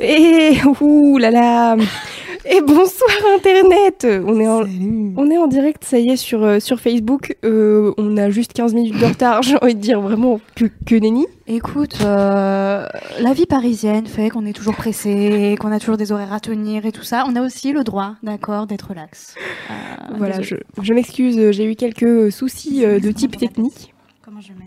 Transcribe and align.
Et 0.00 0.56
ouh 0.80 1.18
là 1.18 1.30
là 1.30 1.76
Et 2.48 2.60
bonsoir 2.60 3.10
Internet 3.36 4.06
On 4.26 4.38
est 4.40 4.46
en, 4.46 4.62
on 5.16 5.30
est 5.30 5.38
en 5.38 5.48
direct, 5.48 5.84
ça 5.84 5.98
y 5.98 6.10
est, 6.10 6.16
sur, 6.16 6.44
euh, 6.44 6.60
sur 6.60 6.78
Facebook. 6.80 7.36
Euh, 7.44 7.92
on 7.98 8.16
a 8.16 8.30
juste 8.30 8.52
15 8.52 8.74
minutes 8.74 8.98
de 8.98 9.04
retard, 9.06 9.42
j'ai 9.42 9.56
envie 9.60 9.74
de 9.74 9.80
dire 9.80 10.00
vraiment 10.00 10.40
que, 10.54 10.66
que 10.86 10.94
nenni. 10.94 11.26
Écoute, 11.48 11.98
euh, 12.04 12.86
la 13.20 13.32
vie 13.32 13.46
parisienne 13.46 14.06
fait 14.06 14.30
qu'on 14.30 14.46
est 14.46 14.52
toujours 14.52 14.76
pressé, 14.76 15.56
qu'on 15.58 15.72
a 15.72 15.80
toujours 15.80 15.96
des 15.96 16.12
horaires 16.12 16.32
à 16.32 16.40
tenir 16.40 16.86
et 16.86 16.92
tout 16.92 17.02
ça. 17.02 17.24
On 17.28 17.34
a 17.34 17.42
aussi 17.42 17.72
le 17.72 17.82
droit, 17.82 18.14
d'accord, 18.22 18.66
d'être 18.66 18.90
relax. 18.90 19.34
Euh, 19.70 19.74
Voilà, 20.16 20.40
je, 20.42 20.54
je 20.80 20.94
m'excuse, 20.94 21.50
j'ai 21.50 21.64
eu 21.64 21.74
quelques 21.74 22.30
soucis 22.30 22.82
de 22.82 23.10
type 23.10 23.36
technique. 23.36 23.94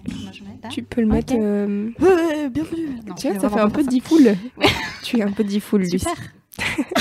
Je 0.08 0.44
mets 0.44 0.50
là 0.64 0.70
Tu 0.70 0.84
peux 0.84 1.02
le 1.02 1.08
mettre... 1.08 1.34
euh, 1.38 1.90
Ouais, 2.00 2.50
bienvenue. 2.50 2.90
Non, 3.08 3.16
Tu 3.16 3.30
vois, 3.30 3.40
ça 3.40 3.50
fait 3.50 3.60
un 3.60 3.70
peu 3.70 3.84
pas 3.84 3.90
diffoul. 3.92 4.36
tu 5.04 5.18
es 5.20 5.24
un 5.24 5.32
peu 5.32 5.44
diffoul, 5.44 5.86
faire 5.86 5.92
Lucie. 5.94 6.08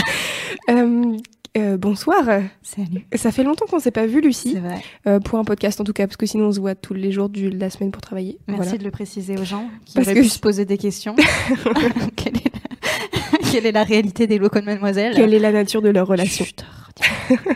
Euh, 0.68 1.16
euh, 1.56 1.76
bonsoir. 1.76 2.24
Salut. 2.62 3.04
Ça 3.14 3.32
fait 3.32 3.42
longtemps 3.42 3.66
qu'on 3.66 3.80
s'est 3.80 3.90
pas 3.90 4.06
vu, 4.06 4.20
Lucie. 4.20 4.52
C'est 4.52 4.60
vrai. 4.60 4.80
Euh, 5.08 5.18
pour 5.18 5.38
un 5.38 5.44
podcast 5.44 5.80
en 5.80 5.84
tout 5.84 5.92
cas, 5.92 6.06
parce 6.06 6.16
que 6.16 6.26
sinon 6.26 6.46
on 6.46 6.52
se 6.52 6.60
voit 6.60 6.76
tous 6.76 6.94
les 6.94 7.10
jours 7.10 7.28
de 7.28 7.48
la 7.48 7.70
semaine 7.70 7.90
pour 7.90 8.02
travailler. 8.02 8.38
Merci 8.46 8.62
Voilà. 8.62 8.78
de 8.78 8.84
le 8.84 8.90
préciser 8.92 9.36
aux 9.36 9.44
gens 9.44 9.68
qui 9.84 9.94
Parce 9.94 10.06
auraient 10.06 10.14
que 10.16 10.20
pu 10.22 10.28
se 10.28 10.38
poser 10.38 10.64
des 10.64 10.78
questions. 10.78 11.16
quelle, 12.16 12.36
est 12.36 12.52
la... 12.52 13.38
quelle 13.50 13.66
est 13.66 13.72
la 13.72 13.82
réalité 13.84 14.26
des 14.28 14.38
locaux 14.38 14.60
de 14.60 14.66
Mademoiselle? 14.66 15.14
Quelle 15.16 15.34
est 15.34 15.38
la 15.40 15.50
nature 15.52 15.82
de 15.82 15.88
leur 15.88 16.06
relation? 16.06 16.44
Chut, 16.44 16.64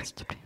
s'il 0.02 0.14
te 0.14 0.24
plaît. 0.24 0.38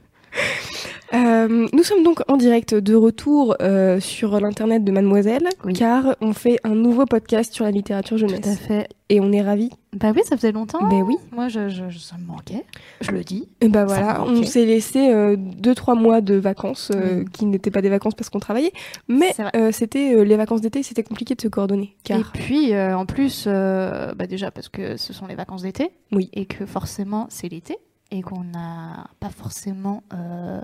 Euh, 1.14 1.67
Nous 1.73 1.83
sommes 1.84 2.03
donc 2.03 2.20
en 2.28 2.37
direct 2.37 2.75
de 2.75 2.95
retour 2.95 3.56
euh, 3.62 3.98
sur 3.98 4.39
l'internet 4.41 4.84
de 4.84 4.92
Mademoiselle, 4.92 5.48
Oui. 5.65 5.73
car 5.73 6.17
on 6.20 6.34
fait 6.34 6.59
un 6.65 6.75
nouveau 6.75 7.06
podcast 7.06 7.53
sur 7.55 7.65
la 7.65 7.70
littérature 7.70 8.19
Tout 8.19 8.25
à 8.27 8.28
jeunesse. 8.28 8.59
fait. 8.59 8.89
Et 9.09 9.20
on 9.20 9.33
est 9.33 9.41
ravis. 9.41 9.70
Bah 9.95 10.12
oui, 10.15 10.20
ça 10.25 10.37
faisait 10.37 10.53
longtemps. 10.53 10.87
Ben 10.87 11.00
oui. 11.00 11.17
Moi, 11.33 11.48
je, 11.48 11.70
je- 11.70 11.98
ça 11.98 12.17
me 12.19 12.27
manquait. 12.27 12.67
Je 13.00 13.11
le 13.11 13.25
dis. 13.25 13.48
Et 13.62 13.69
bah 13.69 13.87
voilà, 13.87 14.23
on 14.23 14.42
s'est 14.42 14.67
laissé 14.67 15.09
euh, 15.11 15.34
deux 15.39 15.75
trois 15.75 15.95
mois 15.95 16.20
de 16.20 16.34
vacances 16.34 16.92
euh, 16.95 17.20
Oui. 17.20 17.25
qui 17.33 17.47
n'étaient 17.47 17.70
pas 17.70 17.81
des 17.81 17.89
vacances 17.89 18.15
parce 18.15 18.28
qu'on 18.28 18.39
travaillait, 18.39 18.72
mais 19.09 19.33
euh, 19.56 19.72
c'était 19.72 20.15
euh, 20.15 20.25
les 20.25 20.37
vacances 20.37 20.61
d'été, 20.61 20.83
c'était 20.83 21.03
compliqué 21.03 21.34
de 21.34 21.41
se 21.41 21.48
coordonner. 21.48 21.97
Car 22.05 22.19
Et 22.19 22.22
puis, 22.34 22.75
euh, 22.75 22.95
en 22.98 23.06
plus, 23.06 23.45
euh, 23.47 24.12
bah 24.15 24.27
déjà 24.27 24.50
parce 24.50 24.69
que 24.69 24.98
ce 24.98 25.15
sont 25.15 25.27
les 25.27 25.34
vacances 25.37 25.62
d'été. 25.62 25.91
Oui. 26.12 26.28
Et 26.34 26.45
que 26.45 26.67
forcément, 26.67 27.27
c'est 27.31 27.48
l'été. 27.48 27.78
Et 28.11 28.23
qu'on 28.23 28.45
n'a 28.45 29.11
pas 29.20 29.31
forcément 29.31 30.03
euh, 30.14 30.61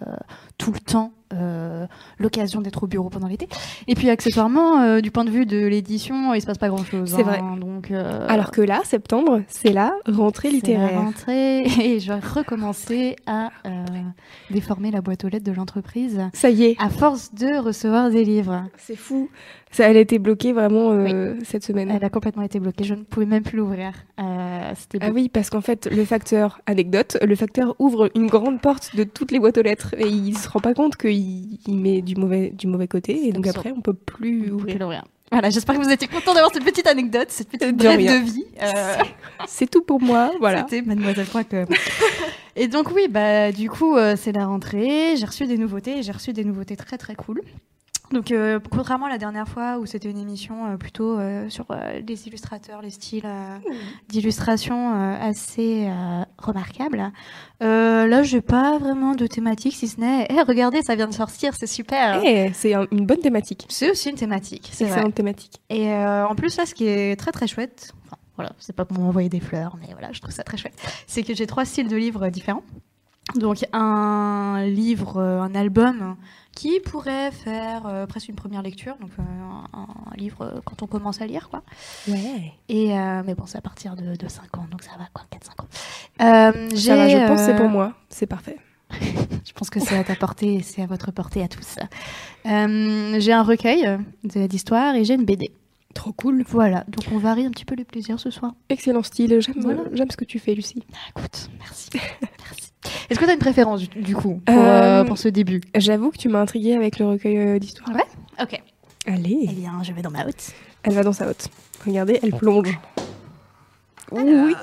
tout 0.56 0.72
le 0.72 0.80
temps 0.80 1.12
euh, 1.32 1.86
l'occasion 2.18 2.60
d'être 2.60 2.82
au 2.82 2.86
bureau 2.86 3.08
pendant 3.08 3.28
l'été. 3.28 3.48
Et 3.88 3.94
puis, 3.94 4.10
accessoirement, 4.10 4.80
euh, 4.80 5.00
du 5.00 5.10
point 5.10 5.24
de 5.24 5.30
vue 5.30 5.46
de 5.46 5.66
l'édition, 5.66 6.34
il 6.34 6.40
se 6.40 6.46
passe 6.46 6.58
pas 6.58 6.68
grand-chose. 6.68 7.12
C'est 7.14 7.22
vrai. 7.22 7.38
hein. 7.38 7.56
Donc, 7.56 7.90
euh, 7.90 8.26
alors 8.28 8.50
que 8.50 8.60
là, 8.60 8.80
septembre, 8.84 9.42
c'est 9.48 9.72
la 9.72 9.94
rentrée 10.06 10.48
c'est 10.50 10.52
la 10.52 10.56
littéraire. 10.56 11.00
rentrée 11.00 11.62
et 11.64 12.00
je 12.00 12.12
vais 12.12 12.20
recommencer 12.20 13.16
à 13.26 13.50
déformer 14.50 14.90
la 14.90 15.00
boîte 15.00 15.24
aux 15.24 15.28
lettres 15.28 15.44
de 15.44 15.52
l'entreprise 15.52 16.20
Ça 16.34 16.50
y 16.50 16.64
est, 16.64 16.76
à 16.80 16.88
force 16.88 17.34
de 17.34 17.58
recevoir 17.58 18.10
des 18.10 18.24
livres. 18.24 18.64
c'est 18.76 18.96
fou. 18.96 19.28
Ça, 19.70 19.90
elle 19.90 19.96
a 19.96 20.00
été 20.00 20.20
bloquée 20.20 20.52
vraiment 20.52 20.92
cette 21.42 21.64
semaine. 21.64 21.90
Elle 21.90 22.04
a 22.04 22.10
complètement 22.10 22.42
été 22.42 22.60
bloquée. 22.60 22.84
Je 22.84 22.94
ne 22.94 23.02
pouvais 23.02 23.26
même 23.26 23.42
plus 23.42 23.56
l'ouvrir. 23.58 23.92
Ah 25.00 25.10
oui, 25.12 25.28
parce 25.28 25.50
qu'en 25.50 25.60
fait, 25.60 25.88
le 25.90 26.04
facteur, 26.04 26.60
anecdote, 26.66 27.16
le 27.22 27.34
facteur 27.34 27.74
ouvre 27.78 28.10
une 28.14 28.26
grande 28.26 28.60
porte 28.60 28.94
de 28.96 29.04
toutes 29.04 29.32
les 29.32 29.38
boîtes 29.38 29.58
aux 29.58 29.62
lettres 29.62 29.94
et 29.98 30.06
il 30.06 30.36
se 30.36 30.48
rend 30.48 30.60
pas 30.60 30.74
compte 30.74 30.96
qu'il 31.14 31.58
il 31.66 31.76
met 31.76 32.02
du 32.02 32.16
mauvais, 32.16 32.50
du 32.50 32.66
mauvais 32.66 32.88
côté 32.88 33.28
et 33.28 33.32
donc 33.32 33.46
absurde. 33.46 33.66
après, 33.66 33.72
on 33.76 33.80
peut 33.80 33.94
plus 33.94 34.50
ouvrir. 34.50 34.78
l'ouvrir. 34.78 35.04
Voilà, 35.32 35.50
j'espère 35.50 35.76
que 35.76 35.82
vous 35.82 35.90
étiez 35.90 36.06
content 36.06 36.34
d'avoir 36.34 36.52
cette 36.52 36.64
petite 36.64 36.86
anecdote, 36.86 37.26
cette 37.28 37.48
petite 37.48 37.76
brève 37.76 37.98
de 37.98 38.24
vie. 38.24 38.44
Euh, 38.62 38.96
C'est 39.48 39.68
tout 39.68 39.82
pour 39.82 40.00
moi, 40.00 40.30
voilà. 40.38 40.66
C'était 40.68 40.82
mademoiselle.com. 40.82 41.66
et 42.56 42.68
donc 42.68 42.92
oui, 42.94 43.08
bah 43.08 43.50
du 43.50 43.68
coup, 43.68 43.96
euh, 43.96 44.14
c'est 44.16 44.32
la 44.32 44.46
rentrée. 44.46 45.16
J'ai 45.16 45.26
reçu 45.26 45.46
des 45.46 45.58
nouveautés. 45.58 45.98
et 45.98 46.02
J'ai 46.02 46.12
reçu 46.12 46.32
des 46.32 46.44
nouveautés 46.44 46.76
très 46.76 46.98
très 46.98 47.14
cool. 47.14 47.40
Donc, 48.14 48.30
euh, 48.30 48.60
contrairement 48.70 49.06
à 49.06 49.08
la 49.10 49.18
dernière 49.18 49.48
fois 49.48 49.78
où 49.78 49.86
c'était 49.86 50.08
une 50.08 50.18
émission 50.18 50.66
euh, 50.66 50.76
plutôt 50.76 51.18
euh, 51.18 51.48
sur 51.50 51.66
les 52.06 52.26
illustrateurs, 52.28 52.80
les 52.80 52.90
styles 52.90 53.26
d'illustration 54.08 54.94
assez 55.20 55.90
remarquables, 56.38 57.10
là, 57.60 58.22
j'ai 58.22 58.40
pas 58.40 58.78
vraiment 58.78 59.14
de 59.14 59.26
thématique, 59.26 59.74
si 59.74 59.88
ce 59.88 60.00
n'est, 60.00 60.26
Eh, 60.30 60.40
regardez, 60.42 60.80
ça 60.82 60.94
vient 60.94 61.08
de 61.08 61.14
sortir, 61.14 61.54
c'est 61.58 61.66
super. 61.66 62.20
Eh, 62.24 62.50
c'est 62.54 62.74
un- 62.74 62.86
une 62.92 63.04
bonne 63.06 63.18
thématique. 63.20 63.66
C'est 63.68 63.90
aussi 63.90 64.10
une 64.10 64.16
thématique, 64.16 64.70
c'est. 64.72 64.84
Excellente 64.84 65.14
thématique. 65.14 65.60
Et 65.70 65.92
en 65.92 66.34
plus, 66.34 66.56
là, 66.56 66.66
ce 66.66 66.74
qui 66.74 66.86
est 66.86 67.16
très 67.18 67.32
très 67.32 67.46
chouette, 67.46 67.92
enfin, 68.06 68.16
voilà, 68.36 68.52
c'est 68.58 68.74
pas 68.76 68.84
pour 68.84 68.98
m'envoyer 68.98 69.28
des 69.28 69.40
fleurs, 69.40 69.76
mais 69.80 69.92
voilà, 69.92 70.12
je 70.12 70.20
trouve 70.20 70.32
ça 70.34 70.42
très 70.44 70.56
chouette, 70.56 70.74
c'est 71.06 71.22
que 71.22 71.34
j'ai 71.34 71.46
trois 71.46 71.64
styles 71.64 71.88
de 71.88 71.96
livres 71.96 72.28
différents. 72.28 72.62
Donc, 73.36 73.64
un 73.72 74.64
livre, 74.66 75.20
un 75.20 75.54
album 75.54 76.16
qui 76.54 76.80
pourrait 76.80 77.30
faire 77.32 77.86
euh, 77.86 78.06
presque 78.06 78.28
une 78.28 78.34
première 78.36 78.62
lecture, 78.62 78.96
donc 79.00 79.10
euh, 79.18 79.22
un, 79.22 79.78
un 79.80 80.16
livre 80.16 80.42
euh, 80.42 80.60
quand 80.64 80.82
on 80.82 80.86
commence 80.86 81.20
à 81.20 81.26
lire, 81.26 81.48
quoi. 81.48 81.62
Ouais. 82.08 82.52
Et, 82.68 82.88
mais 83.26 83.34
bon, 83.34 83.44
c'est 83.46 83.58
à 83.58 83.60
partir 83.60 83.96
de, 83.96 84.16
de 84.16 84.28
5 84.28 84.56
ans, 84.58 84.66
donc 84.70 84.82
ça 84.82 84.92
va, 84.98 85.06
quoi, 85.12 85.24
4-5 85.32 85.62
ans. 85.62 85.68
Ça 86.76 86.96
va, 86.96 87.08
je 87.08 87.26
pense 87.26 87.40
c'est 87.40 87.56
pour 87.56 87.68
moi. 87.68 87.94
C'est 88.08 88.26
parfait. 88.26 88.58
je 89.00 89.52
pense 89.54 89.70
que 89.70 89.80
c'est 89.80 89.96
à 89.96 90.04
ta 90.04 90.14
portée 90.14 90.60
c'est 90.62 90.82
à 90.82 90.86
votre 90.86 91.10
portée 91.10 91.42
à 91.42 91.48
tous. 91.48 91.78
J'ai 92.44 93.32
un 93.32 93.42
recueil 93.42 93.98
d'histoires 94.22 94.94
et 94.94 95.04
j'ai 95.04 95.14
une 95.14 95.24
BD. 95.24 95.50
Trop 95.94 96.12
cool. 96.12 96.44
Voilà, 96.48 96.84
donc 96.88 97.04
on 97.12 97.18
varie 97.18 97.46
un 97.46 97.50
petit 97.50 97.64
peu 97.64 97.76
les 97.76 97.84
plaisirs 97.84 98.18
ce 98.18 98.30
soir. 98.30 98.54
Excellent 98.68 99.02
style. 99.04 99.40
J'aime 99.40 99.54
Voilà. 99.60 99.82
j'aime 99.92 100.10
ce 100.10 100.16
que 100.16 100.24
tu 100.24 100.40
fais, 100.40 100.54
Lucie. 100.54 100.82
Ah, 100.92 100.96
écoute, 101.16 101.48
merci. 101.60 101.90
Est-ce 103.10 103.18
que 103.18 103.24
tu 103.24 103.30
as 103.30 103.34
une 103.34 103.38
préférence 103.38 103.80
du, 103.80 104.00
du 104.00 104.14
coup 104.14 104.40
pour, 104.44 104.54
Euh, 104.56 105.02
euh, 105.02 105.04
pour 105.04 105.18
ce 105.18 105.28
début? 105.28 105.60
J'avoue 105.74 106.10
que 106.10 106.16
tu 106.18 106.28
m'as 106.28 106.40
intriguée 106.40 106.74
avec 106.74 106.98
le 106.98 107.06
recueil 107.06 107.38
euh, 107.38 107.58
d'histoires. 107.58 107.90
Ouais. 107.94 108.04
Ok. 108.42 108.60
Allez. 109.06 109.46
Eh 109.50 109.52
bien, 109.52 109.82
je 109.82 109.92
vais 109.92 110.02
dans 110.02 110.10
ma 110.10 110.26
haute. 110.26 110.52
Elle 110.82 110.92
va 110.94 111.02
dans 111.02 111.12
sa 111.12 111.28
haute. 111.28 111.48
Regardez, 111.86 112.18
elle 112.22 112.32
plonge. 112.32 112.78
Oui. 114.12 114.54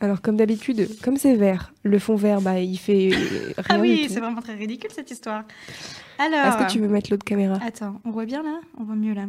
Alors 0.00 0.20
comme 0.20 0.36
d'habitude, 0.36 0.88
comme 1.02 1.16
c'est 1.16 1.36
vert, 1.36 1.72
le 1.82 1.98
fond 1.98 2.16
vert, 2.16 2.40
bah 2.40 2.58
il 2.60 2.76
fait 2.76 3.10
rien 3.56 3.64
Ah 3.68 3.78
oui, 3.78 4.06
c'est 4.08 4.20
vraiment 4.20 4.40
très 4.40 4.54
ridicule 4.54 4.90
cette 4.92 5.10
histoire. 5.10 5.44
Alors. 6.18 6.46
Est-ce 6.46 6.66
que 6.66 6.72
tu 6.72 6.80
veux 6.80 6.88
mettre 6.88 7.10
l'autre 7.10 7.24
caméra? 7.24 7.58
Attends, 7.64 8.00
on 8.04 8.10
voit 8.10 8.26
bien 8.26 8.42
là? 8.42 8.60
On 8.78 8.84
voit 8.84 8.96
mieux 8.96 9.14
là. 9.14 9.26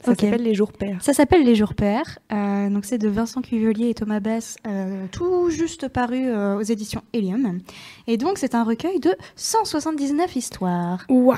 Ça 0.00 0.14
s'appelle 0.14 0.42
les 0.42 0.54
jours 0.54 0.72
pairs. 0.72 0.98
Ça 1.02 1.12
s'appelle 1.12 1.44
Les 1.44 1.54
Jours 1.56 1.74
Pairs. 1.74 2.18
Euh, 2.32 2.70
donc 2.70 2.84
c'est 2.84 2.98
de 2.98 3.08
Vincent 3.08 3.42
Cuvelier 3.42 3.90
et 3.90 3.94
Thomas 3.94 4.20
Bess, 4.20 4.56
euh, 4.66 5.06
tout 5.10 5.50
juste 5.50 5.88
paru 5.88 6.28
euh, 6.28 6.56
aux 6.56 6.62
éditions 6.62 7.02
Helium. 7.12 7.58
Et 8.06 8.16
donc 8.16 8.38
c'est 8.38 8.54
un 8.54 8.62
recueil 8.62 9.00
de 9.00 9.14
179 9.34 10.36
histoires 10.36 11.04
Waouh 11.08 11.36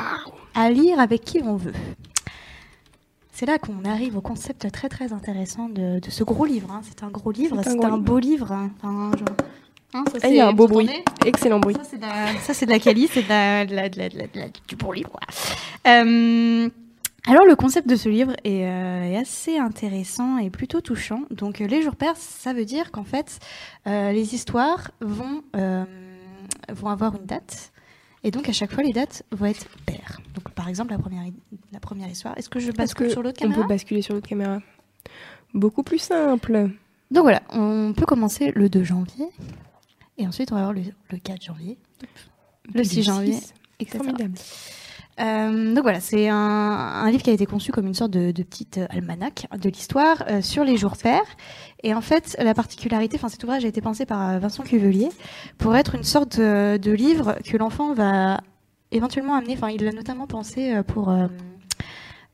à 0.55 0.71
lire 0.71 1.01
avec 1.01 1.25
qui 1.25 1.41
on 1.43 1.57
veut. 1.57 1.73
C'est 3.41 3.47
là 3.47 3.59
qu'on 3.59 3.87
arrive 3.87 4.19
au 4.19 4.21
concept 4.21 4.71
très 4.71 4.91
très 4.91 5.15
intéressant 5.15 5.71
de, 5.71 5.99
de 5.99 6.11
ce 6.11 6.25
gros 6.25 6.45
livre. 6.45 6.71
hein. 6.71 6.83
C'est 6.85 7.03
un 7.03 7.09
gros 7.09 7.31
livre, 7.31 7.59
C'est 7.65 7.83
un 7.83 7.97
beau 7.97 8.19
livre. 8.19 8.53
hein. 8.53 8.71
Enfin, 8.83 9.13
genre- 9.17 9.29
hein, 9.95 10.05
ça, 10.13 10.29
Et 10.29 10.33
il 10.33 10.37
y 10.37 10.41
a 10.41 10.49
un 10.49 10.53
beau 10.53 10.69
bruit. 10.69 10.91
Excellent 11.25 11.59
bruit. 11.59 11.75
Ça, 11.75 12.53
c'est 12.53 12.67
de 12.67 12.71
la, 12.71 12.79
de 12.79 12.85
quali, 12.85 13.09
c'est 13.11 13.23
du 14.69 14.77
bon 14.77 14.93
livre. 14.93 15.19
Euh, 15.87 16.69
alors, 17.27 17.47
le 17.47 17.57
concept 17.57 17.89
de 17.89 17.97
ce 17.97 18.11
livre 18.11 18.35
est, 18.45 18.67
euh, 18.67 19.05
est 19.05 19.17
assez 19.17 19.57
intéressant 19.57 20.37
et 20.37 20.51
plutôt 20.51 20.83
touchant. 20.83 21.23
Donc, 21.31 21.63
euh, 21.63 21.67
les 21.67 21.81
jours 21.81 21.97
pairs, 21.97 22.19
ça 22.19 22.53
veut 22.53 22.67
dire 22.67 22.91
qu'en 22.91 23.05
fait, 23.05 23.39
euh, 23.87 24.13
les 24.13 24.35
histoires 24.35 24.91
vont, 25.01 25.41
euh, 25.57 25.87
vont 26.75 26.89
avoir 26.91 27.17
une 27.17 27.25
date. 27.25 27.73
Et 28.23 28.31
donc, 28.31 28.49
à 28.49 28.53
chaque 28.53 28.73
fois, 28.73 28.83
les 28.83 28.93
dates 28.93 29.25
vont 29.33 29.47
être 29.47 29.67
paires. 29.87 30.21
Donc, 30.35 30.51
par 30.51 30.69
exemple, 30.69 30.93
la 30.93 30.99
première, 30.99 31.25
la 31.73 31.81
première 31.81 32.09
histoire. 32.09 32.37
Est-ce 32.37 32.51
que 32.51 32.61
je 32.61 32.71
bascule 32.71 33.07
que 33.07 33.13
sur 33.13 33.23
l'autre 33.23 33.39
on 33.41 33.45
caméra 33.45 33.63
peut 33.63 33.69
basculer 33.69 34.03
sur 34.03 34.15
l'autre 34.15 34.29
caméra 34.29 34.61
Beaucoup 35.55 35.83
plus 35.83 35.99
simple. 35.99 36.71
Donc, 37.11 37.23
voilà, 37.23 37.43
on 37.51 37.93
peut 37.97 38.07
commencer 38.07 38.53
le 38.55 38.69
2 38.69 38.85
janvier. 38.85 39.27
Et 40.19 40.27
ensuite, 40.27 40.53
on 40.53 40.55
va 40.55 40.61
avoir 40.63 40.75
le, 40.75 40.83
le 41.11 41.19
4 41.19 41.43
janvier. 41.43 41.79
Le 42.75 42.85
6 42.85 43.03
janvier. 43.03 43.39
C'est 43.79 43.97
formidable. 43.97 44.35
Euh, 45.19 45.75
donc 45.75 45.83
voilà, 45.83 46.01
c'est 46.01 46.29
un, 46.29 46.37
un 46.37 47.11
livre 47.11 47.23
qui 47.23 47.31
a 47.31 47.33
été 47.33 47.45
conçu 47.45 47.73
comme 47.73 47.87
une 47.87 47.95
sorte 47.95 48.11
de, 48.13 48.31
de 48.31 48.43
petite 48.43 48.79
euh, 48.79 48.87
almanach 48.91 49.47
de 49.59 49.69
l'histoire 49.69 50.25
euh, 50.29 50.41
sur 50.41 50.65
les 50.65 50.77
jours 50.77 50.97
pairs. 50.97 51.27
Et 51.83 51.93
en 51.95 52.01
fait, 52.01 52.37
la 52.39 52.55
particularité, 52.55 53.17
enfin 53.17 53.29
cet 53.29 53.43
ouvrage 53.45 53.65
a 53.65 53.69
été 53.69 53.81
pensé 53.83 54.07
par 54.07 54.31
euh, 54.31 54.39
Vincent 54.39 54.63
Cuvelier 54.63 55.09
pour 55.59 55.77
être 55.77 55.95
une 55.95 56.05
sorte 56.05 56.39
de, 56.39 56.79
de 56.79 56.91
livre 56.93 57.37
que 57.45 57.57
l'enfant 57.57 57.93
va 57.93 58.41
éventuellement 58.93 59.35
amener. 59.35 59.55
Enfin, 59.55 59.69
il 59.71 59.85
l'a 59.85 59.93
notamment 59.93 60.27
pensé 60.27 60.81
pour 60.87 61.15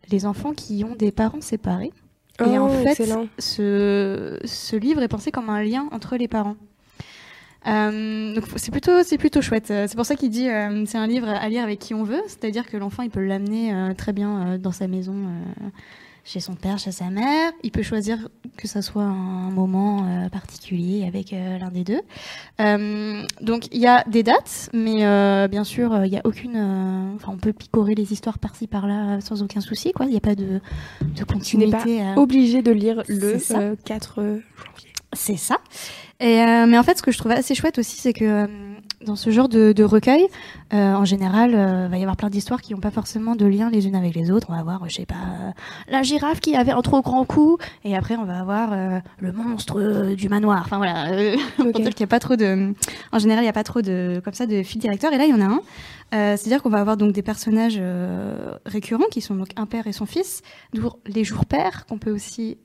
les 0.08 0.25
enfants 0.26 0.52
qui 0.52 0.84
ont 0.84 0.94
des 0.94 1.11
parents 1.12 1.40
séparés. 1.40 1.93
Et 2.44 2.58
en 2.58 2.69
Oh, 2.69 2.69
fait, 2.69 2.90
excellent. 2.90 3.26
ce, 3.38 4.38
ce 4.44 4.76
livre 4.76 5.02
est 5.02 5.08
pensé 5.08 5.31
comme 5.32 5.49
un 5.50 5.62
lien 5.62 5.88
entre 5.93 6.17
les 6.17 6.28
parents. 6.28 6.56
Euh, 7.66 8.34
donc 8.34 8.44
c'est 8.56 8.70
plutôt 8.70 9.02
c'est 9.02 9.18
plutôt 9.18 9.40
chouette. 9.42 9.70
Euh, 9.70 9.86
C'est 9.88 9.96
pour 9.96 10.06
ça 10.06 10.14
qu'il 10.16 10.30
dit 10.30 10.48
euh, 10.48 10.84
c'est 10.86 10.98
un 10.98 11.06
livre 11.06 11.28
à 11.28 11.48
lire 11.48 11.64
avec 11.64 11.78
qui 11.80 11.94
on 11.94 12.04
veut, 12.04 12.22
c'est-à-dire 12.26 12.66
que 12.66 12.76
l'enfant 12.76 13.02
il 13.02 13.10
peut 13.10 13.24
l'amener 13.24 13.74
euh, 13.74 13.92
très 13.94 14.12
bien 14.12 14.58
dans 14.58 14.72
sa 14.72 14.86
maison, 14.86 15.14
chez 16.24 16.40
son 16.40 16.54
père, 16.54 16.78
chez 16.78 16.92
sa 16.92 17.10
mère. 17.10 17.52
Il 17.62 17.70
peut 17.70 17.82
choisir 17.82 18.28
que 18.56 18.66
ça 18.68 18.82
soit 18.82 19.02
un 19.04 19.50
moment 19.50 20.06
particulier 20.32 21.04
avec 21.06 21.30
l'un 21.32 21.70
des 21.70 21.84
deux. 21.84 22.00
Donc 23.40 23.68
il 23.72 23.80
y 23.80 23.86
a 23.86 24.02
des 24.08 24.22
dates, 24.22 24.70
mais 24.72 25.48
bien 25.48 25.64
sûr 25.64 26.04
il 26.04 26.12
y 26.12 26.16
a 26.16 26.22
aucune. 26.24 26.56
Enfin 27.16 27.32
on 27.32 27.36
peut 27.38 27.52
picorer 27.52 27.94
les 27.94 28.12
histoires 28.12 28.38
par-ci 28.38 28.66
par-là 28.66 29.20
sans 29.20 29.42
aucun 29.42 29.60
souci 29.60 29.92
quoi. 29.92 30.06
Il 30.06 30.10
n'y 30.12 30.16
a 30.16 30.20
pas 30.20 30.34
de 30.34 30.44
de 30.44 30.60
Tu 31.42 31.56
n'es 31.58 31.70
pas 31.70 31.78
continuité. 31.78 32.02
obligé 32.16 32.62
de 32.62 32.72
lire 32.72 33.02
le 33.08 33.38
C'est 33.38 33.38
ça. 33.38 33.58
euh, 33.60 33.76
4 33.84 34.20
janvier. 34.22 34.86
C'est 35.16 35.36
ça. 35.36 35.56
Et 36.18 36.40
euh, 36.40 36.64
mais 36.66 36.78
en 36.78 36.82
fait, 36.82 36.96
ce 36.96 37.02
que 37.02 37.10
je 37.12 37.18
trouvais 37.18 37.34
assez 37.34 37.54
chouette 37.54 37.78
aussi, 37.78 37.96
c'est 38.00 38.14
que 38.14 38.24
euh, 38.24 38.46
dans 39.04 39.16
ce 39.16 39.28
genre 39.30 39.50
de, 39.50 39.72
de 39.72 39.84
recueil, 39.84 40.26
euh, 40.72 40.94
en 40.94 41.04
général, 41.04 41.54
euh, 41.54 41.88
va 41.88 41.98
y 41.98 42.00
avoir 42.00 42.16
plein 42.16 42.30
d'histoires 42.30 42.62
qui 42.62 42.72
n'ont 42.72 42.80
pas 42.80 42.90
forcément 42.90 43.36
de 43.36 43.44
lien 43.44 43.68
les 43.68 43.86
unes 43.86 43.94
avec 43.96 44.14
les 44.14 44.30
autres. 44.30 44.46
On 44.48 44.54
va 44.54 44.60
avoir, 44.60 44.88
je 44.88 44.94
sais 44.94 45.04
pas, 45.04 45.14
euh, 45.14 45.50
la 45.88 46.02
girafe 46.02 46.40
qui 46.40 46.56
avait 46.56 46.72
un 46.72 46.80
trop 46.80 47.02
grand 47.02 47.26
cou, 47.26 47.58
et 47.84 47.94
après 47.94 48.16
on 48.16 48.24
va 48.24 48.40
avoir 48.40 48.70
euh, 48.72 48.98
le 49.20 49.32
monstre 49.32 50.14
du 50.14 50.30
manoir. 50.30 50.62
Enfin 50.64 50.78
voilà, 50.78 51.10
pour 51.56 51.66
Ok. 51.66 51.74
dire 51.82 51.90
qu'il 51.94 52.04
n'y 52.04 52.08
a 52.08 52.14
pas 52.14 52.18
trop 52.20 52.36
de, 52.36 52.72
en 53.12 53.18
général, 53.18 53.42
il 53.42 53.46
n'y 53.46 53.50
a 53.50 53.54
pas 53.54 53.64
trop 53.64 53.82
de 53.82 54.22
comme 54.24 54.32
ça 54.34 54.46
de 54.46 54.62
fil 54.62 54.80
directeur. 54.80 55.12
Et 55.12 55.18
là, 55.18 55.24
il 55.24 55.30
y 55.30 55.34
en 55.34 55.40
a 55.42 55.44
un. 55.52 55.60
Euh, 56.14 56.36
C'est-à-dire 56.38 56.62
qu'on 56.62 56.70
va 56.70 56.78
avoir 56.80 56.96
donc 56.96 57.12
des 57.12 57.22
personnages 57.22 57.76
euh, 57.78 58.52
récurrents 58.64 59.04
qui 59.10 59.20
sont 59.20 59.34
donc 59.34 59.48
un 59.56 59.66
père 59.66 59.86
et 59.86 59.92
son 59.92 60.06
fils, 60.06 60.40
d'où 60.72 60.88
les 61.06 61.24
jours 61.24 61.44
pères 61.44 61.84
qu'on 61.86 61.98
peut 61.98 62.12
aussi 62.12 62.56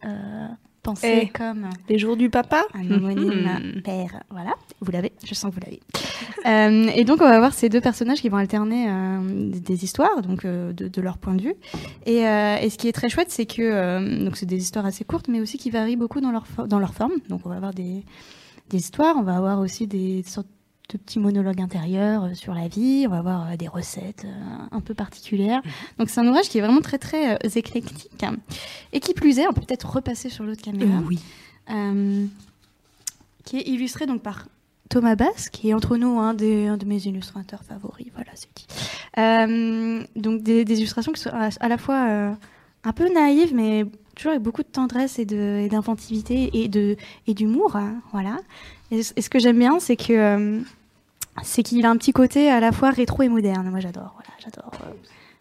penser 0.83 1.21
Eh. 1.23 1.27
comme 1.29 1.69
Les 1.89 1.97
jours 1.99 2.17
du 2.17 2.29
papa 2.29 2.63
un 2.73 2.89
homonyme 2.91 3.73
Mhm. 3.75 3.81
père. 3.81 4.23
Voilà, 4.29 4.53
vous 4.81 4.91
l'avez, 4.91 5.11
je 5.25 5.33
sens 5.33 5.49
que 5.51 5.55
vous 5.55 5.61
l'avez. 5.65 5.79
Euh, 6.47 6.87
et 6.95 7.03
donc, 7.03 7.21
on 7.21 7.25
va 7.25 7.35
avoir 7.35 7.53
ces 7.53 7.69
deux 7.69 7.81
personnages 7.81 8.19
qui 8.21 8.29
vont 8.29 8.37
alterner 8.37 8.87
euh, 8.89 9.19
des, 9.59 9.83
histoires, 9.83 10.21
donc 10.23 10.43
euh, 10.45 10.71
de, 10.73 10.87
de 10.87 11.01
leur 11.01 11.17
point 11.19 11.35
de 11.35 11.41
vue. 11.41 11.53
Et, 12.07 12.21
et 12.21 12.69
ce 12.69 12.77
qui 12.77 12.87
est 12.87 12.91
très 12.91 13.09
chouette, 13.09 13.29
c'est 13.29 13.45
que 13.45 14.23
donc 14.25 14.37
c'est 14.37 14.45
des 14.47 14.57
histoires 14.57 14.85
assez 14.85 15.03
courtes, 15.03 15.27
mais 15.27 15.39
aussi 15.39 15.57
qui 15.59 15.69
varient 15.69 15.97
beaucoup 15.97 16.19
dans 16.19 16.31
leur, 16.31 16.45
dans 16.67 16.79
leur 16.79 16.93
forme. 16.95 17.13
Donc, 17.29 17.41
on 17.45 17.49
va 17.49 17.55
avoir 17.57 17.73
des, 17.73 18.03
des 18.69 18.77
histoires, 18.77 19.15
on 19.17 19.23
va 19.23 19.35
avoir 19.35 19.59
aussi 19.59 19.85
des 19.87 20.23
sortes 20.23 20.47
de 20.91 20.97
petits 20.97 21.19
monologues 21.19 21.61
intérieurs 21.61 22.23
euh, 22.25 22.33
sur 22.33 22.53
la 22.53 22.67
vie, 22.67 23.05
on 23.07 23.11
va 23.11 23.17
avoir 23.19 23.49
euh, 23.51 23.55
des 23.55 23.67
recettes 23.67 24.25
euh, 24.25 24.31
un 24.71 24.81
peu 24.81 24.93
particulières. 24.93 25.61
Donc, 25.97 26.09
c'est 26.09 26.19
un 26.19 26.27
ouvrage 26.27 26.49
qui 26.49 26.57
est 26.57 26.61
vraiment 26.61 26.81
très, 26.81 26.97
très 26.97 27.37
éclectique. 27.55 28.25
Et 28.93 28.99
qui 28.99 29.13
plus 29.13 29.39
est, 29.39 29.47
on 29.47 29.53
peut 29.53 29.61
peut-être 29.61 29.89
repasser 29.89 30.29
sur 30.29 30.43
l'autre 30.43 30.61
caméra 30.61 30.99
oui. 31.07 31.19
qui 33.45 33.57
est 33.57 33.67
illustré 33.67 34.05
donc 34.05 34.21
par 34.21 34.47
Thomas 34.89 35.15
Bass, 35.15 35.49
qui 35.49 35.69
est 35.69 35.73
entre 35.73 35.95
nous 35.97 36.19
un, 36.19 36.33
des, 36.33 36.67
un 36.67 36.77
de 36.77 36.85
mes 36.85 36.97
illustrateurs 37.07 37.63
favoris. 37.63 38.07
Voilà, 38.13 38.31
c'est 38.35 38.49
dit. 38.55 38.67
Euh, 39.17 40.03
donc 40.15 40.43
des, 40.43 40.65
des 40.65 40.77
illustrations 40.79 41.11
qui 41.13 41.21
sont 41.21 41.29
à, 41.31 41.49
à 41.59 41.67
la 41.69 41.77
fois 41.77 42.07
euh, 42.09 42.31
un 42.83 42.91
peu 42.91 43.11
naïves, 43.13 43.53
mais 43.55 43.85
toujours 44.15 44.31
avec 44.31 44.43
beaucoup 44.43 44.63
de 44.63 44.67
tendresse 44.67 45.17
et 45.19 45.25
d'inventivité 45.25 46.51
et 46.53 47.33
d'humour. 47.33 47.77
hein, 47.77 47.95
voilà. 48.11 48.37
Et, 48.91 49.03
ce- 49.03 49.13
et 49.15 49.21
ce 49.21 49.29
que 49.29 49.39
j'aime 49.39 49.57
bien, 49.59 49.79
c'est 49.79 49.95
que 49.95 50.11
euh, 50.11 50.59
c'est 51.43 51.63
qu'il 51.63 51.85
a 51.85 51.89
un 51.89 51.97
petit 51.97 52.13
côté 52.13 52.49
à 52.49 52.59
la 52.59 52.71
fois 52.71 52.91
rétro 52.91 53.23
et 53.23 53.29
moderne. 53.29 53.69
Moi, 53.69 53.79
j'adore. 53.79 54.13
Voilà, 54.15 54.29
j'adore. 54.39 54.71
euh, 54.83 54.93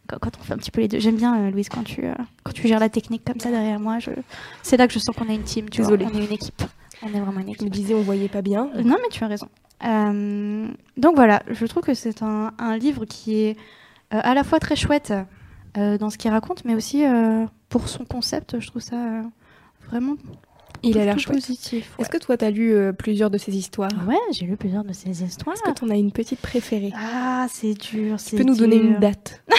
quand, 0.06 0.18
quand 0.18 0.30
on 0.40 0.42
fait 0.42 0.54
un 0.54 0.58
petit 0.58 0.70
peu 0.70 0.80
les 0.80 0.88
deux. 0.88 0.98
J'aime 0.98 1.16
bien, 1.16 1.38
euh, 1.38 1.50
Louise, 1.50 1.68
quand 1.68 1.82
tu, 1.84 2.04
euh, 2.04 2.14
quand 2.42 2.52
tu 2.52 2.66
gères 2.68 2.80
la 2.80 2.88
technique 2.88 3.24
comme 3.24 3.40
ça 3.40 3.50
derrière 3.50 3.80
moi. 3.80 3.98
Je... 3.98 4.10
C'est 4.62 4.76
là 4.76 4.86
que 4.86 4.92
je 4.92 4.98
sens 4.98 5.14
qu'on 5.14 5.28
est 5.28 5.34
une 5.34 5.42
team. 5.42 5.68
Tu 5.68 5.82
vois. 5.82 5.92
On 5.92 5.98
est 5.98 6.24
une 6.26 6.32
équipe. 6.32 6.62
On 7.02 7.08
est 7.08 7.20
vraiment 7.20 7.40
une 7.40 7.50
équipe. 7.50 7.70
disais, 7.70 7.94
on 7.94 8.02
voyait 8.02 8.28
pas 8.28 8.42
bien. 8.42 8.70
Non, 8.76 8.96
mais 9.02 9.08
tu 9.10 9.24
as 9.24 9.28
raison. 9.28 9.48
Donc 10.96 11.16
voilà, 11.16 11.42
je 11.48 11.64
trouve 11.66 11.82
que 11.82 11.94
c'est 11.94 12.22
un, 12.22 12.52
un 12.58 12.76
livre 12.76 13.06
qui 13.06 13.36
est 13.36 13.56
à 14.10 14.34
la 14.34 14.44
fois 14.44 14.60
très 14.60 14.76
chouette 14.76 15.12
dans 15.74 16.10
ce 16.10 16.18
qu'il 16.18 16.30
raconte, 16.30 16.66
mais 16.66 16.74
aussi 16.74 17.04
pour 17.70 17.88
son 17.88 18.04
concept, 18.04 18.60
je 18.60 18.66
trouve 18.66 18.82
ça 18.82 19.22
vraiment 19.88 20.16
Il 20.82 20.98
a 20.98 21.04
l'air 21.04 21.18
chouette. 21.18 21.36
positif. 21.36 21.90
ouais. 21.98 22.02
Est-ce 22.02 22.10
que 22.10 22.18
toi, 22.18 22.36
t'as 22.36 22.50
lu 22.50 22.72
euh, 22.72 22.92
plusieurs 22.92 23.30
de 23.30 23.38
ces 23.38 23.56
histoires? 23.56 23.90
Ouais, 24.06 24.16
j'ai 24.32 24.46
lu 24.46 24.56
plusieurs 24.56 24.84
de 24.84 24.92
ces 24.92 25.22
histoires. 25.22 25.54
Est-ce 25.54 25.62
que 25.62 25.70
t'en 25.78 25.90
as 25.90 25.96
une 25.96 26.12
petite 26.12 26.40
préférée? 26.40 26.92
Ah, 26.96 27.46
c'est 27.52 27.74
dur. 27.74 28.16
Tu 28.24 28.36
peux 28.36 28.42
nous 28.42 28.56
donner 28.56 28.76
une 28.76 28.98
date? 28.98 29.42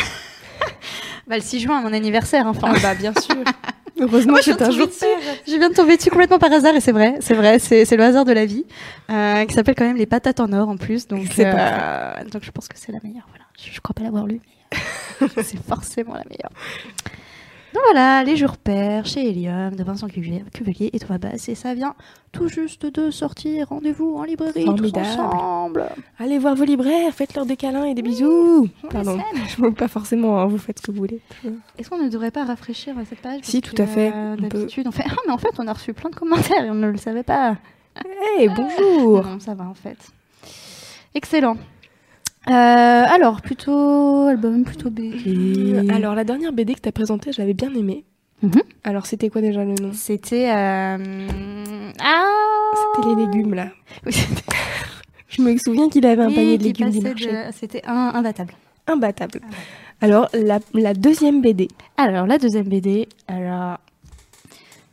Bah, 1.28 1.38
Le 1.38 1.42
6 1.44 1.60
juin, 1.62 1.82
mon 1.82 1.94
anniversaire, 1.94 2.46
enfin. 2.48 2.74
Ah 2.76 2.80
bah 2.82 2.96
bien 2.96 3.14
sûr. 3.14 3.36
Heureusement, 4.00 4.34
Moi, 4.34 4.42
je 4.42 4.52
un 4.52 4.56
viens 4.58 4.68
de 4.68 4.74
jour 4.74 4.88
dessus. 4.88 5.06
Je 5.48 5.56
viens 5.58 5.70
de 5.70 5.76
tomber 5.76 5.96
dessus 5.96 6.10
complètement 6.10 6.40
par 6.40 6.52
hasard 6.52 6.76
et 6.76 6.82
c'est 6.82 6.92
vrai, 6.92 7.18
c'est 7.22 7.36
vrai, 7.36 7.60
c'est 7.60 7.96
le 7.96 8.04
hasard 8.04 8.26
de 8.26 8.32
la 8.34 8.46
vie, 8.46 8.66
euh, 9.12 9.46
qui 9.46 9.54
s'appelle 9.54 9.76
quand 9.76 9.86
même 9.86 9.96
les 9.98 10.08
patates 10.08 10.40
en 10.40 10.52
or 10.52 10.68
en 10.70 10.78
plus, 10.78 11.08
donc 11.08 11.28
euh, 11.40 12.24
donc 12.32 12.44
je 12.44 12.52
pense 12.52 12.68
que 12.68 12.78
c'est 12.78 12.92
la 12.92 12.98
meilleure. 13.04 13.28
Voilà, 13.30 13.46
je, 13.64 13.72
je 13.72 13.80
crois 13.80 13.94
pas 13.94 14.02
l'avoir 14.04 14.26
lu, 14.26 14.42
mais 15.22 15.28
c'est 15.44 15.64
forcément 15.64 16.14
la 16.16 16.24
meilleure. 16.30 16.52
Donc 17.74 17.84
voilà, 17.86 18.24
les 18.26 18.36
jours 18.36 18.58
pairs 18.58 19.06
chez 19.06 19.30
Helium 19.30 19.76
de 19.76 19.84
Vincent 19.84 20.08
Cuvelier, 20.08 20.44
et 20.92 21.00
Thomas 21.00 21.20
Bass 21.20 21.48
et 21.48 21.56
ça 21.56 21.74
vient 21.74 21.96
tout 22.34 22.50
juste 22.50 22.86
de 22.86 23.12
sortir. 23.12 23.70
Rendez-vous 23.70 24.16
en 24.18 24.24
librairie 24.24 24.66
tous 24.76 24.92
ensemble. 24.98 25.86
Allez 26.20 26.38
voir 26.38 26.56
vos 26.56 26.66
libraires, 26.66 27.14
faites-leur 27.14 27.46
des 27.46 27.56
câlins 27.56 27.86
et 27.86 27.94
des 27.94 28.02
bisous. 28.02 28.68
Pardon, 28.90 29.18
je 29.48 29.62
veux 29.62 29.74
pas 29.74 29.88
forcément, 29.88 30.40
hein, 30.40 30.48
vous 30.48 30.58
faites 30.58 30.80
ce 30.80 30.88
que 30.88 30.92
vous 30.92 30.98
voulez. 30.98 31.22
Est-ce 31.78 31.90
qu'on 31.90 31.98
ne 32.04 32.10
devrait 32.10 32.32
pas 32.32 32.44
rafraîchir 32.44 32.96
cette 33.08 33.22
page 33.22 33.40
Si, 33.44 33.62
tout 33.62 33.80
à 33.82 33.86
fait, 33.88 34.12
euh. 34.14 34.36
D'habitude, 34.36 34.86
on 34.88 34.92
fait 34.92 35.06
ah 35.08 35.16
mais 35.26 35.34
en 35.34 35.38
fait 35.38 35.54
on 35.58 35.68
a 35.68 35.74
reçu 35.74 35.94
plein 35.94 36.10
de 36.10 36.16
commentaires 36.16 36.66
et 36.66 36.72
on 36.72 36.76
ne 36.76 36.88
le 36.90 36.98
savait 36.98 37.24
pas. 37.24 37.56
Hey, 38.38 38.50
bonjour 38.50 39.24
Non, 39.26 39.40
ça 39.40 39.54
va 39.54 39.66
en 39.66 39.74
fait. 39.74 39.98
Excellent. 41.16 41.56
Euh, 42.48 42.52
alors, 42.52 43.42
plutôt 43.42 44.26
album, 44.28 44.64
plutôt 44.64 44.90
BD. 44.90 45.88
Alors, 45.92 46.16
la 46.16 46.24
dernière 46.24 46.52
BD 46.54 46.74
que 46.74 46.82
t'as 46.82 46.92
présentée, 46.92 47.32
j'avais 47.32 47.54
bien 47.54 47.74
aimé. 47.76 48.04
Mhm. 48.42 48.62
Alors, 48.84 49.06
c'était 49.06 49.30
quoi 49.30 49.42
déjà 49.42 49.64
le 49.64 49.76
nom? 49.76 49.92
C'était. 49.94 50.50
euh, 50.50 50.98
Ah 52.00 52.26
C'était 52.96 53.10
les 53.10 53.16
légumes, 53.28 53.54
là. 53.54 53.68
Oui, 54.06 54.14
Je 55.30 55.42
me 55.44 55.56
souviens 55.58 55.88
qu'il 55.90 56.06
avait 56.06 56.24
un 56.24 56.28
Oui, 56.30 56.36
panier 56.36 56.58
de 56.58 56.64
légumes 56.64 56.90
du 56.90 56.98
passait 57.00 57.10
marché. 57.10 57.32
de- 57.32 57.52
C'était 57.54 57.84
un 57.86 58.12
imbattable. 58.16 58.54
Imbattable. 58.88 59.40
Alors, 60.02 60.28
la, 60.34 60.60
la 60.74 60.94
deuxième 60.96 61.42
BD. 61.42 61.68
Alors, 61.98 62.26
la 62.26 62.38
deuxième 62.40 62.66
BD, 62.68 63.08
alors. 63.28 63.78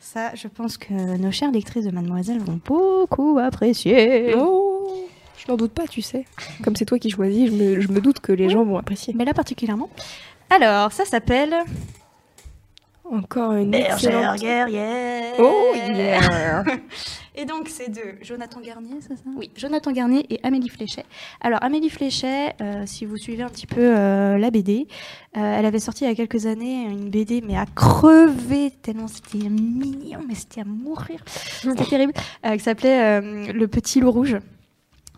Ça, 0.01 0.35
je 0.35 0.49
pense 0.49 0.77
que 0.79 0.93
nos 1.17 1.31
chères 1.33 1.51
lectrices 1.51 1.85
de 1.87 1.91
Mademoiselle 1.91 2.39
vont 2.41 2.61
beaucoup 2.65 3.39
apprécier. 3.39 4.35
Oh 4.37 5.07
Je 5.49 5.53
n'en 5.55 5.57
doute 5.57 5.73
pas, 5.73 5.87
tu 5.87 6.03
sais. 6.03 6.27
Comme 6.63 6.77
c'est 6.77 6.85
toi 6.85 6.99
qui 6.99 7.09
choisis, 7.09 7.49
je 7.51 7.55
me, 7.55 7.81
je 7.81 7.89
me 7.89 8.03
doute 8.03 8.21
que 8.21 8.33
les 8.33 8.51
gens 8.51 8.65
vont 8.65 8.77
apprécier. 8.77 9.15
Mais 9.17 9.25
là 9.25 9.33
particulièrement. 9.33 9.89
Alors, 10.51 10.93
ça 10.93 11.07
s'appelle 11.07 11.55
Encore 13.11 13.53
une 13.53 13.73
excellente... 13.73 14.39
guerrière. 14.39 15.33
Oh 15.39 15.73
yeah 15.75 16.65
Et 17.35 17.47
donc, 17.47 17.69
c'est 17.71 17.89
de 17.89 18.03
Jonathan 18.21 18.61
Garnier, 18.61 18.97
c'est 19.01 19.15
ça? 19.17 19.23
Oui, 19.37 19.51
Jonathan 19.57 19.91
Garnier 19.93 20.27
et 20.29 20.39
Amélie 20.43 20.69
Fléchet. 20.69 21.05
Alors, 21.41 21.63
Amélie 21.63 21.89
Fléchet, 21.89 22.55
euh, 22.61 22.83
si 22.85 23.07
vous 23.07 23.17
suivez 23.17 23.43
un 23.45 23.49
petit 23.49 23.67
peu 23.69 23.81
euh, 23.97 24.37
la 24.37 24.51
BD, 24.51 24.87
euh, 25.37 25.41
elle 25.59 25.65
avait 25.65 25.79
sorti 25.79 26.05
il 26.05 26.09
y 26.09 26.11
a 26.11 26.15
quelques 26.15 26.45
années 26.47 26.83
une 26.91 27.09
BD, 27.09 27.41
mais 27.41 27.57
à 27.57 27.65
crever, 27.65 28.73
tellement 28.83 29.07
c'était 29.09 29.49
mignon, 29.49 30.19
mais 30.29 30.35
c'était 30.35 30.61
à 30.61 30.65
mourir. 30.65 31.21
C'était 31.27 31.85
terrible. 31.89 32.13
euh, 32.45 32.55
qui 32.57 32.63
s'appelait 32.65 33.21
euh, 33.21 33.53
Le 33.53 33.69
Petit 33.69 34.01
Loup 34.01 34.11
Rouge, 34.11 34.37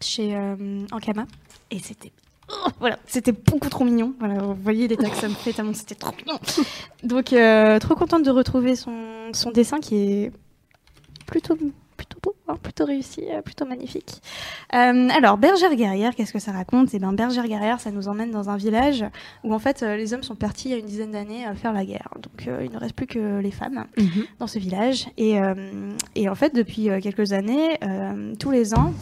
chez 0.02 0.34
euh, 0.36 0.84
Ankama. 0.92 1.26
Et 1.70 1.78
c'était. 1.78 2.12
oh, 2.50 2.68
voilà, 2.80 2.98
c'était 3.06 3.32
beaucoup 3.32 3.68
trop 3.68 3.84
mignon. 3.84 4.14
Voilà, 4.18 4.42
vous 4.42 4.54
voyez 4.54 4.88
l'état 4.88 5.08
que 5.08 5.16
ça 5.16 5.28
me 5.28 5.34
fait 5.34 5.52
tellement 5.52 5.74
c'était 5.74 5.94
trop 5.94 6.12
mignon. 6.16 6.38
Donc, 7.04 7.32
euh, 7.32 7.78
trop 7.78 7.94
contente 7.94 8.24
de 8.24 8.30
retrouver 8.30 8.76
son, 8.76 9.30
son 9.32 9.50
dessin 9.50 9.78
qui 9.80 9.96
est 9.96 10.32
plutôt 11.26 11.56
plutôt 11.96 12.18
beau, 12.22 12.34
hein, 12.48 12.54
plutôt 12.62 12.86
réussi, 12.86 13.24
euh, 13.30 13.42
plutôt 13.42 13.66
magnifique. 13.66 14.22
Euh, 14.74 15.08
alors, 15.10 15.36
Bergère 15.36 15.74
guerrière, 15.76 16.14
qu'est-ce 16.16 16.32
que 16.32 16.38
ça 16.38 16.50
raconte? 16.50 16.88
Eh 16.94 16.98
bien, 16.98 17.12
Bergère 17.12 17.46
guerrière, 17.46 17.78
ça 17.78 17.90
nous 17.90 18.08
emmène 18.08 18.30
dans 18.30 18.48
un 18.48 18.56
village 18.56 19.04
où 19.44 19.52
en 19.52 19.58
fait 19.58 19.82
les 19.82 20.14
hommes 20.14 20.22
sont 20.22 20.34
partis 20.34 20.68
il 20.68 20.70
y 20.70 20.74
a 20.74 20.78
une 20.78 20.86
dizaine 20.86 21.10
d'années 21.10 21.44
faire 21.56 21.74
la 21.74 21.84
guerre. 21.84 22.08
Donc, 22.22 22.48
euh, 22.48 22.64
il 22.64 22.72
ne 22.72 22.78
reste 22.78 22.94
plus 22.94 23.06
que 23.06 23.38
les 23.40 23.50
femmes 23.50 23.84
Mhm. 23.98 24.24
dans 24.38 24.46
ce 24.46 24.58
village. 24.58 25.08
Et, 25.18 25.36
et 26.14 26.28
en 26.30 26.34
fait, 26.34 26.54
depuis 26.54 26.88
quelques 27.02 27.32
années, 27.32 27.78
tous 28.38 28.50
les 28.50 28.72
ans, 28.74 28.94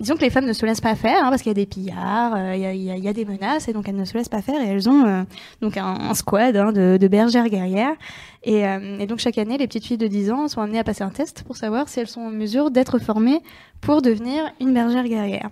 disons 0.00 0.16
que 0.16 0.20
les 0.20 0.30
femmes 0.30 0.46
ne 0.46 0.52
se 0.52 0.64
laissent 0.66 0.80
pas 0.80 0.94
faire 0.94 1.24
hein, 1.24 1.30
parce 1.30 1.42
qu'il 1.42 1.50
y 1.50 1.54
a 1.54 1.54
des 1.54 1.66
pillards, 1.66 2.54
il 2.54 2.60
y, 2.60 3.08
a, 3.08 3.12
des 3.12 3.24
menaces 3.24 3.68
et 3.68 3.72
donc 3.72 3.88
elles 3.88 3.96
ne 3.96 4.04
se 4.04 4.14
laissent 4.14 4.28
pas 4.28 4.42
faire 4.42 4.60
et 4.60 4.66
elles 4.66 4.88
ont 4.88 5.26
donc 5.60 5.76
un, 5.76 6.14
squad 6.14 6.56
hein, 6.56 6.72
de, 6.72 7.08
bergères 7.08 7.48
guerrières. 7.48 7.94
Et, 8.42 8.60
et, 8.60 9.06
donc 9.06 9.18
chaque 9.18 9.38
année, 9.38 9.58
les 9.58 9.66
petites 9.66 9.86
filles 9.86 9.98
de 9.98 10.06
10 10.06 10.30
ans 10.30 10.48
sont 10.48 10.60
amenées 10.60 10.78
à 10.78 10.84
passer 10.84 11.02
un 11.02 11.10
test 11.10 11.42
pour 11.44 11.56
savoir 11.56 11.88
si 11.88 12.00
elles 12.00 12.08
sont 12.08 12.22
en 12.22 12.30
mesure 12.30 12.70
d'être 12.70 12.98
formées 12.98 13.40
pour 13.80 14.02
devenir 14.02 14.44
une 14.60 14.74
bergère 14.74 15.04
guerrière. 15.04 15.50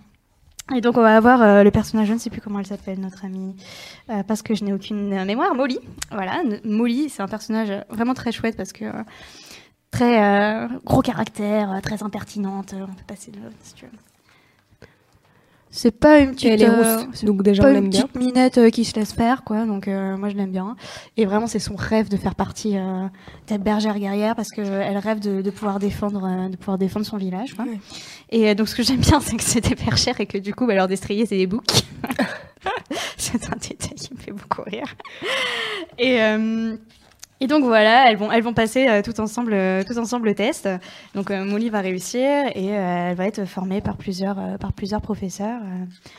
Et 0.74 0.80
donc 0.80 0.96
on 0.96 1.02
va 1.02 1.16
avoir 1.16 1.42
euh, 1.42 1.62
le 1.62 1.70
personnage, 1.70 2.08
je 2.08 2.14
ne 2.14 2.18
sais 2.18 2.30
plus 2.30 2.40
comment 2.40 2.58
elle 2.58 2.66
s'appelle, 2.66 2.98
notre 2.98 3.26
amie, 3.26 3.54
euh, 4.08 4.22
parce 4.22 4.40
que 4.40 4.54
je 4.54 4.64
n'ai 4.64 4.72
aucune 4.72 5.24
mémoire, 5.24 5.54
Molly. 5.54 5.78
Voilà, 6.10 6.42
Molly, 6.64 7.10
c'est 7.10 7.22
un 7.22 7.28
personnage 7.28 7.70
vraiment 7.90 8.14
très 8.14 8.32
chouette 8.32 8.56
parce 8.56 8.72
que 8.72 8.86
euh, 8.86 9.02
très 9.90 10.68
gros 10.84 11.02
caractère, 11.02 11.80
très 11.82 12.02
impertinente. 12.02 12.74
On 12.74 12.86
peut 12.86 13.04
passer 13.06 13.30
de 13.30 13.38
si 13.62 13.74
tu 13.74 13.84
veux. 13.84 13.92
C'est 15.76 15.90
pas 15.90 16.20
une 16.20 16.36
petite, 16.36 16.62
euh, 16.62 17.02
donc 17.24 17.42
déjà 17.42 17.68
une 17.68 17.90
petite 17.90 18.14
minette 18.14 18.58
euh, 18.58 18.70
qui 18.70 18.84
se 18.84 18.94
laisse 18.94 19.12
faire, 19.12 19.42
quoi. 19.42 19.66
Donc 19.66 19.88
euh, 19.88 20.16
moi 20.16 20.28
je 20.28 20.36
l'aime 20.36 20.52
bien. 20.52 20.76
Et 21.16 21.26
vraiment 21.26 21.48
c'est 21.48 21.58
son 21.58 21.74
rêve 21.74 22.08
de 22.08 22.16
faire 22.16 22.36
partie 22.36 22.74
de 22.74 23.56
bergère 23.56 23.98
guerrière 23.98 24.36
parce 24.36 24.50
qu'elle 24.50 24.98
rêve 24.98 25.18
de, 25.18 25.50
pouvoir 25.50 25.80
défendre, 25.80 26.48
de 26.48 26.56
pouvoir 26.56 26.78
défendre 26.78 27.04
son 27.04 27.16
village. 27.16 27.54
Quoi. 27.54 27.64
Et 28.30 28.54
donc 28.54 28.68
ce 28.68 28.76
que 28.76 28.84
j'aime 28.84 29.00
bien 29.00 29.18
c'est 29.18 29.36
que 29.36 29.42
c'est 29.42 29.68
des 29.68 29.74
bergères 29.74 30.20
et 30.20 30.26
que 30.26 30.38
du 30.38 30.54
coup 30.54 30.64
bah, 30.68 30.76
leur 30.76 30.86
destrier 30.86 31.26
c'est 31.26 31.38
des 31.38 31.48
boucs. 31.48 31.64
c'est 33.16 33.44
un 33.52 33.56
détail 33.56 33.96
qui 33.96 34.14
me 34.14 34.18
fait 34.18 34.30
beaucoup 34.30 34.62
rire. 34.62 34.94
Et 35.98 36.20
et 37.44 37.46
donc 37.46 37.62
voilà, 37.62 38.10
elles 38.10 38.16
vont, 38.16 38.32
elles 38.32 38.42
vont 38.42 38.54
passer 38.54 38.88
euh, 38.88 39.02
tout 39.02 39.20
ensemble, 39.20 39.52
euh, 39.52 39.82
tout 39.84 39.98
ensemble 39.98 40.28
le 40.28 40.34
test. 40.34 40.66
Donc 41.14 41.30
euh, 41.30 41.44
Molly 41.44 41.68
va 41.68 41.82
réussir 41.82 42.46
et 42.54 42.68
elle 42.68 43.14
va 43.16 43.26
être 43.26 43.44
formée 43.44 43.82
par 43.82 43.98
plusieurs, 43.98 44.56
par 44.58 44.72
plusieurs 44.72 45.02
professeurs 45.02 45.60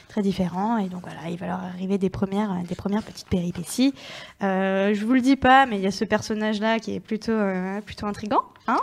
très 0.07 0.21
différents. 0.21 0.77
Et 0.77 0.87
donc 0.87 1.01
voilà, 1.01 1.27
il 1.31 1.37
va 1.39 1.47
leur 1.47 1.63
arriver 1.63 1.97
des 1.97 2.11
premières, 2.11 2.61
des 2.69 2.75
premières 2.75 3.01
petites 3.01 3.27
péripéties. 3.27 3.95
je 4.41 5.03
vous 5.03 5.13
le 5.13 5.21
dis 5.21 5.35
pas, 5.35 5.65
mais 5.65 5.77
il 5.77 5.81
y 5.81 5.87
a 5.87 5.91
ce 5.91 6.05
personnage-là 6.05 6.77
qui 6.77 6.93
est 6.93 6.99
plutôt, 6.99 7.39
plutôt 7.87 8.05
intrigant. 8.05 8.43
Hein 8.67 8.81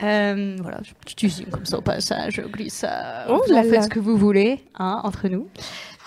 voilà, 0.00 0.80
je 1.06 1.28
suis 1.28 1.44
comme 1.44 1.66
ça 1.66 1.76
au 1.76 1.82
passage, 1.82 2.36
je 2.36 2.42
glisse 2.48 2.76
ça. 2.76 3.26
Oh 3.28 3.42
vous 3.46 3.54
en 3.54 3.62
faites 3.64 3.84
ce 3.84 3.88
que 3.90 4.00
vous 4.00 4.16
voulez, 4.16 4.64
hein, 4.78 5.02
entre 5.04 5.28
nous. 5.28 5.48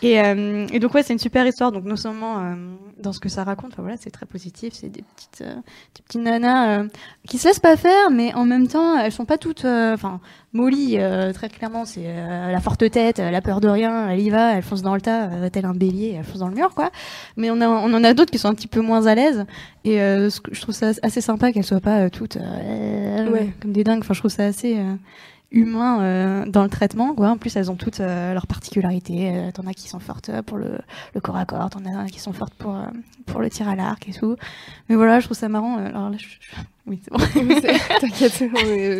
Et, 0.02 0.20
euh, 0.20 0.68
et, 0.72 0.80
donc 0.80 0.94
ouais, 0.94 1.04
c'est 1.04 1.14
une 1.14 1.20
super 1.20 1.46
histoire. 1.46 1.72
Donc 1.72 1.86
non 1.86 1.96
seulement 1.96 2.40
euh, 2.40 2.56
dans 3.00 3.14
ce 3.14 3.20
que 3.20 3.30
ça 3.30 3.44
raconte, 3.44 3.74
enfin 3.74 3.84
voilà, 3.84 3.98
c'est 3.98 4.10
très 4.10 4.26
positif. 4.26 4.74
C'est 4.74 4.90
des 4.90 5.04
petites, 5.04 5.42
euh, 5.42 5.56
des 5.96 6.02
petites 6.04 6.22
nanas 6.22 6.86
qui 7.28 7.38
se 7.38 7.48
laissent 7.48 7.60
pas 7.60 7.78
faire, 7.78 8.10
mais 8.10 8.34
en 8.34 8.46
même 8.46 8.68
temps, 8.68 8.98
elles 8.98 9.12
sont 9.12 9.26
pas 9.26 9.38
toutes. 9.38 9.66
Enfin, 9.66 10.20
Molly, 10.54 10.98
très 11.34 11.50
clairement, 11.50 11.86
c'est 11.86 12.04
la 12.04 12.60
forte 12.60 12.90
tête, 12.90 13.20
la 13.20 13.42
peur 13.42 13.62
de 13.62 13.68
rien. 13.68 14.10
Elle 14.10 14.22
y 14.22 14.30
va, 14.30 14.56
elle 14.56 14.64
fonce 14.64 14.82
dans 14.82 14.96
le 14.96 15.02
tas, 15.02 15.50
tel 15.52 15.66
un 15.66 15.74
bélier, 15.74 16.16
elle 16.18 16.26
fonce 16.26 16.40
dans 16.40 16.50
le 16.50 16.56
mur, 16.56 16.74
quoi. 16.74 16.92
Mais 17.38 17.52
on 17.52 17.62
a, 17.62 17.68
on 17.68 17.94
en 17.94 18.04
a 18.04 18.14
d'autres 18.14 18.32
qui 18.32 18.40
sont 18.40 18.50
un 18.50 18.56
petit 18.56 18.68
peu 18.68 18.82
moins 18.82 19.06
à 19.06 19.16
l'aise. 19.16 19.46
Et 19.86 19.98
je 19.98 20.62
trouve 20.62 20.76
ça 20.76 20.92
assez 21.04 21.22
sympa 21.22 21.52
qu'elles 21.52 21.64
soient 21.64 21.80
pas 21.80 22.10
toutes 22.10 22.38
ouais. 22.38 23.54
comme 23.62 23.72
des 23.72 23.84
dingues. 23.84 24.00
Enfin, 24.02 24.14
je 24.14 24.20
trouve 24.20 24.32
ça 24.32 24.46
assez 24.46 24.78
humain 25.52 26.02
euh, 26.02 26.46
dans 26.46 26.64
le 26.64 26.70
traitement. 26.70 27.14
Quoi. 27.14 27.30
En 27.30 27.38
plus, 27.38 27.56
elles 27.56 27.70
ont 27.70 27.76
toutes 27.76 28.00
euh, 28.00 28.34
leurs 28.34 28.48
particularités. 28.48 29.32
Euh, 29.34 29.52
t'en 29.52 29.68
as 29.68 29.74
qui 29.74 29.88
sont 29.88 30.00
fortes 30.00 30.32
pour 30.44 30.58
le, 30.58 30.78
le 31.14 31.22
corps 31.22 31.38
à 31.38 31.46
corps, 31.46 31.70
t'en 31.70 31.86
as 31.86 32.06
qui 32.08 32.20
sont 32.20 32.34
fortes 32.34 32.54
pour, 32.54 32.78
pour 33.26 33.42
le 33.42 33.50
tir 33.50 33.68
à 33.68 33.76
l'arc 33.76 34.08
et 34.08 34.14
tout. 34.14 34.36
Mais 34.90 34.96
voilà, 34.96 35.20
je 35.20 35.26
trouve 35.26 35.38
ça 35.38 35.50
marrant. 35.50 35.78
Alors 35.78 36.10
là, 36.10 36.18
oui, 36.88 37.00
c'est 37.04 37.12
bon. 37.12 37.20
T'inquiète, 38.00 38.44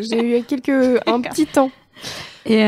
j'ai 0.04 0.40
eu 0.40 0.44
quelques 0.44 1.02
un 1.08 1.22
petit 1.22 1.48
temps. 1.48 1.72
Et 2.46 2.64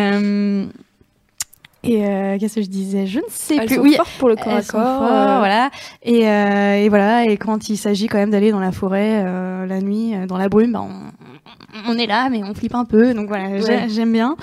et 1.85 2.05
euh, 2.05 2.37
qu'est-ce 2.39 2.55
que 2.55 2.61
je 2.61 2.69
disais? 2.69 3.07
Je 3.07 3.19
ne 3.19 3.25
sais 3.27 3.57
Elles 3.57 3.65
plus. 3.65 3.75
Sont 3.75 3.81
oui, 3.81 3.95
fortes 3.95 4.17
pour 4.17 4.29
le 4.29 4.37
corps 4.37 4.53
à 4.53 4.61
corps. 4.61 4.99
Voilà. 4.99 5.69
Et, 6.01 6.29
euh, 6.29 6.77
et, 6.77 6.87
voilà. 6.87 7.25
Et 7.25 7.35
quand 7.35 7.67
il 7.67 7.75
s'agit 7.75 8.07
quand 8.07 8.17
même 8.17 8.31
d'aller 8.31 8.51
dans 8.51 8.61
la 8.61 8.71
forêt 8.71 9.21
la 9.67 9.81
nuit, 9.81 10.13
dans 10.27 10.37
la 10.37 10.47
brume, 10.47 10.71
bah, 10.71 10.81
on, 10.81 11.11
on, 11.87 11.97
est 11.97 12.05
là, 12.05 12.29
mais 12.29 12.43
on 12.43 12.53
flippe 12.53 12.75
un 12.75 12.85
peu. 12.85 13.13
Donc 13.13 13.27
voilà, 13.27 13.59
j'aime 13.87 14.11
bien. 14.11 14.35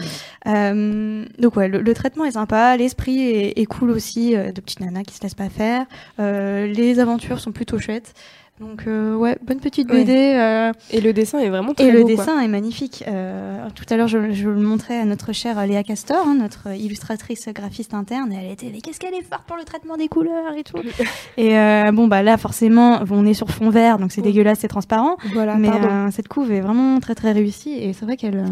donc 0.45 1.57
ouais, 1.57 1.69
le, 1.69 1.95
traitement 1.95 2.25
est 2.25 2.33
sympa, 2.33 2.77
l'esprit 2.77 3.21
est, 3.21 3.59
est, 3.59 3.67
cool 3.67 3.91
aussi, 3.91 4.33
de 4.33 4.61
petites 4.61 4.81
nanas 4.81 5.05
qui 5.05 5.15
se 5.15 5.23
laissent 5.23 5.35
pas 5.35 5.49
faire. 5.49 5.87
les 6.19 6.99
aventures 6.99 7.41
sont 7.41 7.53
plutôt 7.53 7.79
chouettes. 7.79 8.15
Donc 8.61 8.87
euh, 8.87 9.17
ouais, 9.17 9.39
bonne 9.43 9.59
petite 9.59 9.89
BD. 9.89 10.35
Euh, 10.37 10.73
et 10.91 11.01
le 11.01 11.15
dessin 11.15 11.39
est 11.39 11.49
vraiment 11.49 11.73
très 11.73 11.87
Et 11.87 11.91
le 11.91 12.05
dessin 12.05 12.39
est 12.41 12.49
magnifique. 12.49 13.03
Euh, 13.09 13.67
tout 13.75 13.87
à 13.89 13.97
l'heure, 13.97 14.07
je, 14.07 14.33
je, 14.33 14.51
le 14.51 14.61
montrais 14.61 14.99
à 14.99 15.07
notre 15.07 15.33
chère 15.33 15.67
Léa 15.67 15.83
Castor, 15.83 16.27
hein, 16.29 16.35
notre 16.39 16.69
illustratrice 16.77 17.49
graphiste 17.49 17.95
interne, 17.95 18.33
et 18.35 18.37
elle 18.37 18.53
était 18.53 18.71
mais 18.71 18.83
qu'est-ce 18.83 19.01
qu'elle 19.01 19.15
est 19.15 19.23
forte 19.23 19.45
pour 19.47 19.57
le 19.57 19.65
traitement 19.65 19.97
des 19.97 20.09
couleurs 20.09 20.53
et 20.55 20.63
tout. 20.63 20.77
et 21.39 21.55
bon 21.93 22.07
bah 22.07 22.23
là 22.23 22.37
forcément, 22.37 23.01
on 23.11 23.25
est 23.25 23.35
sur 23.35 23.49
fond 23.49 23.71
vert, 23.71 23.99
donc 23.99 24.13
c'est 24.13 24.21
dégueulasse, 24.21 24.59
c'est 24.61 24.69
transparent. 24.69 25.17
Voilà. 25.33 25.57
Mais 25.57 25.71
cette 26.11 26.29
couve 26.29 26.53
est 26.53 26.61
vraiment 26.61 27.01
très 27.01 27.15
très 27.15 27.33
réussie 27.33 27.73
et 27.73 27.95
c'est 27.95 28.05
vrai 28.05 28.19
qu'elle 28.19 28.45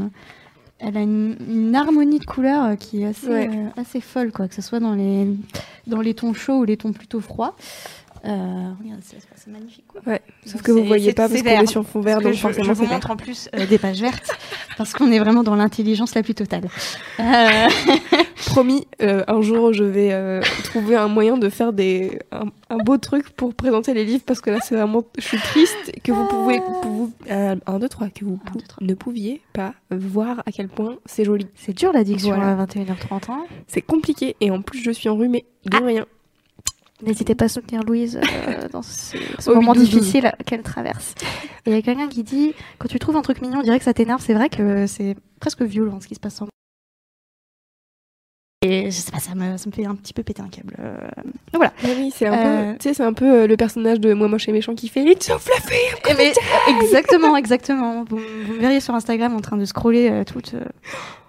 elle 0.80 0.96
a 0.96 1.00
une, 1.00 1.74
harmonie 1.74 2.20
de 2.20 2.24
couleurs 2.24 2.76
qui 2.78 3.02
est 3.02 3.06
assez, 3.06 3.50
assez 3.76 4.00
folle, 4.00 4.30
quoi, 4.30 4.46
que 4.46 4.54
ce 4.54 4.62
soit 4.62 4.78
dans 4.78 4.94
les, 4.94 5.26
dans 5.86 6.00
les 6.00 6.14
tons 6.14 6.34
chauds 6.34 6.60
ou 6.60 6.64
les 6.64 6.76
tons 6.76 6.92
plutôt 6.92 7.20
froids. 7.20 7.56
Euh, 8.24 8.72
c'est 9.00 9.50
magnifique. 9.50 9.84
Quoi. 9.86 10.00
Ouais, 10.06 10.20
sauf 10.44 10.62
que 10.62 10.72
vous 10.72 10.84
voyez 10.84 11.12
pas 11.12 11.28
parce 11.28 11.42
qu'on 11.42 11.48
est 11.48 11.66
sur 11.66 11.86
fond 11.86 12.00
vert, 12.00 12.20
donc 12.20 12.32
je, 12.32 12.40
forcément 12.40 12.66
je 12.66 12.72
vous 12.72 12.86
montre 12.86 13.10
en 13.10 13.16
plus 13.16 13.48
euh, 13.54 13.66
des 13.66 13.78
pages 13.78 14.00
vertes 14.00 14.30
parce 14.76 14.92
qu'on 14.92 15.10
est 15.10 15.18
vraiment 15.18 15.42
dans 15.42 15.54
l'intelligence 15.54 16.14
la 16.14 16.22
plus 16.22 16.34
totale. 16.34 16.68
Euh... 17.20 17.68
Promis, 18.46 18.86
euh, 19.02 19.24
un 19.28 19.42
jour 19.42 19.72
je 19.72 19.84
vais 19.84 20.40
trouver 20.64 20.96
un 20.96 21.08
moyen 21.08 21.36
de 21.36 21.48
faire 21.48 21.72
des 21.72 22.18
un, 22.32 22.46
un, 22.70 22.78
beau 22.78 22.96
truc 22.96 23.30
pour 23.30 23.54
présenter 23.54 23.94
les 23.94 24.04
livres 24.04 24.22
parce 24.24 24.40
que 24.40 24.50
là 24.50 24.58
c'est 24.62 24.74
vraiment, 24.74 25.04
je 25.16 25.22
suis 25.22 25.38
triste 25.38 25.92
que 26.02 26.12
vous 26.12 26.24
pouvez, 26.26 26.60
vous, 26.84 27.12
un, 27.28 27.78
deux, 27.78 27.88
trois, 27.88 28.08
que 28.08 28.24
vous 28.24 28.38
ne 28.80 28.94
pouviez 28.94 29.42
pas 29.52 29.74
voir 29.90 30.42
à 30.46 30.52
quel 30.52 30.68
point 30.68 30.96
c'est 31.04 31.24
joli. 31.24 31.46
C'est 31.54 31.76
dur 31.76 31.92
l'addiction 31.92 32.40
à 32.40 32.64
21h30. 32.64 33.30
Hein 33.30 33.44
c'est 33.66 33.82
compliqué 33.82 34.36
et 34.40 34.50
en 34.50 34.62
plus 34.62 34.82
je 34.82 34.90
suis 34.90 35.08
enrhumée 35.08 35.44
de 35.66 35.76
ah. 35.76 35.84
rien. 35.84 36.06
N'hésitez 37.02 37.34
pas 37.34 37.44
à 37.44 37.48
soutenir 37.48 37.82
Louise 37.84 38.18
euh, 38.18 38.68
dans 38.72 38.82
ce, 38.82 39.50
moment 39.50 39.72
difficile 39.72 40.32
qu'elle 40.46 40.62
traverse. 40.62 41.14
Et 41.64 41.70
il 41.70 41.72
y 41.72 41.78
a 41.78 41.82
quelqu'un 41.82 42.08
qui 42.08 42.24
dit 42.24 42.54
quand 42.78 42.88
tu 42.88 42.98
trouves 42.98 43.16
un 43.16 43.22
truc 43.22 43.40
mignon, 43.40 43.60
on 43.60 43.62
dirait 43.62 43.78
que 43.78 43.84
ça 43.84 43.94
t'énerve. 43.94 44.20
C'est 44.20 44.34
vrai 44.34 44.48
que 44.48 44.86
c'est 44.86 45.16
presque 45.40 45.62
violent 45.62 46.00
ce 46.00 46.08
qui 46.08 46.14
se 46.14 46.20
passe 46.20 46.42
en. 46.42 46.48
Et 48.60 48.86
je 48.86 48.96
sais 48.96 49.12
pas, 49.12 49.20
ça 49.20 49.34
me, 49.34 49.56
ça 49.56 49.66
me 49.68 49.72
fait 49.72 49.86
un 49.86 49.94
petit 49.94 50.12
peu 50.12 50.22
péter 50.24 50.42
un 50.42 50.48
câble. 50.48 50.74
Euh. 50.80 50.96
Donc 51.52 51.62
voilà. 51.62 51.72
oui, 51.84 52.12
c'est 52.14 52.26
un 52.26 52.36
peu, 52.36 52.48
euh, 52.48 52.72
tu 52.72 52.88
sais, 52.88 52.94
c'est 52.94 53.04
un 53.04 53.12
peu 53.12 53.46
le 53.46 53.56
personnage 53.56 54.00
de 54.00 54.12
Moi 54.14 54.26
moche 54.26 54.48
et 54.48 54.52
méchant 54.52 54.74
qui 54.74 54.88
fait 54.88 55.04
It's 55.04 55.26
so 55.26 55.38
fluffy. 55.38 55.76
Eh 56.10 56.32
exactement, 56.82 57.36
exactement. 57.36 58.04
Vous, 58.04 58.18
vous, 58.18 58.54
me 58.54 58.58
verriez 58.58 58.80
sur 58.80 58.94
Instagram 58.94 59.36
en 59.36 59.40
train 59.40 59.56
de 59.56 59.64
scroller 59.64 60.24
toutes 60.26 60.54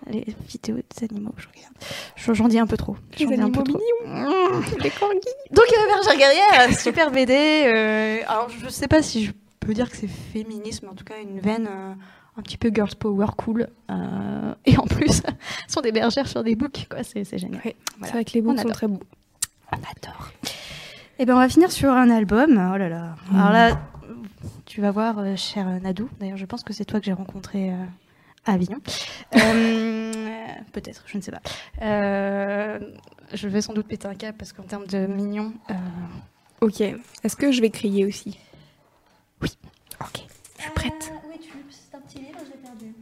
les 0.10 0.26
vidéos 0.48 0.78
des 0.78 1.06
animaux. 1.06 1.34
Je 1.38 1.48
regarde. 1.48 2.38
J'en 2.38 2.48
dis 2.48 2.60
un 2.60 2.68
peu 2.68 2.78
trop. 2.78 2.96
J'en 3.18 3.28
dis 3.28 3.42
un 3.42 3.52
peu 3.52 3.64
trop. 3.64 3.80
Mmh. 4.06 4.62
les 4.82 4.90
corgis. 4.90 5.20
Donc 5.52 5.66
euh, 5.72 5.88
Bergère 5.88 6.18
guerrière, 6.18 6.80
super 6.80 7.12
BD. 7.12 7.34
Euh, 7.34 8.20
alors 8.28 8.50
je 8.50 8.70
sais 8.70 8.88
pas 8.88 9.02
si 9.02 9.26
je 9.26 9.32
peux 9.60 9.74
dire 9.74 9.90
que 9.90 9.98
c'est 9.98 10.08
féminisme, 10.08 10.86
mais 10.86 10.92
en 10.92 10.96
tout 10.96 11.04
cas 11.04 11.16
une 11.22 11.40
veine 11.40 11.68
euh, 11.70 11.94
un 12.40 12.42
petit 12.42 12.58
peu 12.58 12.72
girls 12.74 12.96
power 12.96 13.28
cool. 13.38 13.68
Euh, 13.90 14.54
et 14.66 14.78
en 14.78 14.86
plus, 14.86 15.22
sont 15.68 15.82
des 15.82 15.92
bergères 15.92 16.28
sur 16.28 16.44
des 16.44 16.56
books, 16.56 16.88
quoi. 16.90 17.04
C'est, 17.04 17.26
génial. 17.38 17.62
C'est 18.04 18.12
vrai 18.12 18.26
que 18.26 18.34
les 18.34 18.42
books 18.42 18.60
sont 18.60 18.70
très 18.70 18.88
beaux. 18.88 19.02
On 19.72 19.76
adore. 19.76 20.32
Et 20.44 21.24
eh 21.24 21.26
ben 21.26 21.36
on 21.36 21.40
va 21.40 21.50
finir 21.50 21.70
sur 21.70 21.92
un 21.92 22.10
album. 22.10 22.52
Oh 22.52 22.78
là 22.78 22.88
là. 22.88 23.16
Alors 23.34 23.52
là, 23.52 23.82
tu 24.66 24.80
vas 24.80 24.92
voir, 24.92 25.18
cher 25.36 25.68
Nadou. 25.82 26.10
D'ailleurs, 26.20 26.38
je 26.38 26.46
pense 26.46 26.64
que 26.64 26.72
c'est 26.72 26.86
toi 26.86 27.00
que 27.00 27.06
j'ai 27.06 27.14
rencontré 27.14 27.74
à 28.46 28.54
Avignon. 28.54 28.80
Euh, 29.36 30.12
peut-être, 30.72 31.04
je 31.06 31.18
ne 31.18 31.22
sais 31.22 31.32
pas. 31.32 31.42
Euh, 31.82 32.80
je 33.34 33.48
vais 33.48 33.62
sans 33.62 33.74
doute 33.74 33.88
péter 33.88 34.08
un 34.08 34.16
câble 34.16 34.38
parce 34.38 34.54
qu'en 34.54 34.64
termes 34.64 34.88
de 34.88 35.06
mignon. 35.06 35.54
Euh, 35.70 35.74
ok. 36.62 36.82
Est-ce 36.82 37.36
que 37.36 37.52
je 37.52 37.62
vais 37.62 37.70
crier 37.70 38.06
aussi 38.06 38.40
Oui. 39.42 39.50
Ok. 40.02 40.24
Je 40.58 40.64
suis 40.64 40.72
prête. 40.72 41.14
oui, 41.30 41.36
tu... 41.40 41.52
c'est 41.70 41.96
un 41.96 42.02
petit 42.02 42.18
livre, 42.20 42.40
je 42.44 42.52
l'ai 42.52 42.58
perdu. 42.58 42.96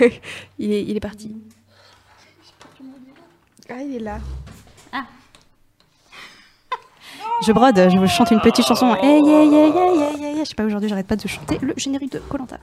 il, 0.58 0.72
est, 0.72 0.82
il 0.84 0.96
est 0.96 1.00
parti. 1.00 1.34
Ah, 3.68 3.82
il 3.82 3.96
est 3.96 4.00
là. 4.00 4.18
Ah. 4.92 5.04
Je 7.46 7.52
brode, 7.52 7.76
je 7.76 7.98
vous 7.98 8.06
chante 8.06 8.30
une 8.30 8.40
petite 8.40 8.66
chanson. 8.66 8.94
Hey, 8.96 9.20
hey, 9.24 9.54
hey. 9.54 10.38
Je 10.40 10.44
sais 10.44 10.54
pas, 10.54 10.64
aujourd'hui, 10.64 10.88
j'arrête 10.88 11.06
pas 11.06 11.16
de 11.16 11.26
chanter 11.26 11.58
le 11.62 11.72
générique 11.76 12.12
de 12.12 12.18
Colanta. 12.18 12.58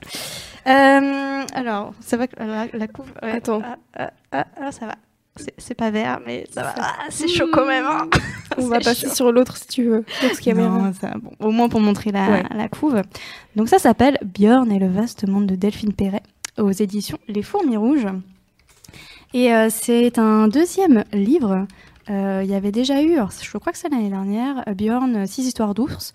Euh, 0.66 1.44
alors, 1.54 1.92
ça 2.00 2.16
va 2.16 2.26
que 2.28 2.36
la, 2.38 2.66
la 2.72 2.88
couve. 2.88 3.12
Attends. 3.20 3.62
Ah, 3.94 4.10
ah, 4.30 4.46
ah, 4.60 4.72
ça 4.72 4.86
va. 4.86 4.94
C'est 5.56 5.74
pas 5.74 5.90
vert, 5.90 6.20
mais 6.26 6.46
ça 6.50 6.62
va. 6.62 6.74
Ah, 6.78 6.92
c'est 7.08 7.26
chaud 7.26 7.48
quand 7.52 7.66
même. 7.66 7.86
Hein. 7.86 8.08
On 8.58 8.66
va 8.68 8.80
passer 8.80 9.08
sur 9.08 9.32
l'autre 9.32 9.56
si 9.56 9.66
tu 9.66 9.84
veux. 9.84 10.04
Non, 10.54 10.92
ça, 10.92 11.14
bon, 11.20 11.32
au 11.40 11.50
moins 11.50 11.68
pour 11.68 11.80
montrer 11.80 12.12
la, 12.12 12.42
la 12.42 12.68
couve. 12.68 13.02
Donc, 13.56 13.68
ça 13.68 13.78
s'appelle 13.78 14.18
Björn 14.22 14.70
et 14.70 14.78
le 14.78 14.88
vaste 14.88 15.26
monde 15.26 15.46
de 15.46 15.56
Delphine 15.56 15.94
Perret 15.94 16.22
aux 16.58 16.70
éditions 16.70 17.18
Les 17.28 17.42
Fourmis 17.42 17.76
Rouges. 17.76 18.06
Et 19.34 19.52
euh, 19.54 19.68
c'est 19.70 20.18
un 20.18 20.48
deuxième 20.48 21.04
livre. 21.12 21.66
Euh, 22.10 22.42
Il 22.44 22.50
y 22.50 22.54
avait 22.54 22.72
déjà 22.72 23.02
eu, 23.02 23.16
je 23.42 23.58
crois 23.58 23.72
que 23.72 23.78
c'est 23.78 23.88
l'année 23.88 24.10
dernière, 24.10 24.64
euh, 24.68 24.74
Bjorn, 24.74 25.26
Six 25.26 25.46
histoires 25.46 25.72
d'ours. 25.74 26.12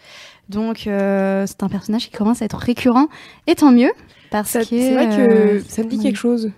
Donc 0.49 0.85
euh, 0.87 1.45
c'est 1.47 1.63
un 1.63 1.69
personnage 1.69 2.09
qui 2.09 2.15
commence 2.17 2.41
à 2.41 2.45
être 2.45 2.57
récurrent, 2.57 3.07
et 3.47 3.55
tant 3.55 3.71
mieux. 3.71 3.91
Parce 4.29 4.49
Ça- 4.49 4.59
que, 4.59 4.65
C'est 4.65 4.93
vrai 4.93 5.07
que 5.07 5.59
ça 5.67 5.83
me 5.83 5.89
dit 5.89 5.99
quelque 5.99 6.17
chose, 6.17 6.51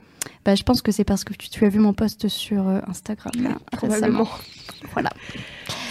Bah, 0.44 0.56
je 0.56 0.64
pense 0.64 0.82
que 0.82 0.92
c'est 0.92 1.04
parce 1.04 1.24
que 1.24 1.34
tu, 1.34 1.50
tu 1.50 1.64
as 1.66 1.70
vu 1.70 1.80
mon 1.80 1.94
post 1.94 2.28
sur 2.28 2.68
Instagram 2.88 3.32
là, 3.42 3.58
récemment. 3.74 4.28
Voilà, 4.94 5.12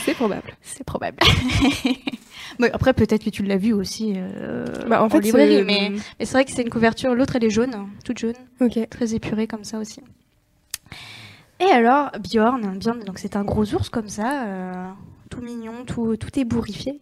C'est 0.09 0.15
probable. 0.15 0.53
c'est 0.63 0.85
probable. 0.85 1.19
Mais 2.59 2.71
après, 2.73 2.93
peut-être 2.95 3.25
que 3.25 3.31
tu 3.31 3.43
l'as 3.43 3.57
vu 3.59 3.73
aussi 3.73 4.15
euh, 4.17 4.65
Bah, 4.89 5.03
en 5.03 5.09
fait, 5.09 5.21
librairie, 5.21 5.57
c'est- 5.59 5.65
mais, 5.65 5.91
mais 6.19 6.25
c'est 6.25 6.33
vrai 6.33 6.45
que 6.45 6.51
c'est 6.51 6.63
une 6.63 6.71
couverture. 6.71 7.15
L'autre, 7.15 7.37
elle 7.37 7.45
est 7.45 7.51
jaune, 7.51 7.89
toute 8.05 8.19
jaune, 8.19 8.35
Ok. 8.61 8.79
très 8.89 9.15
épurée 9.15 9.47
comme 9.47 9.65
ça 9.65 9.79
aussi. 9.79 10.01
Et 11.61 11.65
alors, 11.67 12.11
Bjorn, 12.21 12.79
Bjorn 12.79 13.01
donc 13.05 13.19
c'est 13.19 13.37
un 13.37 13.45
gros 13.45 13.75
ours 13.75 13.89
comme 13.91 14.09
ça, 14.09 14.45
euh, 14.47 14.89
tout 15.29 15.41
mignon, 15.43 15.85
tout, 15.87 16.17
tout 16.17 16.37
ébouriffé. 16.39 17.01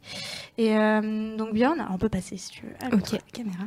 Et 0.58 0.76
euh, 0.76 1.36
donc 1.36 1.52
Bjorn, 1.54 1.86
on 1.90 1.98
peut 1.98 2.08
passer 2.08 2.36
si 2.36 2.50
tu 2.50 2.62
veux 2.66 2.72
à 2.80 2.94
Ok. 2.94 3.18
caméra. 3.32 3.64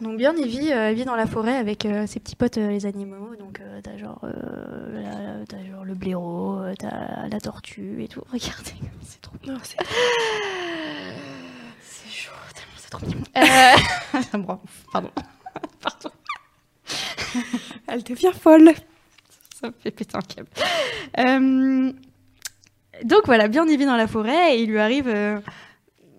Donc 0.00 0.16
il 0.38 0.48
vit, 0.48 0.72
euh, 0.72 0.90
il 0.90 0.96
vit 0.96 1.04
dans 1.04 1.14
la 1.16 1.26
forêt 1.26 1.56
avec 1.56 1.84
euh, 1.84 2.06
ses 2.06 2.20
petits 2.20 2.36
potes, 2.36 2.56
euh, 2.58 2.68
les 2.70 2.86
animaux. 2.86 3.34
Donc 3.38 3.60
t'as 3.82 3.96
genre, 3.98 4.20
la- 4.22 5.44
t'as 5.46 5.62
genre 5.70 5.84
le 5.84 5.94
blaireau, 5.94 6.60
t'as 6.78 7.28
la 7.28 7.40
tortue 7.40 8.02
et 8.02 8.08
tout. 8.08 8.22
Regardez, 8.32 8.72
c'est 9.02 9.20
trop 9.20 9.34
Non, 9.46 9.58
c'est- 9.62 9.76
c'est 11.82 12.10
chaud, 12.10 12.32
tellement 12.54 12.76
c'est 12.76 12.90
trop 12.90 13.06
mignon. 13.06 13.24
Pardon. 14.92 15.10
pardon. 15.82 16.10
Elle 17.86 18.02
devient 18.02 18.32
folle. 18.38 18.72
Ça 19.60 19.68
me 19.68 19.72
fait 19.78 19.90
péter 19.90 20.16
un 20.16 20.20
câble. 20.20 20.48
Donc 23.04 23.22
voilà, 23.26 23.48
bien 23.48 23.66
il 23.66 23.78
vit 23.78 23.86
dans 23.86 23.96
la 23.96 24.06
forêt 24.06 24.56
et 24.56 24.62
il 24.62 24.70
lui 24.70 24.78
arrive 24.78 25.08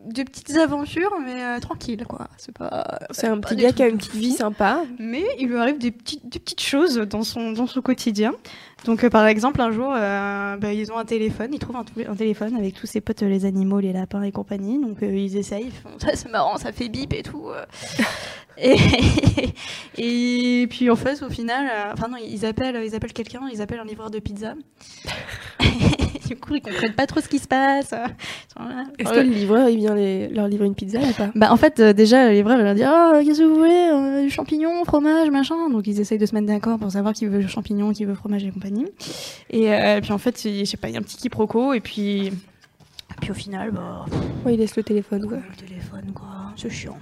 de 0.05 0.23
petites 0.23 0.55
aventures, 0.57 1.13
mais 1.23 1.43
euh, 1.43 1.59
tranquille 1.59 2.05
quoi. 2.07 2.27
C'est 2.37 2.57
pas. 2.57 2.99
C'est 3.11 3.27
un 3.27 3.39
petit 3.39 3.55
gars 3.55 3.71
qui 3.71 3.83
a 3.83 3.87
une 3.87 3.97
petite 3.97 4.15
vie 4.15 4.31
sympa. 4.31 4.83
Mais 4.99 5.23
il 5.39 5.47
lui 5.47 5.57
arrive 5.57 5.77
des 5.77 5.91
petites, 5.91 6.27
des 6.27 6.39
petites 6.39 6.61
choses 6.61 6.97
dans 6.97 7.23
son, 7.23 7.51
dans 7.51 7.67
son 7.67 7.81
quotidien. 7.81 8.33
Donc, 8.85 9.03
euh, 9.03 9.09
par 9.09 9.27
exemple, 9.27 9.61
un 9.61 9.71
jour, 9.71 9.93
euh, 9.95 10.57
bah, 10.57 10.73
ils 10.73 10.91
ont 10.91 10.97
un 10.97 11.05
téléphone, 11.05 11.51
ils 11.53 11.59
trouvent 11.59 11.75
un, 11.77 12.15
téléphone 12.15 12.55
avec 12.55 12.73
tous 12.73 12.87
ses 12.87 12.99
potes, 12.99 13.21
les 13.21 13.45
animaux, 13.45 13.79
les 13.79 13.93
lapins 13.93 14.23
et 14.23 14.31
compagnie. 14.31 14.79
Donc, 14.79 15.03
euh, 15.03 15.15
ils 15.15 15.37
essayent, 15.37 15.65
ils 15.65 15.71
font 15.71 15.99
ça, 15.99 16.15
c'est 16.15 16.31
marrant, 16.31 16.57
ça 16.57 16.71
fait 16.71 16.89
bip 16.89 17.13
et 17.13 17.21
tout. 17.21 17.47
et, 18.57 18.75
et 20.63 20.67
puis, 20.67 20.89
en 20.89 20.95
fait, 20.95 21.21
au 21.21 21.29
final, 21.29 21.91
enfin, 21.93 22.07
non, 22.07 22.17
ils 22.17 22.45
appellent, 22.45 22.81
ils 22.83 22.95
appellent 22.95 23.13
quelqu'un, 23.13 23.41
ils 23.53 23.61
appellent 23.61 23.79
un 23.79 23.85
livreur 23.85 24.09
de 24.09 24.19
pizza. 24.19 24.55
du 26.33 26.39
coup, 26.39 26.55
ils 26.55 26.61
comprennent 26.61 26.93
pas 26.93 27.07
trop 27.07 27.19
ce 27.19 27.27
qui 27.27 27.39
se 27.39 27.47
passe. 27.47 27.93
Est-ce 28.99 29.11
que 29.13 29.19
le 29.19 29.23
livreur, 29.33 29.67
il 29.69 29.77
vient 29.77 29.95
les- 29.95 30.27
leur 30.29 30.47
livrer 30.47 30.65
une 30.65 30.75
pizza 30.75 30.99
ou 30.99 31.11
pas? 31.13 31.29
Bah 31.35 31.51
en 31.51 31.57
fait 31.57 31.79
euh, 31.79 31.93
déjà 31.93 32.27
le 32.27 32.33
livreur 32.33 32.57
il 32.57 32.63
va 32.63 32.73
dire 32.73 32.89
ah 32.89 33.19
qu'est-ce 33.23 33.39
que 33.39 33.43
vous 33.45 33.55
voulez? 33.55 33.89
Euh, 33.91 34.23
du 34.23 34.29
champignon 34.29 34.83
fromage 34.85 35.29
machin. 35.29 35.69
Donc 35.69 35.87
ils 35.87 35.99
essayent 35.99 36.17
de 36.17 36.25
se 36.25 36.33
mettre 36.35 36.47
d'accord 36.47 36.77
pour 36.79 36.91
savoir 36.91 37.13
qui 37.13 37.25
veut 37.25 37.45
champignon 37.47 37.91
qui 37.91 38.05
veut 38.05 38.15
fromage 38.15 38.43
et 38.43 38.51
compagnie. 38.51 38.85
Et 39.49 39.73
euh, 39.73 39.99
puis 40.01 40.11
en 40.13 40.17
fait 40.17 40.45
il- 40.45 40.59
je 40.65 40.71
sais 40.71 40.77
pas 40.77 40.87
il 40.89 40.93
y 40.93 40.97
a 40.97 40.99
un 40.99 41.03
petit 41.03 41.17
quiproquo 41.17 41.73
et 41.73 41.79
puis 41.79 42.27
et 42.27 42.31
puis 43.19 43.31
au 43.31 43.35
final 43.35 43.71
bah 43.71 44.05
Ouais, 44.45 44.53
il 44.55 44.59
laisse 44.59 44.75
le 44.75 44.83
téléphone, 44.83 45.27
quoi. 45.27 45.37
le 45.37 45.67
téléphone 45.67 46.11
quoi. 46.15 46.27
C'est 46.55 46.69
chiant. 46.69 46.97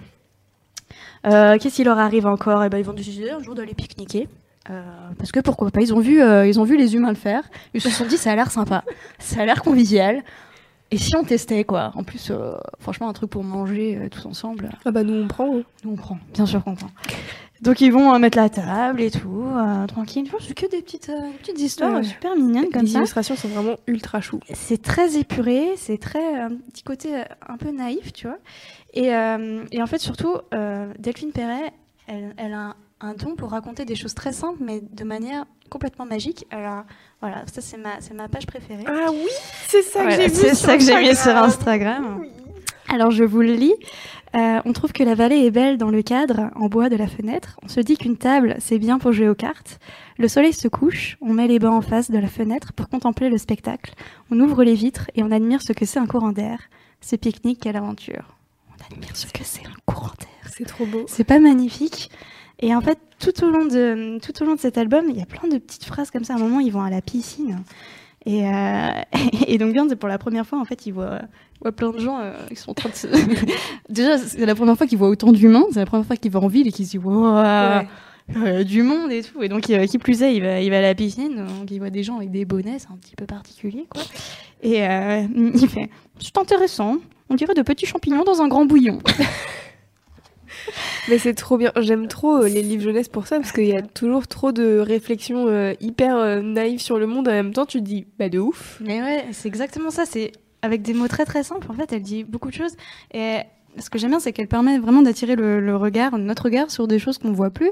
Euh, 1.28 1.58
qu'est-ce 1.58 1.76
qui 1.76 1.84
leur 1.84 2.00
arrive 2.00 2.26
encore? 2.28 2.64
Et 2.64 2.70
ben 2.70 2.78
ils 2.78 2.84
vont 2.86 2.94
décider 2.94 3.30
un 3.30 3.42
jour 3.42 3.54
d'aller 3.56 3.74
pique-niquer 3.74 4.28
Euh, 4.70 4.84
parce 5.18 5.32
que 5.32 5.40
pourquoi 5.40 5.72
pas 5.72 5.82
ils 5.82 5.94
ont 5.96 6.00
vu 6.00 6.22
euh, 6.22 6.46
ils 6.46 6.60
ont 6.60 6.64
vu 6.64 6.78
les 6.78 6.94
humains 6.96 7.10
le 7.10 7.16
faire 7.16 7.44
ils 7.74 7.82
se 7.82 7.90
sont 7.90 8.06
dit 8.06 8.18
ça 8.18 8.32
a 8.32 8.36
l'air 8.36 8.52
sympa 8.52 8.84
ça 9.18 9.42
a 9.42 9.46
l'air 9.46 9.64
convivial 9.64 10.22
et 10.92 10.98
si 10.98 11.16
on 11.16 11.24
testait 11.24 11.64
quoi? 11.64 11.92
En 11.96 12.04
plus 12.04 12.30
euh, 12.30 12.54
franchement 12.80 13.10
un 13.10 13.14
truc 13.14 13.30
pour 13.32 13.44
manger 13.44 14.00
tous 14.12 14.26
ensemble 14.28 14.70
Ah 14.86 14.92
bah 14.92 15.04
nous, 15.04 15.16
on 15.24 15.28
prend. 15.28 15.58
hein. 15.58 15.62
nous, 15.84 15.92
on 15.94 15.96
prend, 15.96 16.18
bien 16.34 16.46
sûr 16.48 16.64
qu'on 16.64 16.76
prend. 16.76 16.90
Donc, 17.62 17.82
ils 17.82 17.92
vont 17.92 18.18
mettre 18.20 18.38
la 18.38 18.50
table 18.50 19.02
et 19.02 19.12
tout, 19.12 19.44
tranquille. 19.88 20.28
Franchement, 20.28 20.48
C'est 20.48 20.54
que 20.56 20.72
des 20.72 20.82
petites, 20.82 21.08
des 21.12 21.38
petites 21.40 21.60
histoires 21.60 21.96
Ouais. 21.98 22.04
super 22.04 22.36
mignonnes 22.36 22.70
comme 22.72 22.84
Les 22.84 22.88
ça. 22.88 23.00
illustrations 23.00 23.36
sont 23.36 23.50
vraiment 23.50 23.76
ultra 23.86 24.22
chou. 24.22 24.40
C'est 24.54 24.82
très 24.82 25.18
épuré, 25.18 25.74
c'est 25.76 25.98
très. 26.00 26.40
un 26.40 26.50
petit 26.72 26.84
côté 26.84 27.10
un 27.48 27.58
peu 27.58 27.70
naïf, 27.72 28.14
tu 28.14 28.28
vois. 28.28 28.38
Et, 28.94 29.08
et 29.72 29.82
en 29.84 29.88
fait, 29.88 30.00
surtout, 30.00 30.38
Delphine 31.00 31.32
Perret, 31.34 31.72
elle, 32.08 32.34
elle 32.38 32.54
a 32.54 32.76
un, 33.02 33.14
don 33.14 33.36
pour 33.36 33.52
raconter 33.52 33.86
des 33.86 33.96
choses 33.96 34.14
très 34.14 34.34
simples, 34.34 34.60
mais 34.62 34.82
de 34.82 35.04
manière 35.04 35.46
complètement 35.70 36.06
magique. 36.06 36.46
Alors, 36.52 36.84
voilà, 37.22 37.44
ça, 37.52 37.62
c'est 37.62 37.78
ma, 37.78 38.00
ma 38.16 38.28
page 38.28 38.46
préférée. 38.46 38.84
Ah 38.88 39.12
oui, 39.12 39.32
c'est 39.68 39.84
ça 39.84 40.04
Voilà, 40.04 40.16
que 40.18 40.22
j'ai 40.24 40.28
vu. 40.30 40.36
c'est 40.36 40.56
ça 40.56 40.78
que 40.78 40.84
j'ai 40.84 41.00
mis 41.00 41.16
sur 41.16 41.36
Instagram. 41.36 42.26
Alors 42.92 43.12
je 43.12 43.24
vous 43.24 43.42
le 43.42 43.54
lis. 43.54 43.76
Euh, 44.36 44.60
on 44.66 44.74
trouve 44.74 44.94
que 44.94 45.04
la 45.04 45.16
vallée 45.16 45.46
est 45.46 45.52
belle 45.52 45.78
dans 45.78 45.90
le 45.90 46.02
cadre, 46.02 46.50
en 46.56 46.68
bois 46.68 46.90
de 46.90 46.96
la 46.96 47.08
fenêtre. 47.08 47.60
On 47.64 47.68
se 47.68 47.80
dit 47.80 47.98
qu'une 47.98 48.18
table, 48.18 48.56
c'est 48.60 48.80
bien 48.80 49.00
pour 49.00 49.12
jouer 49.12 49.30
aux 49.30 49.36
cartes. 49.36 49.80
Le 50.18 50.28
soleil 50.28 50.54
se 50.54 50.68
couche, 50.68 51.18
on 51.22 51.34
met 51.34 51.48
les 51.48 51.60
bancs 51.60 51.74
en 51.74 51.82
face 51.82 52.12
de 52.12 52.18
la 52.18 52.28
fenêtre 52.28 52.74
pour 52.74 52.90
contempler 52.90 53.30
le 53.30 53.38
spectacle. 53.38 53.94
On 54.32 54.40
ouvre 54.40 54.64
les 54.64 54.76
vitres 54.76 55.10
et 55.16 55.24
on 55.24 55.32
admire 55.32 55.62
ce 55.62 55.74
que 55.74 55.86
c'est 55.86 56.00
un 56.00 56.08
courant 56.08 56.32
d'air. 56.32 56.60
Ce 57.02 57.16
pique-nique, 57.16 57.62
quelle 57.62 57.78
aventure. 57.78 58.36
On 58.70 58.94
admire 58.94 59.16
ce 59.16 59.28
que 59.28 59.44
c'est 59.44 59.66
un 59.66 59.78
courant 59.86 60.14
d'air. 60.20 60.52
C'est 60.56 60.66
trop 60.66 60.86
beau. 60.86 61.06
C'est 61.08 61.24
pas 61.24 61.40
magnifique. 61.40 62.10
Et 62.62 62.76
en 62.76 62.82
fait, 62.82 63.00
tout 63.20 63.44
au 63.44 63.50
long 63.50 63.66
de 63.66 64.20
tout 64.20 64.44
au 64.44 64.46
long 64.46 64.56
de 64.56 64.60
cet 64.60 64.78
album, 64.78 65.06
il 65.10 65.18
y 65.18 65.22
a 65.22 65.26
plein 65.26 65.48
de 65.48 65.58
petites 65.58 65.86
phrases 65.86 66.12
comme 66.12 66.24
ça. 66.24 66.34
À 66.34 66.38
un 66.38 66.40
moment, 66.40 66.60
ils 66.60 66.72
vont 66.72 66.82
à 66.82 66.90
la 66.90 67.02
piscine. 67.02 67.62
Et, 68.26 68.46
euh, 68.48 68.90
et 69.48 69.58
donc 69.58 69.72
bien, 69.74 69.88
c'est 69.88 69.96
pour 69.96 70.10
la 70.10 70.18
première 70.18 70.46
fois 70.46 70.60
en 70.60 70.66
fait, 70.66 70.86
ils 70.86 70.92
voient, 70.94 71.20
ils 71.56 71.60
voient 71.62 71.72
plein 71.72 71.92
de 71.92 72.00
gens 72.00 72.20
euh, 72.20 72.34
qui 72.50 72.56
sont 72.58 72.72
en 72.72 72.74
train 72.74 72.90
de 72.90 72.96
se... 72.96 73.08
Déjà, 73.90 74.18
c'est 74.18 74.46
la 74.46 74.56
première 74.56 74.78
fois 74.78 74.88
qu'ils 74.88 74.98
voient 74.98 75.08
autant 75.10 75.32
d'humains. 75.32 75.64
C'est 75.72 75.80
la 75.80 75.86
première 75.86 76.06
fois 76.06 76.18
qu'ils 76.18 76.32
vont 76.32 76.44
en 76.44 76.48
ville 76.48 76.68
et 76.68 76.72
qu'ils 76.72 76.86
se 76.86 76.92
disent 76.92 77.02
wow, 77.02 77.36
Ouais. 77.36 77.88
euh, 78.36 78.64
du 78.66 78.84
monde 78.84 79.12
et 79.12 79.24
tout. 79.24 79.42
Et 79.42 79.48
donc, 79.48 79.70
euh, 79.70 79.86
qui 79.88 79.98
plus 79.98 80.22
est, 80.22 80.36
il 80.36 80.42
va, 80.44 80.60
il 80.60 80.70
va 80.70 80.80
à 80.80 80.82
la 80.82 80.96
piscine. 80.96 81.46
Donc, 81.46 81.72
il 81.72 81.80
voit 81.80 81.90
des 81.90 82.04
gens 82.04 82.18
avec 82.18 82.30
des 82.32 82.44
bonnets, 82.46 82.78
c'est 82.80 82.90
un 82.92 82.98
petit 82.98 83.16
peu 83.16 83.26
particulier, 83.26 83.86
quoi. 83.90 84.04
Et 84.62 84.80
il 84.82 85.70
fait, 85.70 85.90
c'est 86.20 86.38
intéressant. 86.38 86.98
On 87.30 87.36
dirait 87.36 87.54
de 87.54 87.62
petits 87.62 87.86
champignons 87.86 88.24
dans 88.24 88.42
un 88.42 88.48
grand 88.50 88.66
bouillon. 88.66 89.00
Mais 91.08 91.18
c'est 91.18 91.34
trop 91.34 91.58
bien. 91.58 91.72
J'aime 91.78 92.08
trop 92.08 92.44
euh, 92.44 92.48
les 92.48 92.62
livres 92.62 92.84
jeunesse 92.84 93.08
pour 93.08 93.28
ça, 93.28 93.38
parce 93.38 93.52
qu'il 93.52 93.66
y 93.66 93.76
a 93.76 93.82
toujours 93.82 94.28
trop 94.28 94.52
de 94.52 94.80
réflexions 94.80 95.48
euh, 95.48 95.74
hyper 95.80 96.16
euh, 96.18 96.42
naïves 96.42 96.82
sur 96.82 97.00
le 97.00 97.08
monde. 97.08 97.28
En 97.28 97.32
même 97.32 97.54
temps, 97.54 97.66
tu 97.66 97.80
te 97.80 97.84
dis, 97.86 98.06
bah 98.18 98.30
de 98.30 98.40
ouf. 98.40 98.80
Mais 98.82 99.02
ouais, 99.02 99.26
c'est 99.32 99.48
exactement 99.48 99.90
ça. 99.90 100.06
C'est 100.06 100.32
avec 100.62 100.82
des 100.82 100.94
mots 100.94 101.08
très 101.08 101.26
très 101.26 101.44
simples. 101.44 101.68
En 101.70 101.74
fait, 101.74 101.92
elle 101.94 102.02
dit 102.02 102.24
beaucoup 102.24 102.50
de 102.50 102.56
choses. 102.56 102.76
Et 103.14 103.40
ce 103.78 103.90
que 103.90 103.98
j'aime 103.98 104.12
bien, 104.12 104.20
c'est 104.20 104.34
qu'elle 104.34 104.48
permet 104.48 104.78
vraiment 104.78 105.02
d'attirer 105.02 105.36
le, 105.36 105.60
le 105.60 105.76
regard, 105.76 106.18
notre 106.18 106.44
regard, 106.44 106.70
sur 106.70 106.88
des 106.88 107.00
choses 107.00 107.18
qu'on 107.18 107.32
voit 107.32 107.50
plus. 107.50 107.72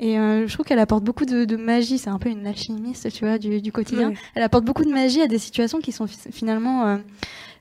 Et 0.00 0.18
euh, 0.18 0.48
je 0.48 0.52
trouve 0.54 0.64
qu'elle 0.66 0.78
apporte 0.78 1.04
beaucoup 1.04 1.26
de, 1.26 1.44
de 1.44 1.56
magie. 1.56 1.98
C'est 1.98 2.10
un 2.10 2.18
peu 2.18 2.30
une 2.30 2.46
alchimiste, 2.46 3.12
tu 3.12 3.24
vois, 3.26 3.38
du, 3.38 3.60
du 3.60 3.70
quotidien. 3.70 4.08
Elle 4.34 4.42
apporte 4.42 4.64
beaucoup 4.64 4.84
de 4.84 4.90
magie 4.92 5.20
à 5.20 5.26
des 5.26 5.38
situations 5.38 5.78
qui 5.78 5.92
sont 5.92 6.06
fi- 6.06 6.32
finalement 6.32 6.86
euh, 6.86 6.96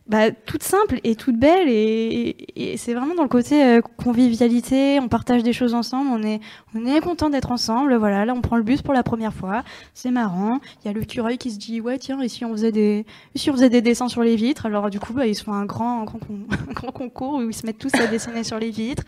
bah, 0.08 0.32
toutes 0.32 0.63
simples 0.63 1.02
et 1.04 1.15
toutes 1.15 1.36
belles. 1.38 1.67
Et, 1.67 2.36
et- 2.56 2.71
et 2.73 2.78
c'est 2.78 2.93
vraiment 2.93 3.13
dans 3.13 3.23
le 3.23 3.30
côté 3.30 3.62
euh, 3.63 3.82
convivialité. 3.97 4.99
On 5.02 5.08
partage 5.10 5.43
des 5.43 5.52
choses 5.54 5.73
ensemble. 5.73 6.10
On 6.13 6.23
est, 6.23 6.39
on 6.73 6.86
est 6.86 7.02
content 7.02 7.30
d'être 7.30 7.52
ensemble. 7.52 7.93
Voilà, 7.95 8.23
là, 8.25 8.34
on 8.34 8.39
prend 8.41 8.56
le 8.56 8.63
bus 8.63 8.82
pour 8.82 8.93
la 8.93 9.04
première 9.04 9.34
fois. 9.34 9.63
C'est 9.93 10.12
marrant. 10.12 10.60
Il 10.84 10.88
y 10.88 10.89
a 10.89 10.93
le 10.93 11.04
cureuil 11.04 11.38
qui 11.38 11.52
se 11.52 11.58
dit 11.58 11.82
ouais 11.82 11.97
tiens 11.97 12.21
ici 12.23 12.45
on 12.45 12.52
faisait 12.52 12.71
des, 12.71 13.06
ici 13.36 13.49
on 13.49 13.54
faisait 13.54 13.69
des 13.69 13.82
dessins 13.82 14.08
sur 14.08 14.23
les 14.23 14.36
vitres? 14.38 14.65
Alors 14.65 14.89
du 14.89 14.99
coup 15.02 15.12
bah, 15.13 15.25
ils 15.28 15.36
se 15.36 15.43
font 15.43 15.54
un 15.54 15.65
grand, 15.65 16.02
un 16.02 16.06
grand, 16.06 16.19
con- 16.19 16.47
un 16.69 16.73
grand 16.73 16.91
concours 16.91 17.36
où 17.36 17.41
ils 17.41 17.54
se 17.54 17.65
mettent 17.65 17.80
tous 17.80 17.93
à 17.95 18.08
dessiner 18.08 18.43
sur 18.45 18.60
les 18.60 18.69
vitres. 18.71 19.04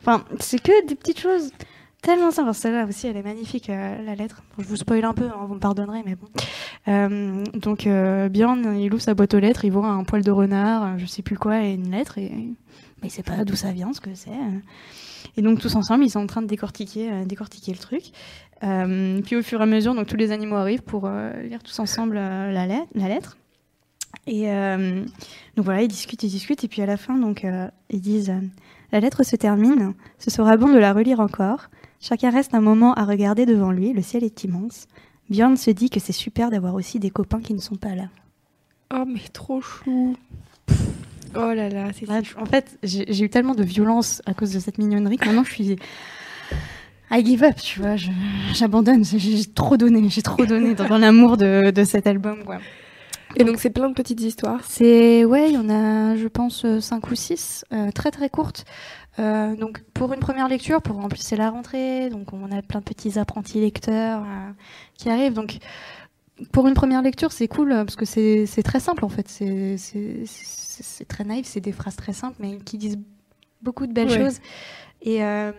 Enfin 0.00 0.22
c'est 0.38 0.60
que 0.62 0.86
des 0.86 0.94
petites 0.94 1.18
choses 1.20 1.50
tellement 2.04 2.30
simple. 2.30 2.52
Celle-là 2.54 2.86
aussi, 2.86 3.06
elle 3.06 3.16
est 3.16 3.22
magnifique, 3.22 3.70
euh, 3.70 4.02
la 4.04 4.14
lettre. 4.14 4.42
Je 4.58 4.64
vous 4.64 4.76
spoil 4.76 5.04
un 5.04 5.14
peu, 5.14 5.24
hein, 5.24 5.46
vous 5.48 5.54
me 5.54 5.60
pardonnerez, 5.60 6.02
mais 6.04 6.14
bon. 6.14 6.28
Euh, 6.86 7.42
donc, 7.54 7.86
euh, 7.86 8.28
Bjorn, 8.28 8.76
il 8.78 8.92
ouvre 8.92 9.02
sa 9.02 9.14
boîte 9.14 9.34
aux 9.34 9.38
lettres, 9.38 9.64
il 9.64 9.72
voit 9.72 9.86
un 9.86 10.04
poil 10.04 10.22
de 10.22 10.30
renard, 10.30 10.84
euh, 10.84 10.98
je 10.98 11.06
sais 11.06 11.22
plus 11.22 11.38
quoi, 11.38 11.62
et 11.62 11.72
une 11.72 11.90
lettre, 11.90 12.18
et 12.18 12.30
mais 13.02 13.08
il 13.08 13.10
sait 13.10 13.22
pas 13.22 13.44
d'où 13.44 13.56
ça 13.56 13.72
vient, 13.72 13.92
ce 13.92 14.00
que 14.00 14.14
c'est. 14.14 14.30
Et 15.36 15.42
donc, 15.42 15.60
tous 15.60 15.74
ensemble, 15.74 16.04
ils 16.04 16.10
sont 16.10 16.20
en 16.20 16.26
train 16.26 16.42
de 16.42 16.46
décortiquer, 16.46 17.24
décortiquer 17.24 17.72
le 17.72 17.78
truc. 17.78 18.12
Puis, 19.24 19.36
au 19.36 19.42
fur 19.42 19.60
et 19.60 19.62
à 19.62 19.66
mesure, 19.66 19.94
donc 19.94 20.06
tous 20.06 20.16
les 20.16 20.30
animaux 20.30 20.56
arrivent 20.56 20.82
pour 20.82 21.08
lire 21.08 21.62
tous 21.62 21.78
ensemble 21.80 22.14
la, 22.14 22.52
la 22.52 23.08
lettre. 23.08 23.36
Et 24.26 24.46
donc 25.56 25.64
voilà, 25.64 25.82
ils 25.82 25.88
discutent, 25.88 26.22
ils 26.22 26.30
discutent, 26.30 26.64
et 26.64 26.68
puis 26.68 26.80
à 26.80 26.86
la 26.86 26.96
fin, 26.96 27.18
donc 27.18 27.44
ils 27.90 28.00
disent 28.00 28.32
la 28.92 29.00
lettre 29.00 29.22
se 29.22 29.36
termine. 29.36 29.92
Ce 30.18 30.30
sera 30.30 30.56
bon 30.56 30.72
de 30.72 30.78
la 30.78 30.92
relire 30.94 31.20
encore. 31.20 31.68
Chacun 32.06 32.28
reste 32.30 32.52
un 32.54 32.60
moment 32.60 32.92
à 32.94 33.04
regarder 33.04 33.46
devant 33.46 33.70
lui. 33.70 33.94
Le 33.94 34.02
ciel 34.02 34.24
est 34.24 34.44
immense. 34.44 34.88
Bjorn 35.30 35.56
se 35.56 35.70
dit 35.70 35.88
que 35.88 36.00
c'est 36.00 36.12
super 36.12 36.50
d'avoir 36.50 36.74
aussi 36.74 36.98
des 36.98 37.08
copains 37.08 37.40
qui 37.40 37.54
ne 37.54 37.60
sont 37.60 37.76
pas 37.76 37.94
là. 37.94 38.08
Oh, 38.94 39.04
mais 39.06 39.20
trop 39.32 39.62
chou. 39.62 40.14
Oh 41.34 41.52
là 41.54 41.70
là, 41.70 41.86
c'est 41.94 42.06
je- 42.06 42.36
en 42.38 42.44
fait, 42.44 42.78
j'ai 42.82 43.24
eu 43.24 43.30
tellement 43.30 43.54
de 43.54 43.64
violence 43.64 44.20
à 44.26 44.34
cause 44.34 44.52
de 44.52 44.58
cette 44.60 44.76
mignonnerie 44.76 45.16
que 45.16 45.24
maintenant 45.24 45.44
je 45.44 45.52
suis. 45.52 45.76
I 47.10 47.24
give 47.24 47.42
up, 47.42 47.56
tu 47.56 47.80
vois, 47.80 47.96
j'abandonne. 48.52 49.02
J'ai 49.04 49.44
trop 49.46 49.76
donné, 49.78 50.06
j'ai 50.10 50.22
trop 50.22 50.44
donné 50.44 50.74
dans, 50.74 50.86
dans 50.86 50.98
l'amour 50.98 51.36
de, 51.38 51.70
de 51.70 51.84
cet 51.84 52.06
album, 52.06 52.44
quoi. 52.44 52.58
Et 53.36 53.42
donc, 53.44 53.58
c'est 53.58 53.70
plein 53.70 53.88
de 53.88 53.94
petites 53.94 54.20
histoires. 54.20 54.60
C'est, 54.68 55.24
ouais, 55.24 55.48
il 55.50 55.54
y 55.54 55.58
en 55.58 55.68
a, 55.68 56.14
je 56.16 56.28
pense, 56.28 56.64
euh, 56.64 56.80
cinq 56.80 57.10
ou 57.10 57.16
six, 57.16 57.64
euh, 57.72 57.90
très 57.90 58.12
très 58.12 58.28
courtes. 58.28 58.64
Euh, 59.18 59.54
donc, 59.54 59.82
pour 59.94 60.12
une 60.12 60.20
première 60.20 60.48
lecture, 60.48 60.82
pour 60.82 60.98
en 60.98 61.08
plus 61.08 61.20
c'est 61.20 61.36
la 61.36 61.50
rentrée, 61.50 62.10
donc 62.10 62.32
on 62.32 62.50
a 62.50 62.62
plein 62.62 62.80
de 62.80 62.84
petits 62.84 63.18
apprentis 63.18 63.60
lecteurs 63.60 64.22
euh, 64.22 64.50
qui 64.96 65.08
arrivent. 65.08 65.34
Donc, 65.34 65.58
pour 66.52 66.66
une 66.66 66.74
première 66.74 67.00
lecture, 67.02 67.30
c'est 67.30 67.46
cool 67.46 67.70
euh, 67.72 67.84
parce 67.84 67.94
que 67.96 68.04
c'est 68.04 68.62
très 68.64 68.80
simple 68.80 69.04
en 69.04 69.08
fait. 69.08 69.28
C'est 69.28 71.06
très 71.08 71.24
naïf, 71.24 71.46
c'est 71.46 71.60
des 71.60 71.72
phrases 71.72 71.96
très 71.96 72.12
simples, 72.12 72.36
mais 72.40 72.58
qui 72.58 72.76
disent 72.78 72.98
beaucoup 73.62 73.86
de 73.86 73.92
belles 73.92 74.08
Ouais. 74.08 74.18
choses. 74.18 74.38
Et, 75.02 75.22
euh, 75.22 75.52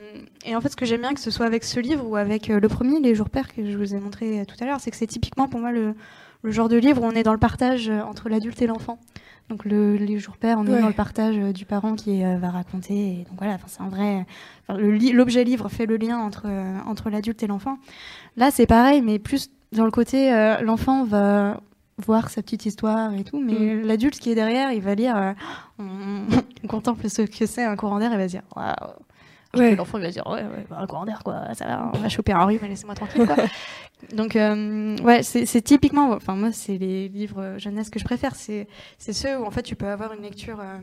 et 0.44 0.56
en 0.56 0.62
fait, 0.62 0.70
ce 0.70 0.76
que 0.76 0.86
j'aime 0.86 1.02
bien, 1.02 1.14
que 1.14 1.20
ce 1.20 1.32
soit 1.32 1.46
avec 1.46 1.64
ce 1.64 1.80
livre 1.80 2.06
ou 2.08 2.16
avec 2.16 2.48
le 2.48 2.68
premier, 2.68 3.00
Les 3.00 3.14
Jours 3.16 3.30
Pères, 3.30 3.54
que 3.54 3.70
je 3.70 3.78
vous 3.78 3.94
ai 3.96 4.00
montré 4.00 4.44
tout 4.48 4.56
à 4.60 4.66
l'heure, 4.66 4.80
c'est 4.82 4.90
que 4.92 4.98
c'est 4.98 5.08
typiquement 5.08 5.48
pour 5.48 5.60
moi 5.60 5.72
le, 5.72 5.94
le 6.42 6.52
genre 6.52 6.68
de 6.68 6.78
livre 6.78 7.02
où 7.04 7.06
on 7.06 7.12
est 7.12 7.24
dans 7.24 7.34
le 7.34 7.40
partage 7.40 7.90
entre 7.90 8.28
l'adulte 8.28 8.62
et 8.62 8.68
l'enfant. 8.68 9.00
Donc 9.50 9.64
le, 9.66 9.96
les 9.96 10.18
jours 10.18 10.38
pères, 10.38 10.58
on 10.60 10.66
est 10.66 10.72
dans 10.82 10.88
le 10.88 10.94
partage 10.94 11.36
euh, 11.38 11.52
du 11.54 11.66
parent 11.66 11.94
qui 11.96 12.24
euh, 12.24 12.38
va 12.38 12.50
raconter. 12.50 12.94
Et 13.22 13.26
donc 13.30 13.38
voilà, 13.38 13.58
c'est 13.68 13.82
un 13.82 13.90
vrai. 13.90 14.26
li- 14.78 15.12
L'objet 15.12 15.44
livre 15.44 15.70
fait 15.70 15.86
le 15.86 15.98
lien 15.98 16.18
entre 16.18 16.44
euh, 16.48 16.78
entre 16.88 17.10
l'adulte 17.12 17.44
et 17.44 17.48
l'enfant. 17.48 17.78
Là, 18.38 18.50
c'est 18.52 18.66
pareil, 18.66 19.02
mais 19.02 19.20
plus 19.20 19.52
dans 19.72 19.86
le 19.86 19.92
côté 19.92 20.30
l'enfant 20.64 21.04
va 21.04 21.60
voir 21.98 22.30
sa 22.30 22.42
petite 22.42 22.66
histoire 22.66 23.14
et 23.14 23.24
tout, 23.24 23.40
mais 23.40 23.82
l'adulte 23.84 24.20
qui 24.20 24.30
est 24.32 24.36
derrière, 24.36 24.72
il 24.72 24.82
va 24.82 24.96
lire, 24.96 25.36
on, 25.80 25.86
on 26.64 26.68
contemple 26.68 27.10
ce 27.10 27.22
que 27.24 27.46
c'est 27.46 27.64
un 27.64 27.76
courant 27.76 28.00
d'air 28.00 28.12
et 28.14 28.18
va 28.18 28.28
se 28.28 28.34
dire 28.34 28.44
waouh. 28.56 28.74
Ouais. 29.56 29.76
L'enfant 29.76 30.00
va 30.00 30.08
se 30.08 30.14
dire 30.14 30.28
ouais, 30.28 30.44
ouais 30.44 30.66
bah, 30.70 30.86
d'air 31.06 31.22
quoi, 31.24 31.54
ça 31.54 31.66
va, 31.66 31.92
on 31.94 31.98
va 31.98 32.10
choper 32.10 32.32
un 32.32 32.46
rhume, 32.46 32.60
laissez-moi 32.62 32.96
tranquille 32.96 33.26
quoi. 33.26 33.36
Donc 34.14 34.36
euh, 34.36 34.98
ouais, 34.98 35.24
c'est 35.24 35.62
typiquement, 35.62 36.12
enfin 36.12 36.36
moi 36.36 36.52
c'est 36.52 36.78
les 36.78 37.08
livres 37.08 37.56
jeunesse 37.58 37.90
que 37.90 38.00
je 38.00 38.06
préfère, 38.06 38.36
c'est 38.36 38.68
c'est 38.98 39.14
ceux 39.14 39.38
où 39.38 39.46
en 39.46 39.52
fait 39.52 39.64
tu 39.64 39.76
peux 39.76 39.88
avoir 39.88 40.14
une 40.14 40.22
lecture 40.22 40.60
euh, 40.60 40.78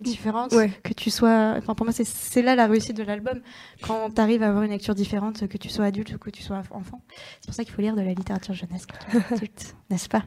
différente, 0.00 0.52
Ouais. 0.52 0.70
que 0.84 0.92
tu 0.92 1.10
sois, 1.10 1.54
enfin 1.58 1.74
pour 1.74 1.84
moi 1.86 1.92
c'est 1.92 2.06
c'est 2.06 2.42
là 2.42 2.54
la 2.54 2.66
réussite 2.66 2.96
de 2.96 3.02
l'album, 3.02 3.40
quand 3.82 4.10
tu 4.14 4.20
arrives 4.20 4.42
à 4.42 4.48
avoir 4.48 4.62
une 4.62 4.70
lecture 4.70 4.94
différente, 4.94 5.46
que 5.48 5.58
tu 5.58 5.68
sois 5.68 5.86
adulte 5.86 6.12
ou 6.14 6.18
que 6.18 6.30
tu 6.30 6.42
sois 6.42 6.56
enfant. 6.70 7.00
C'est 7.40 7.46
pour 7.46 7.54
ça 7.54 7.64
qu'il 7.64 7.72
faut 7.72 7.82
lire 7.82 7.96
de 7.96 8.02
la 8.02 8.14
littérature 8.14 8.54
jeunesse 8.54 8.86
n'est-ce 9.90 10.08
pas? 10.08 10.22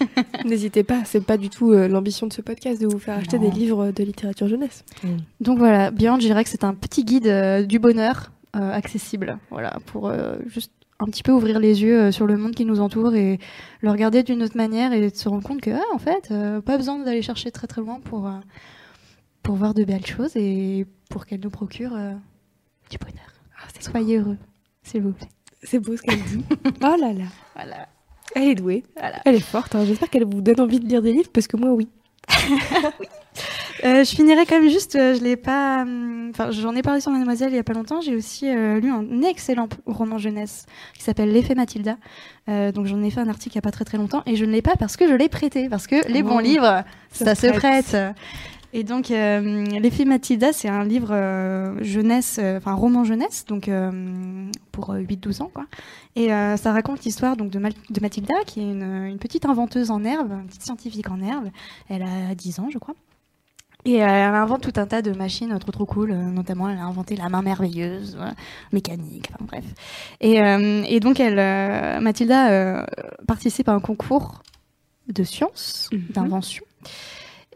N'hésitez 0.44 0.82
pas, 0.84 1.04
c'est 1.04 1.24
pas 1.24 1.36
du 1.36 1.48
tout 1.50 1.72
euh, 1.72 1.88
l'ambition 1.88 2.26
de 2.26 2.32
ce 2.32 2.42
podcast 2.42 2.80
de 2.80 2.86
vous 2.86 2.98
faire 2.98 3.16
acheter 3.18 3.38
Non. 3.38 3.48
des 3.48 3.50
livres 3.50 3.90
de 3.92 4.04
littérature 4.04 4.48
jeunesse. 4.48 4.84
Donc 5.40 5.58
voilà, 5.58 5.90
Beyond, 5.90 6.16
je 6.16 6.26
dirais 6.26 6.44
que 6.44 6.50
c'est 6.50 6.64
un 6.64 6.74
petit 6.74 7.04
guide 7.04 7.26
euh, 7.26 7.62
du 7.64 7.78
bonheur 7.78 8.32
euh, 8.56 8.72
accessible, 8.72 9.38
voilà, 9.50 9.78
pour 9.86 10.12
juste 10.46 10.72
un 11.00 11.06
petit 11.06 11.22
peu 11.24 11.32
ouvrir 11.32 11.58
les 11.58 11.82
yeux 11.82 12.12
sur 12.12 12.26
le 12.26 12.36
monde 12.36 12.54
qui 12.54 12.64
nous 12.64 12.80
entoure 12.80 13.14
et 13.16 13.40
le 13.80 13.90
regarder 13.90 14.22
d'une 14.22 14.42
autre 14.44 14.56
manière 14.56 14.92
et 14.92 15.10
de 15.10 15.14
se 15.14 15.28
rendre 15.28 15.42
compte 15.42 15.60
que, 15.60 15.70
ah, 15.70 15.82
en 15.92 15.98
fait, 15.98 16.32
pas 16.64 16.76
besoin 16.76 16.98
d'aller 17.00 17.20
chercher 17.22 17.50
très 17.50 17.66
très 17.66 17.80
loin 17.80 17.98
pour, 18.04 18.30
pour 19.44 19.54
voir 19.54 19.74
de 19.74 19.84
belles 19.84 20.04
choses 20.06 20.32
et 20.36 20.86
pour 21.10 21.24
qu'elles 21.26 21.40
nous 21.40 21.50
procurent 21.50 21.94
euh, 21.94 22.14
du 22.90 22.98
bonheur. 22.98 23.30
Soyez 23.80 24.18
heureux, 24.18 24.38
s'il 24.82 25.02
vous 25.02 25.12
plaît. 25.12 25.28
C'est 25.62 25.78
beau 25.78 25.96
ce 25.96 26.02
qu'elle 26.02 26.20
dit. 26.24 26.44
oh 26.82 26.96
là 27.00 27.12
là, 27.12 27.24
Voilà. 27.54 27.88
elle 28.34 28.48
est 28.48 28.54
douée. 28.56 28.82
Voilà. 28.98 29.20
Elle 29.24 29.36
est 29.36 29.40
forte. 29.40 29.74
hein. 29.76 29.84
J'espère 29.84 30.10
qu'elle 30.10 30.24
vous 30.24 30.40
donne 30.40 30.60
envie 30.60 30.80
de 30.80 30.86
lire 30.88 31.00
des 31.02 31.12
livres 31.12 31.30
parce 31.32 31.46
que 31.46 31.56
moi, 31.56 31.72
oui. 31.74 31.88
Euh, 33.84 34.02
je 34.04 34.14
finirai 34.14 34.46
quand 34.46 34.58
même 34.60 34.70
juste, 34.70 34.96
euh, 34.96 35.14
je 35.14 35.22
l'ai 35.22 35.36
pas, 35.36 35.82
hum, 35.82 36.30
enfin 36.30 36.50
j'en 36.50 36.74
ai 36.74 36.80
parlé 36.80 37.00
sur 37.00 37.10
Mademoiselle 37.10 37.52
il 37.52 37.56
y 37.56 37.58
a 37.58 37.64
pas 37.64 37.72
longtemps. 37.74 38.00
J'ai 38.00 38.14
aussi 38.16 38.48
euh, 38.48 38.80
lu 38.80 38.90
un 38.90 39.20
excellent 39.22 39.68
roman 39.84 40.16
jeunesse 40.16 40.64
qui 40.94 41.02
s'appelle 41.02 41.32
L'effet 41.32 41.54
Mathilda. 41.54 41.96
Donc 42.46 42.86
j'en 42.86 43.02
ai 43.02 43.10
fait 43.10 43.20
un 43.20 43.28
article 43.28 43.54
il 43.54 43.56
y 43.56 43.58
a 43.58 43.62
pas 43.62 43.70
très 43.72 43.84
très 43.84 43.98
longtemps 43.98 44.22
et 44.26 44.36
je 44.36 44.44
ne 44.44 44.50
l'ai 44.52 44.62
pas 44.62 44.76
parce 44.76 44.96
que 44.96 45.08
je 45.08 45.14
l'ai 45.14 45.28
prêté 45.30 45.68
parce 45.68 45.86
que 45.86 45.96
les 46.10 46.20
Oh, 46.22 46.28
bons 46.28 46.38
livres 46.38 46.84
ça, 47.10 47.34
se 47.34 47.46
se 47.48 47.52
prête. 47.52 47.86
prête. 47.86 48.14
Et 48.76 48.82
donc 48.82 49.10
euh, 49.12 49.64
L'effet 49.80 50.04
Mathilda 50.04 50.52
c'est 50.52 50.68
un 50.68 50.84
livre 50.84 51.10
euh, 51.12 51.76
jeunesse, 51.82 52.38
euh, 52.42 52.58
enfin 52.58 52.72
roman 52.74 53.04
jeunesse 53.04 53.44
donc 53.46 53.68
euh, 53.68 54.50
pour 54.72 54.90
euh, 54.90 54.98
8-12 55.00 55.42
ans 55.42 55.50
quoi. 55.54 55.64
Et 56.16 56.28
ça 56.28 56.72
raconte 56.72 57.04
l'histoire 57.04 57.36
donc 57.36 57.50
de, 57.50 57.58
Mal- 57.58 57.72
de 57.90 58.00
Mathilda 58.00 58.34
qui 58.46 58.60
est 58.60 58.70
une, 58.70 58.82
une 59.06 59.18
petite 59.18 59.46
inventeuse 59.46 59.90
en 59.90 60.04
herbe, 60.04 60.32
une 60.32 60.46
petite 60.46 60.62
scientifique 60.62 61.08
en 61.10 61.20
herbe. 61.22 61.50
Elle 61.88 62.02
a 62.02 62.34
10 62.34 62.58
ans 62.60 62.68
je 62.72 62.78
crois. 62.78 62.94
Et 63.86 63.96
elle 63.96 64.34
invente 64.34 64.62
tout 64.62 64.80
un 64.80 64.86
tas 64.86 65.02
de 65.02 65.12
machines 65.12 65.56
trop 65.58 65.70
trop 65.70 65.84
cool, 65.86 66.12
notamment 66.14 66.68
elle 66.70 66.78
a 66.78 66.84
inventé 66.84 67.16
la 67.16 67.28
main 67.28 67.42
merveilleuse, 67.42 68.16
voilà, 68.16 68.32
mécanique, 68.72 69.28
enfin 69.34 69.44
bref. 69.44 69.64
Et, 70.22 70.36
et 70.94 71.00
donc 71.00 71.20
elle, 71.20 71.36
Mathilda 72.02 72.86
participe 73.28 73.68
à 73.68 73.72
un 73.72 73.80
concours 73.80 74.42
de 75.12 75.22
sciences, 75.22 75.90
Mhm. 75.92 76.00
d'invention. 76.14 76.64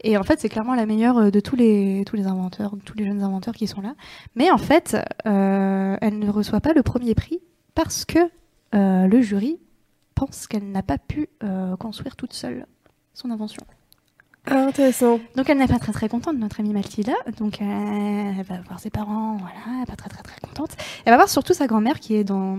Et 0.03 0.17
en 0.17 0.23
fait, 0.23 0.39
c'est 0.39 0.49
clairement 0.49 0.75
la 0.75 0.85
meilleure 0.85 1.17
euh, 1.17 1.29
de 1.31 1.39
tous 1.39 1.55
les 1.55 2.03
tous 2.05 2.15
les 2.15 2.27
inventeurs, 2.27 2.73
tous 2.85 2.97
les 2.97 3.05
jeunes 3.05 3.21
inventeurs 3.21 3.53
qui 3.53 3.67
sont 3.67 3.81
là. 3.81 3.95
Mais 4.35 4.51
en 4.51 4.57
fait, 4.57 4.97
euh, 5.25 5.97
elle 6.01 6.19
ne 6.19 6.29
reçoit 6.29 6.61
pas 6.61 6.73
le 6.73 6.83
premier 6.83 7.15
prix 7.15 7.39
parce 7.75 8.05
que 8.05 8.19
euh, 8.75 9.07
le 9.07 9.21
jury 9.21 9.59
pense 10.15 10.47
qu'elle 10.47 10.69
n'a 10.71 10.83
pas 10.83 10.97
pu 10.97 11.29
euh, 11.43 11.75
construire 11.77 12.15
toute 12.15 12.33
seule 12.33 12.65
son 13.13 13.31
invention. 13.31 13.63
Ah, 14.45 14.67
intéressant. 14.67 15.19
Donc 15.35 15.49
elle 15.49 15.57
n'est 15.57 15.67
pas 15.67 15.79
très 15.79 15.91
très 15.91 16.09
contente, 16.09 16.37
notre 16.37 16.59
amie 16.59 16.73
Mathilda. 16.73 17.13
Donc 17.37 17.61
elle 17.61 18.41
va 18.43 18.61
voir 18.61 18.79
ses 18.79 18.89
parents, 18.89 19.37
voilà, 19.37 19.55
elle 19.67 19.79
n'est 19.79 19.85
pas 19.85 19.95
très 19.95 20.09
très 20.09 20.23
très 20.23 20.39
contente. 20.41 20.71
Elle 21.05 21.11
va 21.11 21.17
voir 21.17 21.29
surtout 21.29 21.53
sa 21.53 21.67
grand-mère 21.67 21.99
qui 21.99 22.15
est 22.15 22.23
dans 22.23 22.57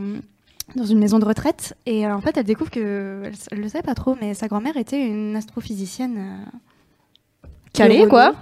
dans 0.77 0.85
une 0.85 1.01
maison 1.01 1.19
de 1.19 1.25
retraite 1.25 1.77
et 1.85 2.07
en 2.07 2.21
fait 2.21 2.37
elle 2.37 2.45
découvre 2.45 2.71
que 2.71 3.23
elle, 3.25 3.35
elle 3.51 3.61
le 3.61 3.69
savait 3.69 3.83
pas 3.83 3.95
trop, 3.95 4.17
mais 4.21 4.35
sa 4.35 4.47
grand-mère 4.47 4.77
était 4.77 5.05
une 5.05 5.35
astrophysicienne 5.35 6.47
calée 7.73 8.07
quoi. 8.09 8.35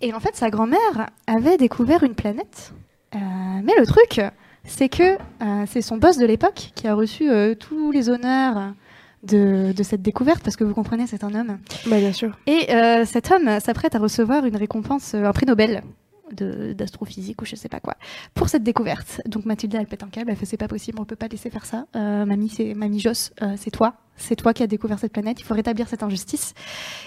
Et 0.00 0.12
en 0.12 0.20
fait 0.20 0.36
sa 0.36 0.50
grand-mère 0.50 1.10
avait 1.26 1.56
découvert 1.56 2.02
une 2.02 2.14
planète. 2.14 2.72
Euh, 3.14 3.18
mais 3.62 3.72
le 3.78 3.86
truc, 3.86 4.20
c'est 4.64 4.88
que 4.88 5.14
euh, 5.14 5.64
c'est 5.66 5.80
son 5.80 5.96
boss 5.96 6.18
de 6.18 6.26
l'époque 6.26 6.72
qui 6.74 6.86
a 6.86 6.94
reçu 6.94 7.30
euh, 7.30 7.54
tous 7.54 7.90
les 7.90 8.10
honneurs 8.10 8.74
de, 9.22 9.72
de 9.72 9.82
cette 9.82 10.02
découverte 10.02 10.42
parce 10.42 10.56
que 10.56 10.64
vous 10.64 10.74
comprenez, 10.74 11.06
c'est 11.06 11.24
un 11.24 11.34
homme. 11.34 11.58
Bah, 11.86 11.98
bien 11.98 12.12
sûr. 12.12 12.38
Et 12.46 12.68
cet 13.04 13.30
homme 13.30 13.60
s'apprête 13.60 13.94
à 13.94 13.98
recevoir 13.98 14.44
une 14.44 14.56
récompense, 14.56 15.14
un 15.14 15.32
prix 15.32 15.46
Nobel 15.46 15.82
d'astrophysique 16.30 17.40
ou 17.40 17.46
je 17.46 17.56
sais 17.56 17.70
pas 17.70 17.80
quoi, 17.80 17.96
pour 18.34 18.50
cette 18.50 18.62
découverte. 18.62 19.22
Donc 19.24 19.46
Mathilda, 19.46 19.80
elle 19.80 19.86
pète 19.86 20.02
un 20.02 20.08
câble, 20.08 20.30
elle 20.30 20.36
fait 20.36 20.44
c'est 20.44 20.58
pas 20.58 20.68
possible, 20.68 21.00
on 21.00 21.06
peut 21.06 21.16
pas 21.16 21.28
laisser 21.28 21.48
faire 21.48 21.64
ça. 21.64 21.86
Mamie, 21.94 22.50
c'est 22.50 22.74
mamie 22.74 23.00
Joss, 23.00 23.32
c'est 23.56 23.70
toi, 23.70 23.94
c'est 24.18 24.36
toi 24.36 24.52
qui 24.52 24.62
as 24.62 24.66
découvert 24.66 24.98
cette 24.98 25.12
planète, 25.12 25.40
il 25.40 25.44
faut 25.44 25.54
rétablir 25.54 25.88
cette 25.88 26.02
injustice. 26.02 26.54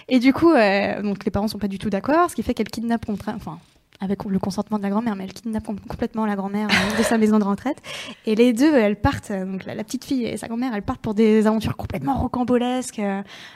Et 0.10 0.20
du 0.20 0.34
coup, 0.34 0.52
euh, 0.52 1.02
donc 1.02 1.24
les 1.26 1.32
parents 1.32 1.48
sont 1.48 1.60
pas 1.60 1.68
du 1.68 1.78
tout 1.80 1.90
d'accord, 1.90 2.30
ce 2.30 2.36
qui 2.36 2.44
fait 2.44 2.54
qu'elle 2.54 2.70
kidnappe 2.70 3.06
enfin 3.10 3.60
avec 4.04 4.24
le 4.26 4.40
consentement 4.40 4.80
de 4.80 4.84
la 4.84 4.90
grand-mère, 4.90 5.16
mais 5.16 5.26
elle 5.26 5.34
kidnappe 5.34 5.64
com- 5.64 5.78
complètement 5.88 6.26
la 6.26 6.36
grand-mère 6.36 6.68
euh, 6.72 6.98
de 6.98 7.04
sa 7.04 7.20
maison 7.20 7.38
de 7.38 7.44
retraite. 7.44 7.78
Et 8.26 8.34
les 8.34 8.52
deux, 8.52 8.74
elles 8.74 8.96
partent, 9.00 9.30
euh, 9.30 9.46
donc 9.46 9.64
la, 9.66 9.76
petite 9.84 10.06
fille 10.06 10.26
et 10.26 10.38
sa 10.38 10.48
grand-mère, 10.48 10.74
elles 10.74 10.82
partent 10.82 11.02
pour 11.02 11.14
des 11.14 11.46
aventures 11.46 11.78
complètement 11.78 12.18
rocambolesques, 12.18 13.00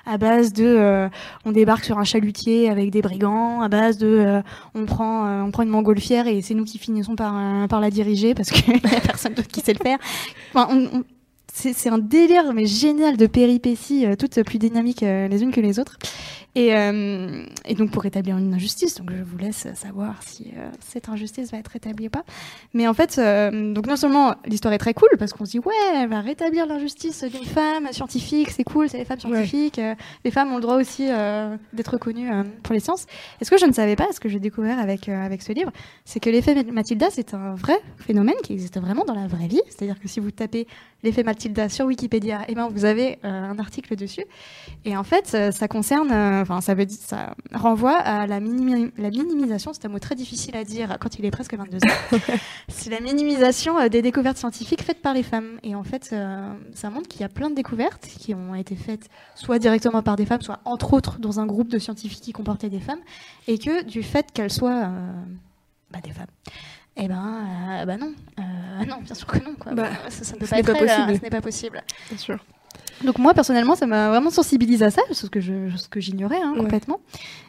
à 0.06 0.18
base 0.20 0.54
de 0.54 1.10
on 1.46 1.52
débarque 1.52 1.84
sur 1.84 1.98
un 1.98 2.04
chalutier 2.04 2.70
avec 2.70 2.92
des 2.92 3.02
brigands, 3.02 3.62
à 3.62 3.70
base 3.70 3.98
de 3.98 4.42
on 4.76 4.86
prend 4.86 5.44
on 5.44 5.50
prend 5.50 5.64
une 5.64 5.70
montgolfière 5.70 6.28
et 6.28 6.44
c'est 6.44 6.54
nous 6.54 6.66
qui 6.66 6.78
finissons 6.78 7.16
par 7.16 7.68
par 7.68 7.80
la 7.82 7.90
diriger 7.90 8.36
parce 8.36 8.52
qu'il 8.52 8.72
y 8.84 8.96
a 8.96 9.00
personne 9.02 9.34
d'autre 9.34 9.48
qui 9.48 9.62
sait 9.62 9.74
le 9.74 9.80
faire. 9.82 9.98
Enfin, 10.54 10.68
on- 10.72 11.04
c'est 11.56 11.90
un 11.90 11.98
délire 11.98 12.54
mais 12.54 12.66
génial 12.66 13.16
de 13.16 13.28
péripéties, 13.28 14.06
euh, 14.06 14.16
toutes 14.16 14.44
plus 14.44 14.60
dynamiques 14.60 15.04
euh, 15.04 15.28
les 15.28 15.42
unes 15.42 15.52
que 15.52 15.62
les 15.62 15.80
autres. 15.80 15.98
Et, 16.54 16.76
euh, 16.76 17.46
et 17.66 17.76
donc 17.76 17.92
pour 17.92 18.04
rétablir 18.04 18.38
une 18.38 18.54
injustice, 18.54 18.96
donc 18.96 19.12
je 19.12 19.22
vous 19.24 19.38
laisse 19.38 19.68
savoir 19.76 20.24
si 20.24 20.54
cette 20.80 21.10
injustice 21.10 21.52
va 21.52 21.58
être 21.58 21.68
rétablie 21.68 22.08
ou 22.08 22.10
pas. 22.10 22.24
Mais 22.74 22.88
en 22.88 22.94
fait, 22.94 23.20
donc 23.74 23.88
non 23.88 23.98
seulement 23.98 24.36
l'histoire 24.46 24.74
est 24.74 24.78
très 24.78 24.94
cool 24.94 25.10
parce 25.20 25.34
qu'on 25.34 25.44
se 25.44 25.52
dit 25.52 25.60
ouais, 25.60 25.74
elle 25.96 26.08
va 26.08 26.22
rétablir 26.22 26.66
l'injustice 26.66 27.26
d'une 27.26 27.44
femme 27.44 27.92
scientifique, 27.92 28.52
c'est 28.52 28.64
cool, 28.64 28.88
c'est 28.88 28.98
les 28.98 29.04
femmes 29.04 29.20
scientifiques, 29.20 29.82
les 30.24 30.32
femmes 30.32 30.54
ont 30.54 30.56
le 30.56 30.62
droit 30.62 30.78
aussi 30.78 31.08
d'être 31.74 31.92
reconnues 31.92 32.30
pour 32.64 32.74
les 32.74 32.80
sciences. 32.80 33.06
Et 33.42 33.44
ce 33.44 33.52
que 33.52 33.58
je 33.58 33.66
ne 33.66 33.74
savais 33.74 33.98
pas, 33.98 34.08
ce 34.14 34.22
que 34.22 34.30
j'ai 34.30 34.40
découvert 34.40 34.80
avec 34.80 35.10
avec 35.10 35.42
ce 35.42 35.52
livre, 35.52 35.74
c'est 36.06 36.22
que 36.22 36.30
l'effet 36.30 36.64
Mathilda 36.72 37.08
c'est 37.12 37.34
un 37.34 37.56
vrai 37.56 37.78
phénomène 37.98 38.38
qui 38.46 38.54
existe 38.54 38.80
vraiment 38.80 39.04
dans 39.04 39.16
la 39.16 39.28
vraie 39.28 39.48
vie. 39.48 39.62
C'est-à-dire 39.68 40.00
que 40.00 40.08
si 40.08 40.22
vous 40.22 40.32
tapez 40.32 40.68
l'effet 41.06 41.24
Mathilda 41.24 41.70
sur 41.70 41.86
Wikipédia, 41.86 42.42
eh 42.50 42.56
ben 42.56 42.68
vous 42.68 42.84
avez 42.84 43.20
euh, 43.24 43.30
un 43.30 43.58
article 43.60 43.96
dessus. 43.96 44.26
Et 44.84 44.98
en 44.98 45.04
fait, 45.04 45.32
euh, 45.34 45.52
ça 45.52 45.68
concerne, 45.68 46.12
euh, 46.12 46.42
enfin, 46.42 46.60
ça 46.62 46.74
veut 46.74 46.86
dire, 46.86 46.98
ça 47.00 47.36
renvoie 47.54 47.96
à 47.98 48.28
la, 48.28 48.40
minimi- 48.42 48.92
la 48.98 49.10
minimisation. 49.10 49.72
C'est 49.74 49.86
un 49.86 49.90
mot 49.90 50.00
très 50.00 50.16
difficile 50.16 50.56
à 50.58 50.64
dire 50.64 50.98
quand 51.00 51.18
il 51.18 51.26
est 51.26 51.32
presque 51.32 51.54
22 51.56 51.78
heures. 51.88 52.22
c'est 52.68 52.90
la 52.90 53.00
minimisation 53.00 53.88
des 53.88 54.02
découvertes 54.02 54.38
scientifiques 54.38 54.82
faites 54.84 55.02
par 55.02 55.14
les 55.14 55.24
femmes. 55.24 55.60
Et 55.64 55.76
en 55.76 55.84
fait, 55.84 56.14
ça 56.74 56.90
montre 56.90 57.08
qu'il 57.08 57.22
y 57.22 57.24
a 57.24 57.30
plein 57.30 57.50
de 57.50 57.56
découvertes 57.56 58.06
qui 58.20 58.34
ont 58.34 58.56
été 58.56 58.76
faites 58.76 59.08
soit 59.36 59.60
directement 59.60 60.02
par 60.02 60.16
des 60.16 60.26
femmes, 60.26 60.42
soit 60.42 60.60
entre 60.66 60.94
autres 60.94 61.20
dans 61.20 61.40
un 61.40 61.46
groupe 61.46 61.70
de 61.70 61.80
scientifiques 61.80 62.22
qui 62.22 62.32
comportait 62.34 62.70
des 62.70 62.80
femmes, 62.80 63.00
et 63.48 63.58
que 63.58 63.84
du 63.84 64.04
fait 64.04 64.32
qu'elles 64.34 64.52
soient 64.52 64.86
euh, 64.86 65.12
bah, 65.92 66.00
des 66.04 66.12
femmes. 66.12 66.26
Eh 66.98 67.08
ben, 67.08 67.82
euh, 67.82 67.86
bah 67.86 67.98
non, 67.98 68.14
Euh, 68.40 68.86
non, 68.86 69.02
bien 69.02 69.16
sûr 69.16 69.28
que 69.28 69.38
non, 69.44 69.54
quoi. 69.56 69.74
Bah, 69.74 69.90
ça, 70.10 70.24
ça 70.24 70.36
ne 70.36 70.40
peut 70.40 70.48
pas 70.48 70.60
être 70.60 70.70
elle, 70.70 70.78
possible. 70.88 71.16
ce 71.18 71.22
n'est 71.22 71.30
pas 71.30 71.42
possible. 71.42 71.84
Bien 72.10 72.18
sûr. 72.18 72.38
Donc 73.04 73.18
moi 73.20 73.34
personnellement, 73.34 73.76
ça 73.76 73.86
m'a 73.88 74.10
vraiment 74.10 74.30
sensibilisé 74.30 74.86
à 74.86 74.92
ça, 74.92 75.02
ce 75.12 75.28
que 75.28 75.40
je, 75.42 75.70
ce 75.76 75.90
que 75.90 76.00
j'ignorais 76.00 76.42
hein, 76.42 76.54
Ouais. 76.54 76.60
complètement. 76.62 77.00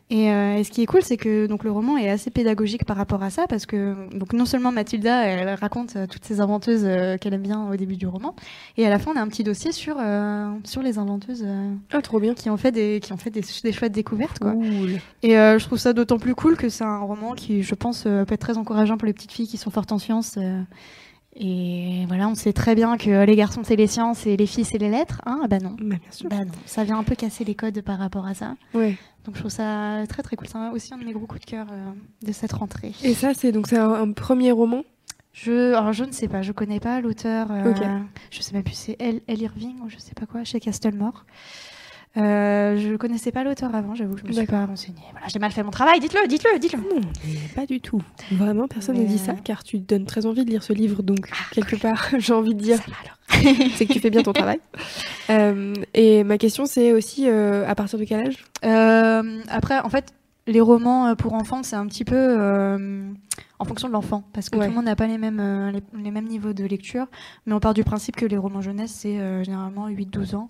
Et, 0.09 0.31
euh, 0.31 0.55
et 0.57 0.63
ce 0.63 0.71
qui 0.71 0.83
est 0.83 0.87
cool, 0.87 1.03
c'est 1.03 1.17
que 1.17 1.47
donc 1.49 1.65
le 1.65 1.73
roman 1.73 1.97
est 1.97 2.09
assez 2.09 2.31
pédagogique 2.31 2.85
par 2.85 2.97
rapport 2.97 3.25
à 3.25 3.31
ça, 3.31 3.47
parce 3.49 3.67
que 3.67 3.95
donc 4.17 4.33
non 4.35 4.45
seulement 4.45 4.71
Mathilda, 4.71 5.25
elle 5.25 5.49
raconte 5.55 5.97
euh, 5.97 6.07
toutes 6.07 6.25
ces 6.25 6.41
inventeuses 6.41 6.85
euh, 6.85 7.17
qu'elle 7.17 7.35
aime 7.35 7.43
bien 7.43 7.69
au 7.69 7.75
début 7.75 7.97
du 7.97 8.07
roman, 8.07 8.37
et 8.77 8.87
à 8.87 8.91
la 8.91 9.01
fin 9.01 9.11
on 9.15 9.19
a 9.19 9.21
un 9.21 9.27
petit 9.27 9.43
dossier 9.43 9.73
sur 9.73 9.97
euh, 9.99 10.49
sur 10.63 10.81
les 10.81 10.99
inventeuses 10.99 11.45
Ah, 11.93 12.03
trop 12.03 12.21
bien. 12.21 12.35
qui 12.35 12.51
ont 12.51 12.57
fait 12.57 12.71
des 12.71 13.01
qui 13.03 13.13
ont 13.13 13.17
fait 13.17 13.31
des, 13.31 13.43
des 13.65 13.73
chouettes 13.73 13.91
découvertes 13.93 14.39
quoi. 14.39 14.53
Cool. 14.53 15.01
Et 15.25 15.33
je 15.33 15.65
trouve 15.65 15.79
ça 15.79 15.93
d'autant 15.93 16.19
plus 16.21 16.37
cool 16.37 16.57
que 16.57 16.69
c'est 16.69 16.85
un 16.85 16.99
roman 17.01 17.33
qui, 17.35 17.65
je 17.65 17.75
pense, 17.75 18.03
peut 18.05 18.27
être 18.31 18.39
très 18.41 18.59
encourageant 18.59 18.97
pour 18.99 19.07
les 19.07 19.13
petites 19.13 19.33
filles 19.33 19.49
qui 19.49 19.57
sont 19.57 19.71
fortes 19.71 19.91
en 19.91 19.99
sciences. 19.99 20.39
Et 21.39 22.05
voilà, 22.09 22.29
on 22.29 22.35
sait 22.35 22.53
très 22.53 22.75
bien 22.75 22.97
que 22.97 23.25
les 23.25 23.37
garçons 23.37 23.63
c'est 23.65 23.77
les 23.77 23.87
sciences 23.87 24.27
et 24.27 24.37
les 24.37 24.47
filles 24.47 24.65
c'est 24.65 24.79
les 24.79 24.89
lettres. 24.89 25.21
Hein 25.27 25.41
ah 25.45 25.49
bah 25.49 25.59
non. 25.59 25.77
Bah, 25.81 25.97
bien 25.97 26.11
sûr. 26.11 26.29
Bah 26.29 26.45
non, 26.45 26.53
ça 26.65 26.83
vient 26.85 26.99
un 26.99 27.05
peu 27.05 27.15
casser 27.15 27.45
les 27.45 27.55
codes 27.55 27.81
par 27.83 27.99
rapport 27.99 28.27
à 28.27 28.35
ça. 28.35 28.55
Ouais. 28.75 28.97
Donc 29.25 29.35
je 29.35 29.41
trouve 29.41 29.51
ça 29.53 30.05
très 30.09 30.23
très 30.23 30.37
cool. 30.37 30.47
C'est 30.49 30.59
aussi 30.73 30.95
un 30.95 30.99
de 30.99 31.05
mes 31.05 31.13
gros 31.13 31.27
coups 31.27 31.41
de 31.41 31.47
cœur 31.47 31.67
euh, 31.71 31.91
de 32.27 32.33
cette 32.33 32.53
rentrée. 32.53 32.93
Et 33.03 33.13
ça, 33.15 33.35
c'est 33.35 33.53
donc 33.53 33.67
c'est 33.67 33.77
un, 33.79 33.93
un 33.93 34.13
premier 34.13 34.53
roman? 34.53 34.83
Je, 35.33 35.75
alors 35.75 35.93
je 35.93 36.05
ne 36.05 36.13
sais 36.13 36.29
pas, 36.29 36.41
je 36.41 36.53
connais 36.53 36.81
pas 36.81 37.01
l'auteur. 37.03 37.49
euh, 37.51 37.71
Ok. 37.73 37.83
Je 38.31 38.41
sais 38.41 38.55
même 38.55 38.63
plus, 38.63 38.73
c'est 38.75 38.97
Elle, 38.99 39.21
Elle 39.27 39.43
Irving 39.43 39.77
ou 39.85 39.91
je 39.91 39.99
sais 39.99 40.15
pas 40.15 40.25
quoi, 40.25 40.45
chez 40.45 40.61
Castlemore. 40.61 41.27
Euh, 42.17 42.77
je 42.79 42.97
connaissais 42.97 43.31
pas 43.33 43.45
l'auteur 43.45 43.75
avant, 43.75 43.95
j'avoue, 43.95 44.15
que 44.15 44.21
je 44.23 44.27
me 44.27 44.33
suis 44.33 44.47
pas 44.47 44.65
renseignée. 44.67 44.97
Voilà, 45.13 45.27
j'ai 45.29 45.39
mal 45.39 45.53
fait 45.53 45.63
mon 45.63 45.71
travail, 45.71 46.01
dites-le, 46.01 46.27
dites-le, 46.29 46.59
dites-le. 46.59 46.79
Non, 46.79 47.01
pas 47.55 47.67
du 47.67 47.81
tout. 47.81 48.01
Vraiment, 48.33 48.67
personne 48.69 48.97
ne 48.97 49.05
dit 49.05 49.19
ça, 49.19 49.33
euh, 49.33 49.37
car 49.45 49.63
tu 49.65 49.79
donnes 49.79 50.07
très 50.07 50.25
envie 50.27 50.45
de 50.45 50.51
lire 50.51 50.63
ce 50.63 50.73
livre, 50.73 51.03
donc 51.03 51.29
Ah, 51.33 51.45
quelque 51.53 51.77
part, 51.77 52.09
j'ai 52.19 52.33
envie 52.33 52.55
de 52.55 52.61
dire, 52.63 52.79
Ça 52.79 52.85
va 52.91 52.97
alors. 53.05 53.67
c'est 53.75 53.87
que 53.87 53.93
tu 53.93 54.01
fais 54.01 54.11
bien 54.11 54.23
ton 54.23 54.33
travail. 54.33 54.59
Euh, 55.29 55.75
et 55.93 56.23
ma 56.23 56.39
question, 56.39 56.67
c'est 56.67 56.93
aussi 56.93 57.29
euh, 57.29 57.67
à 57.69 57.75
partir 57.75 57.99
de 57.99 58.05
quel 58.05 58.29
âge? 58.29 58.45
Après, 59.49 59.81
en 59.81 59.89
fait, 59.89 60.13
les 60.47 60.61
romans 60.61 61.17
pour 61.17 61.35
enfants, 61.35 61.65
c'est 61.65 61.75
un 61.75 61.85
petit 61.89 62.05
peu 62.05 62.15
euh, 62.15 63.11
en 63.59 63.65
fonction 63.65 63.89
de 63.89 63.93
l'enfant, 63.93 64.23
parce 64.33 64.49
que 64.51 64.57
Ouais. 64.57 64.67
tout 64.67 64.71
le 64.71 64.77
monde 64.77 64.85
n'a 64.85 64.95
pas 64.95 65.09
les 65.09 65.19
mêmes, 65.19 65.41
euh, 65.41 65.73
les, 65.73 65.83
les 66.01 66.11
mêmes 66.13 66.27
niveaux 66.29 66.53
de 66.53 66.65
lecture, 66.65 67.07
mais 67.45 67.55
on 67.55 67.59
part 67.59 67.75
du 67.75 67.83
principe 67.83 68.15
que 68.15 68.25
les 68.25 68.37
romans 68.37 68.61
jeunesse, 68.61 68.93
c'est 68.97 69.19
euh, 69.19 69.43
généralement 69.43 69.89
8-12 69.89 70.37
ans. 70.37 70.47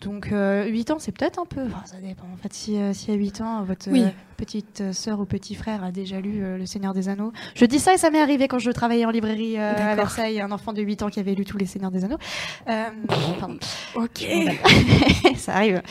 Donc 0.00 0.30
euh, 0.30 0.66
8 0.68 0.92
ans, 0.92 0.96
c'est 1.00 1.10
peut-être 1.10 1.40
un 1.40 1.44
peu, 1.44 1.62
enfin, 1.66 1.82
ça 1.84 1.96
dépend. 1.96 2.26
En 2.32 2.36
fait, 2.36 2.52
si, 2.52 2.76
euh, 2.78 2.92
si 2.92 3.10
à 3.10 3.14
8 3.14 3.40
ans, 3.40 3.64
votre 3.64 3.88
euh, 3.88 3.92
Oui. 3.92 4.04
petite 4.36 4.80
euh, 4.80 4.92
sœur 4.92 5.18
ou 5.18 5.24
petit 5.24 5.56
frère 5.56 5.82
a 5.82 5.90
déjà 5.90 6.20
lu 6.20 6.40
euh, 6.40 6.56
Le 6.56 6.66
Seigneur 6.66 6.94
des 6.94 7.08
Anneaux, 7.08 7.32
je 7.56 7.64
dis 7.64 7.80
ça 7.80 7.94
et 7.94 7.98
ça 7.98 8.10
m'est 8.10 8.20
arrivé 8.20 8.46
quand 8.46 8.60
je 8.60 8.70
travaillais 8.70 9.04
en 9.06 9.10
librairie 9.10 9.58
euh, 9.58 9.74
à. 9.74 9.96
Versailles, 9.96 10.40
un 10.40 10.52
enfant 10.52 10.72
de 10.72 10.82
8 10.82 11.02
ans 11.02 11.08
qui 11.08 11.18
avait 11.18 11.34
lu 11.34 11.44
tous 11.44 11.58
les 11.58 11.66
Seigneurs 11.66 11.90
des 11.90 12.04
Anneaux. 12.04 12.18
Pardon. 12.64 13.58
Ok. 13.96 14.24
ça 15.36 15.54
arrive. 15.56 15.82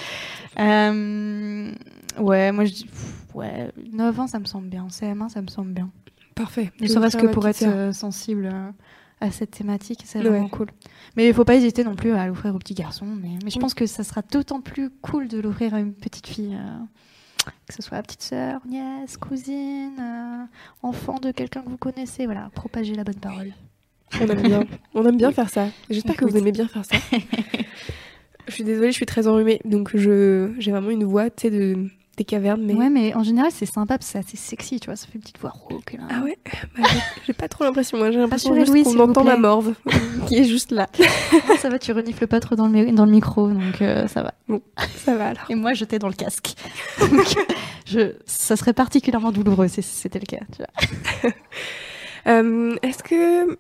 Ouais, 0.58 2.52
moi 2.54 2.64
je 2.66 2.72
dis, 2.72 2.90
ouais, 3.34 3.72
9 3.92 4.20
ans 4.22 4.28
ça 4.28 4.40
me 4.40 4.46
semble 4.46 4.70
bien. 4.70 4.88
CM1 4.88 5.28
ça 5.30 5.42
me 5.42 5.48
semble 5.48 5.74
bien. 5.74 5.90
Parfait. 6.34 6.72
Ne 6.80 6.88
serait-ce 6.88 7.18
que 7.18 7.28
pour 7.28 7.46
être 7.48 7.94
sensible 7.94 8.54
à 9.20 9.32
cette 9.32 9.52
thématique, 9.52 10.02
c'est 10.06 10.20
Ouais. 10.20 10.26
vraiment 10.30 10.50
cool. 10.50 10.68
Mais 11.16 11.28
il 11.28 11.34
faut 11.34 11.46
pas 11.46 11.56
hésiter 11.56 11.84
non 11.84 11.96
plus 11.96 12.12
à 12.12 12.28
l'offrir 12.28 12.54
aux 12.56 12.60
petits 12.60 12.74
garçons. 12.76 13.06
Mais, 13.08 13.40
mais 13.44 13.50
je 13.50 13.58
pense 13.60 13.74
que 13.74 13.86
ça 13.86 14.04
sera 14.04 14.22
d'autant 14.22 14.62
plus 14.62 14.90
cool 15.02 15.28
de 15.28 15.40
l'offrir 15.40 15.74
à 15.74 15.80
une 15.80 15.94
petite 15.94 16.28
fille. 16.28 16.56
euh, 16.56 16.80
que 17.66 17.74
ce 17.74 17.82
soit 17.82 18.02
petite 18.04 18.24
sœur, 18.24 18.60
nièce, 18.68 19.16
cousine, 19.16 19.94
euh, 20.00 20.44
enfant 20.84 21.18
de 21.18 21.32
quelqu'un 21.32 21.62
que 21.62 21.70
vous 21.70 21.78
connaissez. 21.78 22.26
Voilà, 22.26 22.50
propager 22.54 22.94
la 22.94 23.06
bonne 23.06 23.16
parole. 23.22 23.54
On 24.22 24.28
aime 24.28 24.42
bien. 24.42 24.64
On 24.94 25.06
aime 25.06 25.18
bien 25.18 25.32
faire 25.32 25.50
ça. 25.50 25.68
J'espère 25.90 26.16
que 26.18 26.26
vous 26.26 26.36
aimez 26.38 26.52
bien 26.52 26.68
faire 26.68 26.84
ça. 26.86 26.98
je 28.48 28.54
suis 28.54 28.64
désolée, 28.64 28.88
je 28.92 28.96
suis 28.98 29.06
très 29.06 29.28
enrhumée, 29.28 29.60
donc 29.66 29.96
j'ai 29.96 30.72
vraiment 30.72 30.90
une 30.90 31.04
voix, 31.06 31.30
tu 31.30 31.44
sais, 31.44 31.50
de 31.50 31.88
des 32.18 32.26
cavernes, 32.26 32.62
mais 32.64 32.74
Ouais, 32.74 32.90
mais 32.90 33.14
en 33.16 33.24
général 33.24 33.52
c'est 33.54 33.66
sympa, 33.66 33.98
parce 33.98 34.08
que 34.08 34.12
c'est 34.14 34.18
assez 34.20 34.38
sexy, 34.38 34.80
tu 34.80 34.88
vois. 34.88 34.96
Ça 34.96 35.06
fait 35.08 35.14
une 35.16 35.22
petite 35.22 35.40
voix 35.40 35.52
rauque. 35.54 35.94
là. 35.94 36.00
ah 36.10 36.24
ouais, 36.24 36.38
bah, 36.78 36.88
j'ai- 37.26 37.34
pas 37.34 37.48
trop 37.48 37.64
l'impression. 37.64 37.98
Moi, 37.98 38.12
j'ai 38.12 38.18
l'impression 38.18 38.50
qu'on 38.84 39.00
entend 39.00 39.24
ma 39.24 39.38
morve 39.38 39.74
qui 40.28 40.36
est 40.38 40.44
juste 40.44 40.72
là. 40.72 40.88
Ça 41.60 41.70
va, 41.70 41.78
tu 41.80 41.92
renifles 41.92 42.28
pas 42.28 42.40
trop 42.40 42.56
dans 42.56 42.68
le, 42.68 42.92
dans 42.92 43.06
le 43.06 43.12
micro, 43.12 43.50
donc 43.50 43.82
euh, 43.82 44.08
ça 44.08 44.24
va. 44.24 44.34
Ça 45.06 45.16
va 45.16 45.28
alors. 45.28 45.46
Et 45.50 45.56
moi, 45.56 45.74
j'étais 45.74 46.00
dans 46.00 46.08
le 46.08 46.14
casque. 46.16 46.54
Donc, 47.00 47.36
je, 47.86 48.14
ça 48.26 48.56
serait 48.56 48.74
particulièrement 48.74 49.32
douloureux 49.32 49.68
si 49.68 49.82
c'était 49.84 50.20
le 50.20 50.26
cas. 50.26 50.44
Tu 50.52 50.64
vois. 51.24 51.32
Euh, 52.28 52.76
Est-ce 52.82 53.04
que 53.04 53.58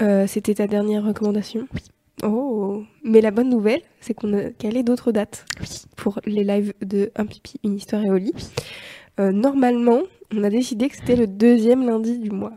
euh, 0.00 0.26
c'était 0.26 0.54
ta 0.54 0.66
dernière 0.66 1.04
recommandation? 1.04 1.68
Oui. 1.74 1.80
Oh, 2.22 2.82
mais 3.04 3.20
la 3.20 3.30
bonne 3.32 3.48
nouvelle, 3.48 3.80
c'est 4.00 4.14
qu'on 4.14 4.32
a 4.32 4.50
calé 4.50 4.82
d'autres 4.82 5.10
dates 5.12 5.44
Oui. 5.60 5.82
pour 5.96 6.20
les 6.24 6.44
lives 6.44 6.72
de 6.80 7.10
Un 7.16 7.26
pipi, 7.26 7.58
une 7.64 7.74
histoire 7.76 8.04
et 8.04 8.10
au 8.10 8.16
lit. 8.16 8.32
Euh, 9.20 9.32
normalement, 9.32 10.00
on 10.34 10.42
a 10.44 10.50
décidé 10.50 10.88
que 10.88 10.96
c'était 10.96 11.16
le 11.16 11.26
deuxième 11.26 11.84
lundi 11.86 12.18
du 12.18 12.30
mois. 12.30 12.52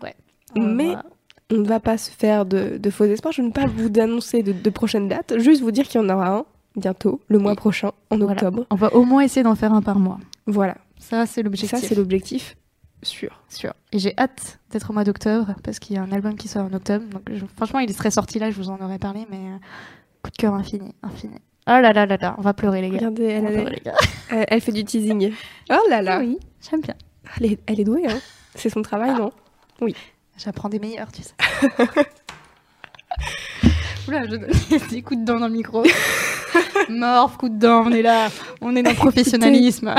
Mais 0.55 0.85
Voilà. 0.85 1.03
on 1.51 1.55
ne 1.57 1.67
va 1.67 1.79
pas 1.79 1.97
se 1.97 2.11
faire 2.11 2.45
de, 2.45 2.77
de 2.77 2.89
faux 2.89 3.05
espoirs. 3.05 3.33
Je 3.33 3.41
ne 3.41 3.47
vais 3.47 3.53
pas 3.53 3.65
vous 3.67 3.89
annoncer 3.99 4.43
de, 4.43 4.51
de 4.53 4.69
prochaines 4.69 5.07
dates, 5.07 5.37
juste 5.39 5.61
vous 5.61 5.71
dire 5.71 5.87
qu'il 5.87 5.99
y 5.99 6.03
en 6.03 6.09
aura 6.09 6.37
un 6.37 6.45
bientôt, 6.77 7.19
le 7.27 7.39
mois 7.39 7.51
Oui. 7.51 7.57
prochain, 7.57 7.91
en 8.11 8.17
Voilà. 8.17 8.33
octobre. 8.33 8.65
on 8.69 8.75
va 8.75 8.93
au 8.93 9.03
moins 9.03 9.21
essayer 9.21 9.43
d'en 9.43 9.55
faire 9.55 9.73
un 9.73 9.81
par 9.81 9.97
mois. 9.99 10.19
Voilà, 10.45 10.75
Ça, 10.99 11.25
c'est 11.25 11.41
l'objectif. 11.41 11.71
ça 11.71 11.77
c'est 11.85 11.95
l'objectif 11.95 12.55
sûr. 13.05 13.41
sûr. 13.49 13.73
Et 13.91 13.99
j'ai 13.99 14.13
hâte 14.17 14.59
d'être 14.71 14.89
au 14.89 14.93
mois 14.93 15.03
d'octobre 15.03 15.53
parce 15.63 15.79
qu'il 15.79 15.95
y 15.95 15.99
a 15.99 16.01
un 16.03 16.11
album 16.11 16.35
qui 16.35 16.47
sort 16.47 16.65
en 16.65 16.73
octobre. 16.73 17.05
Donc, 17.09 17.21
je- 17.31 17.45
franchement, 17.55 17.79
il 17.79 17.93
serait 17.93 18.11
sorti 18.11 18.39
là, 18.39 18.51
je 18.51 18.55
vous 18.57 18.69
en 18.69 18.77
aurais 18.81 18.99
parlé, 18.99 19.25
mais 19.29 19.37
euh, 19.37 19.57
coup 20.23 20.31
de 20.31 20.35
cœur 20.37 20.53
infini, 20.53 20.93
infini. 21.03 21.35
Oh 21.67 21.71
là 21.81 21.93
là 21.93 22.05
là 22.05 22.17
là, 22.19 22.35
on 22.37 22.41
va 22.41 22.53
pleurer 22.53 22.81
les 22.81 22.89
gars. 22.89 22.97
Regardez, 22.97 23.23
elle, 23.25 23.45
elle- 23.45 23.53
pleurer, 23.53 23.71
les 23.71 23.81
gars. 23.83 23.95
elle- 24.29 24.45
elle 24.49 24.61
fait 24.61 24.71
du 24.71 24.83
teasing. 24.83 25.33
Oh 25.71 25.79
là 25.89 26.01
là, 26.01 26.19
Oui, 26.19 26.37
j'aime 26.69 26.81
bien. 26.81 26.95
elle 27.39 27.53
est, 27.53 27.59
elle 27.67 27.79
est 27.79 27.83
douée, 27.85 28.05
hein. 28.07 28.19
c'est 28.55 28.69
son 28.69 28.81
travail, 28.81 29.11
non? 29.15 29.31
J'apprends 30.37 30.67
des 30.69 30.79
meilleurs, 30.79 31.11
tu 31.11 31.21
sais. 31.23 31.33
Oula, 34.07 34.23
je 34.25 34.29
donne 34.35 34.47
des 34.91 35.01
coups 35.01 35.19
de 35.21 35.25
dents 35.25 35.39
dans 35.39 35.47
le 35.47 35.53
micro. 35.53 35.83
Morph, 36.89 37.37
coup 37.37 37.49
de 37.49 37.57
dents, 37.57 37.83
on 37.87 37.91
est 37.91 38.01
là. 38.03 38.27
On 38.61 38.75
est 38.75 38.83
dans 38.83 38.91
le 38.91 38.95
professionnalisme. 38.95 39.95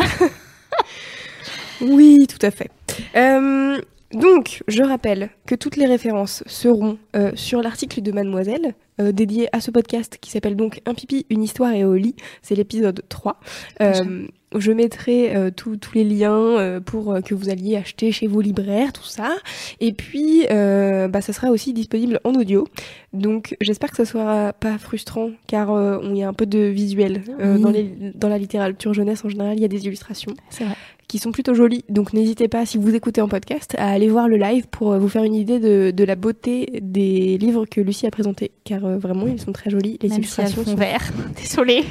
Oui, 1.81 2.27
tout 2.29 2.39
à 2.47 2.51
fait. 2.51 2.71
Euh, 3.17 3.81
donc, 4.13 4.63
je 4.69 4.83
rappelle 4.83 5.31
que 5.47 5.55
toutes 5.55 5.77
les 5.77 5.87
références 5.87 6.45
seront 6.47 6.97
euh, 7.17 7.33
sur 7.35 7.61
l'article 7.61 8.03
de 8.03 8.13
Mademoiselle, 8.13 8.75
euh, 9.01 9.11
dédié 9.11 9.49
à 9.55 9.61
ce 9.61 9.71
podcast 9.73 10.19
qui 10.21 10.31
s'appelle 10.31 10.55
donc 10.55 10.81
Un 10.87 10.95
pipi, 10.95 11.27
une 11.29 11.43
histoire 11.43 11.73
et 11.73 11.85
au 11.85 11.95
lit. 11.95 12.15
C'est 12.41 12.55
l'épisode 12.55 13.03
3. 13.09 13.41
Euh, 13.83 14.27
je 14.57 14.73
mettrai 14.73 15.35
tous 15.57 15.77
les 15.93 16.05
liens 16.05 16.81
pour 16.87 17.19
que 17.23 17.35
vous 17.35 17.51
alliez 17.51 17.77
acheter 17.77 18.11
chez 18.13 18.27
vos 18.27 18.41
libraires, 18.41 18.93
tout 18.93 19.05
ça. 19.05 19.35
Et 19.81 19.93
puis, 19.93 20.47
bah, 20.49 21.21
ça 21.21 21.33
sera 21.35 21.51
aussi 21.51 21.75
disponible 21.75 22.21
en 22.25 22.33
audio. 22.33 22.67
Donc, 23.13 23.57
j'espère 23.61 23.91
que 23.91 23.97
ça 23.97 24.07
sera 24.07 24.55
pas 24.55 24.79
frustrant, 24.79 25.33
car 25.47 25.71
on 25.71 26.15
y 26.15 26.23
a 26.23 26.29
un 26.29 26.33
peu 26.33 26.47
de 26.47 26.61
visuel 26.61 27.23
Oui. 27.39 27.61
dans, 27.61 27.71
les, 27.71 27.91
dans 28.15 28.29
la 28.29 28.39
littérature 28.39 28.95
jeunesse 28.95 29.25
en 29.27 29.29
général. 29.29 29.59
Il 29.59 29.63
y 29.63 29.67
a 29.67 29.69
des 29.69 29.85
illustrations 29.85 30.33
C'est 30.49 30.65
vrai. 30.65 30.77
Qui 31.09 31.19
sont 31.19 31.33
plutôt 31.33 31.55
jolies. 31.55 31.85
Donc, 31.89 32.13
n'hésitez 32.13 32.49
pas, 32.49 32.67
si 32.67 32.79
vous 32.79 32.95
écoutez 32.95 33.21
en 33.21 33.29
podcast, 33.29 33.75
à 33.79 33.89
aller 33.91 34.09
voir 34.09 34.29
le 34.29 34.37
live 34.37 34.67
pour 34.69 34.93
euh, 34.93 34.99
vous 34.99 35.09
faire 35.09 35.25
une 35.25 35.35
idée 35.35 35.59
de, 35.59 35.91
de 35.91 36.05
la 36.05 36.17
beauté 36.17 36.81
des 36.83 37.39
livres 37.39 37.67
que 37.67 37.81
Lucie 37.81 38.07
a 38.07 38.11
présentés, 38.11 38.53
car 38.65 38.85
euh, 38.85 38.99
vraiment, 38.99 39.27
ils 39.27 39.41
sont 39.41 39.53
très 39.53 39.71
jolis. 39.71 39.99
Les 40.03 40.09
Même 40.09 40.23
si 40.23 40.41
elles 40.41 40.47
illustrations 40.47 40.65
font 40.65 40.71
sont 40.71 40.77
vert. 40.77 41.13
Désolée. 41.37 41.85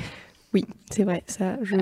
oui, 0.53 0.65
c'est 0.89 1.03
vrai, 1.03 1.23
ça, 1.27 1.57
je. 1.61 1.75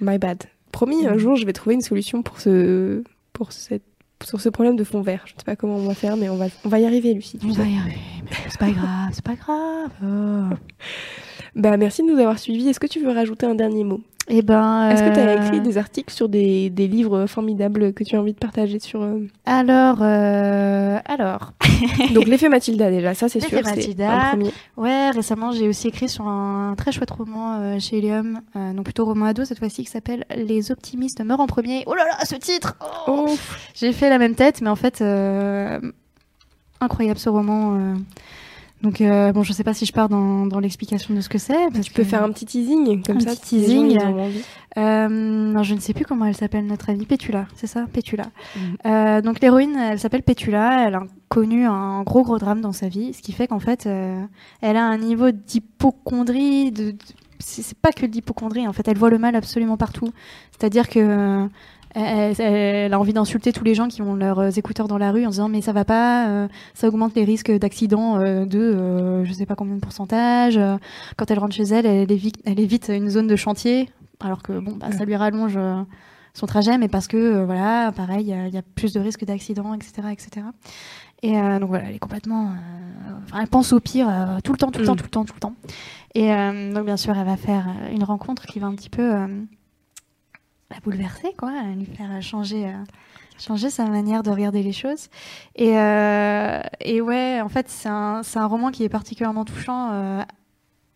My 0.00 0.18
bad. 0.18 0.44
Promis, 0.72 1.06
un 1.06 1.18
jour, 1.18 1.36
je 1.36 1.46
vais 1.46 1.52
trouver 1.52 1.74
une 1.74 1.82
solution 1.82 2.22
pour 2.22 2.40
ce, 2.40 3.02
pour 3.32 3.52
cette, 3.52 3.84
sur 4.24 4.40
ce 4.40 4.48
problème 4.48 4.76
de 4.76 4.84
fond 4.84 5.02
vert. 5.02 5.22
Je 5.26 5.34
ne 5.34 5.38
sais 5.38 5.44
pas 5.44 5.56
comment 5.56 5.76
on 5.76 5.86
va 5.86 5.94
faire, 5.94 6.16
mais 6.16 6.28
on 6.28 6.36
va, 6.36 6.46
on 6.64 6.68
va 6.68 6.80
y 6.80 6.86
arriver, 6.86 7.14
Lucie. 7.14 7.38
On 7.44 7.52
va 7.52 7.64
y 7.64 7.76
arriver. 7.76 7.96
mais 8.24 8.36
C'est 8.48 8.58
pas 8.58 8.70
grave, 8.70 9.10
c'est 9.12 9.24
pas 9.24 9.34
grave. 9.34 9.90
Oh. 10.02 10.54
Bah, 11.54 11.76
merci 11.76 12.02
de 12.02 12.08
nous 12.12 12.18
avoir 12.18 12.38
suivis. 12.38 12.68
Est-ce 12.68 12.80
que 12.80 12.86
tu 12.86 13.00
veux 13.00 13.10
rajouter 13.12 13.46
un 13.46 13.54
dernier 13.54 13.84
mot? 13.84 14.00
Eh 14.28 14.40
ben. 14.40 14.88
Est-ce 14.88 15.02
que 15.02 15.12
tu 15.12 15.20
as 15.20 15.28
euh, 15.28 15.36
écrit 15.44 15.60
des 15.60 15.76
articles 15.76 16.10
sur 16.12 16.30
des, 16.30 16.70
des 16.70 16.88
livres 16.88 17.26
formidables 17.26 17.92
que 17.92 18.04
tu 18.04 18.16
as 18.16 18.20
envie 18.20 18.32
de 18.32 18.38
partager 18.38 18.78
sur. 18.78 19.02
euh, 19.02 19.26
Alors, 19.44 19.98
euh, 20.00 20.98
alors. 21.04 21.52
Donc, 22.14 22.24
l'effet 22.26 22.48
Mathilda, 22.48 22.90
déjà, 22.90 23.12
ça, 23.12 23.28
c'est 23.28 23.40
sûr. 23.40 23.62
Mathilda. 23.62 24.10
un 24.10 24.28
premier. 24.30 24.50
Ouais, 24.78 25.10
récemment, 25.10 25.52
j'ai 25.52 25.68
aussi 25.68 25.88
écrit 25.88 26.08
sur 26.08 26.26
un 26.26 26.74
très 26.74 26.90
chouette 26.90 27.10
roman 27.10 27.58
euh, 27.60 27.78
chez 27.78 27.98
Helium, 27.98 28.40
euh, 28.56 28.72
donc 28.72 28.84
plutôt 28.84 29.04
roman 29.04 29.26
ado 29.26 29.44
cette 29.44 29.58
fois-ci, 29.58 29.84
qui 29.84 29.90
s'appelle 29.90 30.24
Les 30.34 30.70
optimistes 30.72 31.20
meurent 31.22 31.40
en 31.40 31.46
premier. 31.46 31.82
Oh 31.86 31.94
là 31.94 32.04
là, 32.06 32.24
ce 32.24 32.36
titre 32.36 32.78
oh 33.06 33.26
J'ai 33.74 33.92
fait 33.92 34.08
la 34.08 34.16
même 34.16 34.36
tête, 34.36 34.62
mais 34.62 34.70
en 34.70 34.76
fait, 34.76 35.02
euh, 35.02 35.78
incroyable 36.80 37.18
ce 37.18 37.28
roman. 37.28 37.94
Donc, 38.84 39.00
euh, 39.00 39.32
bon, 39.32 39.42
je 39.42 39.52
sais 39.52 39.64
pas 39.64 39.74
si 39.74 39.86
je 39.86 39.92
pars 39.92 40.08
dans, 40.08 40.46
dans 40.46 40.60
l'explication 40.60 41.14
de 41.14 41.20
ce 41.20 41.28
que 41.28 41.38
c'est. 41.38 41.70
tu 41.82 41.90
peux 41.90 42.02
que- 42.02 42.08
faire 42.08 42.22
un 42.22 42.30
petit 42.30 42.44
teasing, 42.44 43.02
comme 43.02 43.16
Un 43.16 43.20
ça. 43.20 43.34
petit 43.34 43.60
gens, 43.60 43.66
teasing. 43.66 43.90
ils 43.92 43.98
ont 43.98 44.20
envie. 44.24 44.42
Euh, 44.76 45.08
non, 45.08 45.62
je 45.62 45.74
ne 45.74 45.80
sais 45.80 45.94
plus 45.94 46.04
comment 46.04 46.26
elle 46.26 46.36
s'appelle, 46.36 46.66
notre 46.66 46.90
amie 46.90 47.06
Pétula, 47.06 47.46
c'est 47.56 47.66
ça 47.66 47.86
Pétula. 47.92 48.24
Mhm. 48.56 48.76
Euh, 48.86 49.20
donc 49.22 49.40
l'héroïne, 49.40 49.74
elle 49.76 49.98
s'appelle 49.98 50.22
Pétula, 50.22 50.86
elle 50.86 50.94
a 50.96 51.02
connu 51.28 51.64
un 51.66 52.02
gros 52.02 52.22
gros 52.24 52.38
drame 52.38 52.60
dans 52.60 52.72
sa 52.72 52.88
vie, 52.88 53.14
ce 53.14 53.22
qui 53.22 53.32
fait 53.32 53.46
qu'en 53.48 53.58
fait, 53.60 53.86
elle 53.86 54.76
a 54.76 54.84
un 54.84 54.98
niveau 54.98 55.30
d'hypochondrie, 55.30 56.70
de, 56.72 56.90
de- 56.90 56.96
c'est 57.38 57.76
pas 57.78 57.92
que 57.92 58.06
l'hypochondrie, 58.06 58.66
en 58.68 58.72
fait, 58.72 58.86
elle 58.88 58.96
voit 58.98 59.10
le 59.10 59.18
mal 59.18 59.34
absolument 59.36 59.76
partout. 59.76 60.08
C'est-à-dire 60.52 60.88
que 60.88 61.48
elle, 61.94 62.34
elle- 62.38 62.54
elle 62.54 62.92
a 62.94 62.98
envie 63.00 63.12
d'insulter 63.12 63.52
tous 63.52 63.64
les 63.64 63.74
gens 63.74 63.88
qui 63.88 64.02
ont 64.02 64.14
leurs 64.14 64.38
euh, 64.40 64.50
écouteurs 64.50 64.88
dans 64.88 64.98
la 64.98 65.10
rue 65.12 65.24
en 65.26 65.30
disant 65.30 65.48
mais 65.48 65.60
ça 65.62 65.72
va 65.72 65.84
pas, 65.84 66.28
euh, 66.28 66.48
ça 66.74 66.88
augmente 66.88 67.14
les 67.14 67.24
risques 67.24 67.50
d'accident 67.52 68.18
euh, 68.20 68.44
de 68.46 68.58
euh, 68.58 69.24
je 69.24 69.32
sais 69.32 69.46
pas 69.46 69.54
combien 69.54 69.74
de 69.76 69.80
pourcentage. 69.80 70.56
Euh, 70.58 70.76
Quand 71.16 71.30
elle 71.30 71.38
rentre 71.38 71.54
chez 71.54 71.62
elle, 71.64 71.86
elle 71.86 72.10
évite, 72.10 72.36
elle 72.44 72.60
évite 72.60 72.88
une 72.94 73.08
zone 73.10 73.26
de 73.26 73.36
chantier, 73.36 73.88
alors 74.20 74.42
que 74.42 74.58
bon, 74.58 74.72
bah, 74.78 74.90
ça 74.92 75.04
lui 75.04 75.16
rallonge 75.16 75.54
euh, 75.56 75.82
son 76.34 76.46
trajet, 76.46 76.78
mais 76.78 76.88
parce 76.88 77.06
que 77.06 77.16
euh, 77.16 77.44
voilà, 77.46 77.92
pareil, 77.92 78.26
il 78.28 78.48
y 78.48 78.54
y, 78.54 78.58
a 78.58 78.62
plus 78.74 78.92
de 78.92 79.00
risques 79.00 79.24
d'accident, 79.24 79.72
etc., 79.74 80.08
etc. 80.12 80.46
Et 81.22 81.38
euh, 81.38 81.58
donc 81.58 81.68
voilà, 81.68 81.84
elle 81.88 81.94
est 81.94 81.98
complètement, 82.00 82.48
euh, 82.48 83.12
enfin, 83.24 83.38
elle 83.40 83.48
pense 83.48 83.72
au 83.72 83.80
pire 83.80 84.08
euh, 84.10 84.38
tout 84.42 84.52
le 84.52 84.58
temps, 84.58 84.70
tout 84.70 84.80
le 84.80 84.86
temps, 84.86 84.94
Mm. 84.94 84.96
tout 84.96 85.04
le 85.04 85.10
temps, 85.10 85.24
tout 85.24 85.34
le 85.34 85.40
temps. 85.40 85.54
Et 86.14 86.32
euh, 86.32 86.72
donc 86.74 86.84
bien 86.86 86.96
sûr, 86.96 87.16
elle 87.16 87.24
va 87.24 87.36
faire 87.36 87.66
euh, 87.68 87.94
une 87.94 88.04
rencontre 88.04 88.46
qui 88.46 88.58
va 88.58 88.66
un 88.66 88.74
petit 88.74 88.90
peu 88.90 89.14
euh, 89.14 89.26
la 90.74 90.80
bouleverser, 90.80 91.32
quoi, 91.38 91.52
lui 91.76 91.86
faire 91.86 92.20
changer. 92.22 92.66
euh, 92.66 92.72
changer 93.36 93.68
sa 93.68 93.84
manière 93.86 94.22
de 94.22 94.30
regarder 94.30 94.62
les 94.62 94.72
choses. 94.72 95.08
Et, 95.56 95.76
euh, 95.76 96.60
et 96.80 97.00
ouais, 97.00 97.40
en 97.40 97.48
fait, 97.48 97.68
c'est 97.68 97.88
un, 97.88 98.20
un 98.36 98.46
roman 98.46 98.70
qui 98.70 98.84
est 98.84 98.88
particulièrement 98.88 99.44
touchant 99.44 99.90
euh, 99.92 100.22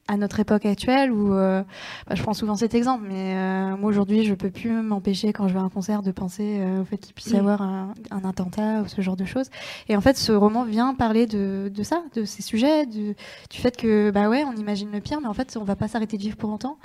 à 0.06 0.16
notre 0.16 0.38
époque 0.38 0.64
actuelle 0.64 1.10
où 1.10 1.34
euh, 1.34 1.64
bah, 2.06 2.14
je 2.14 2.22
prends 2.22 2.34
souvent 2.34 2.54
cet 2.54 2.74
exemple, 2.76 3.04
mais 3.08 3.34
euh, 3.34 3.76
moi 3.76 3.90
aujourd'hui, 3.90 4.24
je 4.24 4.34
peux 4.34 4.50
plus 4.50 4.70
m'empêcher 4.70 5.32
quand 5.32 5.48
je 5.48 5.54
vais 5.54 5.58
à 5.58 5.64
un 5.64 5.68
concert 5.68 6.00
de 6.02 6.12
penser 6.12 6.60
euh, 6.60 6.82
au 6.82 6.84
fait 6.84 6.98
qu'il 6.98 7.12
puisse 7.12 7.30
y 7.30 7.36
avoir 7.36 7.60
un, 7.60 7.92
un 8.12 8.24
attentat 8.24 8.82
ou 8.82 8.86
ce 8.86 9.00
genre 9.02 9.16
de 9.16 9.24
choses. 9.24 9.50
Et 9.88 9.96
en 9.96 10.00
fait, 10.00 10.16
ce 10.16 10.30
roman 10.30 10.62
vient 10.64 10.94
parler 10.94 11.26
de, 11.26 11.72
de 11.74 11.82
ça, 11.82 12.04
de 12.14 12.24
ces 12.24 12.42
sujets, 12.42 12.86
du, 12.86 13.16
du 13.50 13.58
fait 13.58 13.76
que 13.76 14.12
bah 14.12 14.28
ouais, 14.28 14.44
on 14.44 14.52
imagine 14.54 14.92
le 14.92 15.00
pire, 15.00 15.20
mais 15.20 15.28
en 15.28 15.34
fait, 15.34 15.56
on 15.60 15.64
va 15.64 15.74
pas 15.74 15.88
s'arrêter 15.88 16.16
de 16.16 16.22
vivre 16.22 16.36
pour 16.36 16.50
longtemps. 16.50 16.78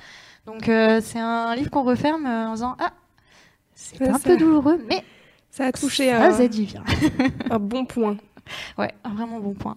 Donc 0.45 0.67
euh, 0.69 0.99
c'est 1.01 1.19
un 1.19 1.55
livre 1.55 1.69
qu'on 1.69 1.83
referme 1.83 2.25
euh, 2.25 2.47
en 2.47 2.53
disant 2.53 2.75
ah 2.79 2.91
c'est 3.73 4.01
un 4.07 4.17
ça- 4.19 4.29
peu 4.29 4.37
douloureux, 4.37 4.79
mais 4.87 5.03
Ça 5.49 5.65
a 5.67 5.71
touché 5.71 6.09
ça 6.09 6.21
un, 6.21 6.47
bien. 6.65 6.83
un 7.49 7.59
bon 7.59 7.85
point. 7.85 8.17
Ouais, 8.77 8.93
un 9.03 9.13
vraiment 9.13 9.39
bon 9.39 9.53
point. 9.53 9.73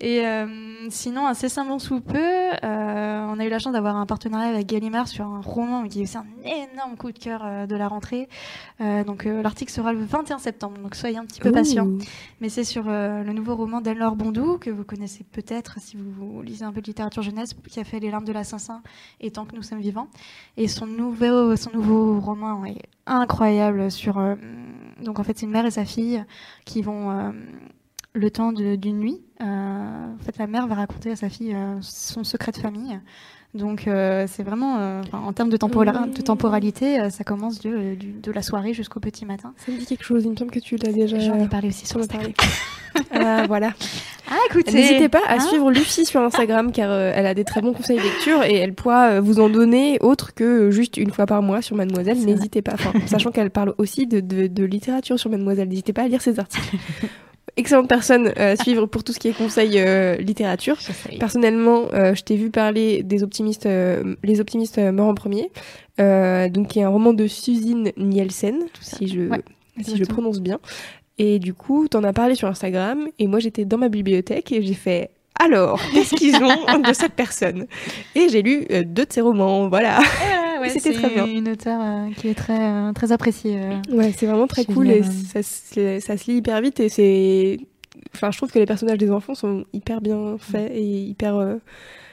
Et 0.00 0.26
euh, 0.26 0.88
sinon, 0.90 1.26
incessamment 1.26 1.78
sous 1.78 2.00
peu, 2.00 2.18
euh, 2.18 3.26
on 3.28 3.38
a 3.38 3.44
eu 3.44 3.48
la 3.48 3.58
chance 3.58 3.72
d'avoir 3.72 3.96
un 3.96 4.06
partenariat 4.06 4.48
avec 4.48 4.66
Gallimard 4.66 5.08
sur 5.08 5.26
un 5.26 5.40
roman 5.40 5.86
qui 5.88 6.00
est 6.00 6.02
aussi 6.04 6.16
un 6.16 6.26
énorme 6.44 6.96
coup 6.96 7.12
de 7.12 7.18
cœur 7.18 7.42
euh, 7.44 7.66
de 7.66 7.76
la 7.76 7.88
rentrée. 7.88 8.28
Euh, 8.80 9.04
donc 9.04 9.24
l'article 9.24 9.72
sera 9.72 9.92
le 9.92 10.04
21 10.04 10.38
septembre, 10.38 10.78
donc 10.78 10.94
soyez 10.94 11.18
un 11.18 11.24
petit 11.24 11.40
peu 11.40 11.52
patients. 11.52 11.88
Mais 12.40 12.48
c'est 12.48 12.64
sur 12.64 12.84
le 12.84 13.32
nouveau 13.32 13.56
roman 13.56 13.80
d'Anne-Laure 13.80 14.16
Bondou, 14.16 14.58
que 14.58 14.70
vous 14.70 14.84
connaissez 14.84 15.24
peut-être 15.24 15.78
si 15.80 15.96
vous 15.96 16.42
lisez 16.42 16.64
un 16.64 16.72
peu 16.72 16.80
de 16.80 16.86
littérature 16.86 17.22
jeunesse, 17.22 17.54
qui 17.68 17.80
a 17.80 17.84
fait 17.84 18.00
Les 18.00 18.10
larmes 18.10 18.24
de 18.24 18.32
l'assassin 18.32 18.82
et 19.20 19.30
Tant 19.30 19.44
que 19.44 19.54
nous 19.54 19.62
sommes 19.62 19.80
vivants. 19.80 20.08
Et 20.56 20.66
son 20.66 20.86
nouveau, 20.86 21.54
son 21.56 21.70
nouveau 21.72 22.18
roman 22.20 22.64
est 22.64 22.82
incroyable 23.06 23.90
sur... 23.90 24.18
euh, 24.18 24.36
donc 25.02 25.18
en 25.18 25.24
fait, 25.24 25.38
c'est 25.38 25.46
une 25.46 25.52
mère 25.52 25.66
et 25.66 25.70
sa 25.70 25.84
fille 25.84 26.24
qui 26.64 26.82
vont... 26.82 27.10
euh, 27.10 27.32
le 28.12 28.28
temps 28.30 28.50
d'une 28.52 28.98
nuit, 28.98 29.22
euh, 29.40 30.14
en 30.14 30.18
fait, 30.18 30.36
la 30.38 30.48
mère 30.48 30.66
va 30.66 30.74
raconter 30.74 31.12
à 31.12 31.16
sa 31.16 31.28
fille 31.28 31.56
son 31.80 32.24
secret 32.24 32.50
de 32.52 32.56
famille. 32.58 33.00
Donc, 33.52 33.88
euh, 33.88 34.26
c'est 34.28 34.44
vraiment, 34.44 34.76
euh, 34.78 35.02
en 35.12 35.32
termes 35.32 35.50
de, 35.50 35.56
tempora- 35.56 36.06
de 36.06 36.22
temporalité, 36.22 37.00
euh, 37.00 37.10
ça 37.10 37.24
commence 37.24 37.58
de, 37.60 37.96
de 38.22 38.30
la 38.32 38.42
soirée 38.42 38.74
jusqu'au 38.74 39.00
petit 39.00 39.26
matin. 39.26 39.52
Ça 39.56 39.72
me 39.72 39.76
dit 39.78 39.86
quelque 39.86 40.04
chose. 40.04 40.22
Il 40.24 40.30
me 40.30 40.36
semble 40.36 40.52
que 40.52 40.60
tu 40.60 40.76
l'as 40.76 40.92
déjà. 40.92 41.18
J'en 41.18 41.34
ai 41.42 41.48
parlé 41.48 41.68
aussi 41.68 41.84
sur 41.84 41.98
Instagram. 41.98 42.32
voilà. 43.48 43.72
Ah, 44.30 44.36
écoutez 44.48 44.72
N'hésitez 44.72 45.08
pas 45.08 45.22
à 45.26 45.34
hein 45.34 45.40
suivre 45.40 45.72
Lucie 45.72 46.04
sur 46.06 46.20
Instagram 46.20 46.70
car 46.70 46.92
elle 46.92 47.26
a 47.26 47.34
des 47.34 47.42
très 47.44 47.60
bons 47.60 47.72
conseils 47.72 47.98
de 47.98 48.02
lecture 48.04 48.44
et 48.44 48.54
elle 48.54 48.74
pourra 48.74 49.20
vous 49.20 49.40
en 49.40 49.48
donner 49.48 49.98
autre 50.00 50.32
que 50.34 50.70
juste 50.70 50.96
une 50.96 51.10
fois 51.10 51.26
par 51.26 51.42
mois 51.42 51.60
sur 51.62 51.74
Mademoiselle. 51.74 52.18
N'hésitez 52.24 52.62
pas. 52.62 52.74
Enfin, 52.74 52.92
sachant 53.06 53.32
qu'elle 53.32 53.50
parle 53.50 53.74
aussi 53.78 54.06
de- 54.06 54.20
de 54.20 54.64
littérature 54.64 55.18
sur 55.18 55.28
Mademoiselle. 55.30 55.68
N'hésitez 55.68 55.92
pas 55.92 56.02
à 56.02 56.08
lire 56.08 56.22
ses 56.22 56.38
articles. 56.38 56.76
Excellente 57.56 57.88
personne 57.88 58.32
euh, 58.38 58.52
à 58.52 58.56
suivre 58.56 58.86
pour 58.86 59.04
tout 59.04 59.12
ce 59.12 59.18
qui 59.18 59.28
est 59.28 59.32
conseil 59.32 59.78
euh, 59.78 60.16
littérature. 60.16 60.76
Personnellement, 61.18 61.88
euh, 61.92 62.14
je 62.14 62.22
t'ai 62.22 62.36
vu 62.36 62.50
parler 62.50 63.02
des 63.02 63.22
optimistes, 63.22 63.66
euh, 63.66 64.14
les 64.22 64.40
optimistes 64.40 64.78
euh, 64.78 64.92
meurent 64.92 65.08
en 65.08 65.14
premier, 65.14 65.50
euh, 66.00 66.48
donc 66.48 66.68
qui 66.68 66.78
est 66.78 66.84
un 66.84 66.88
roman 66.88 67.12
de 67.12 67.26
Suzine 67.26 67.92
Nielsen, 67.96 68.60
si 68.80 69.08
je, 69.08 69.22
Ouais, 69.22 69.42
si 69.82 69.96
je 69.96 70.04
prononce 70.04 70.40
bien. 70.40 70.58
Et 71.18 71.38
du 71.38 71.52
coup, 71.52 71.88
t'en 71.88 72.04
as 72.04 72.12
parlé 72.12 72.34
sur 72.34 72.48
Instagram, 72.48 73.08
et 73.18 73.26
moi 73.26 73.40
j'étais 73.40 73.64
dans 73.64 73.78
ma 73.78 73.88
bibliothèque 73.88 74.52
et 74.52 74.62
j'ai 74.62 74.74
fait. 74.74 75.10
Alors, 75.38 75.80
qu'est-ce 75.92 76.14
qu'ils 76.14 76.36
ont 76.36 76.78
de 76.78 76.92
cette 76.92 77.14
personne? 77.14 77.66
Et 78.14 78.28
j'ai 78.28 78.42
lu 78.42 78.66
deux 78.84 79.06
de 79.06 79.12
ses 79.12 79.20
romans, 79.22 79.68
voilà. 79.68 79.98
Ouais, 80.60 80.68
C'était 80.68 80.92
c'est 80.92 80.98
très 81.00 81.08
bien. 81.14 81.26
une 81.26 81.48
auteure 81.48 81.80
euh, 81.82 82.10
qui 82.16 82.28
est 82.28 82.34
très, 82.34 82.60
euh, 82.60 82.92
très 82.92 83.12
appréciée. 83.12 83.56
euh. 83.60 83.96
Ouais, 83.96 84.12
c'est 84.16 84.26
vraiment 84.26 84.46
très 84.46 84.64
cool 84.64 84.90
et 84.90 85.02
ça, 85.02 85.42
se- 85.42 85.98
ça 86.00 86.16
se 86.16 86.30
lit 86.30 86.38
hyper 86.38 86.60
vite 86.60 86.80
et 86.80 86.88
c'est. 86.88 87.58
Enfin, 88.14 88.30
je 88.30 88.36
trouve 88.36 88.50
que 88.50 88.58
les 88.58 88.66
personnages 88.66 88.98
des 88.98 89.10
enfants 89.10 89.34
sont 89.34 89.64
hyper 89.72 90.00
bien 90.00 90.36
faits 90.38 90.70
et 90.74 91.02
hyper 91.02 91.56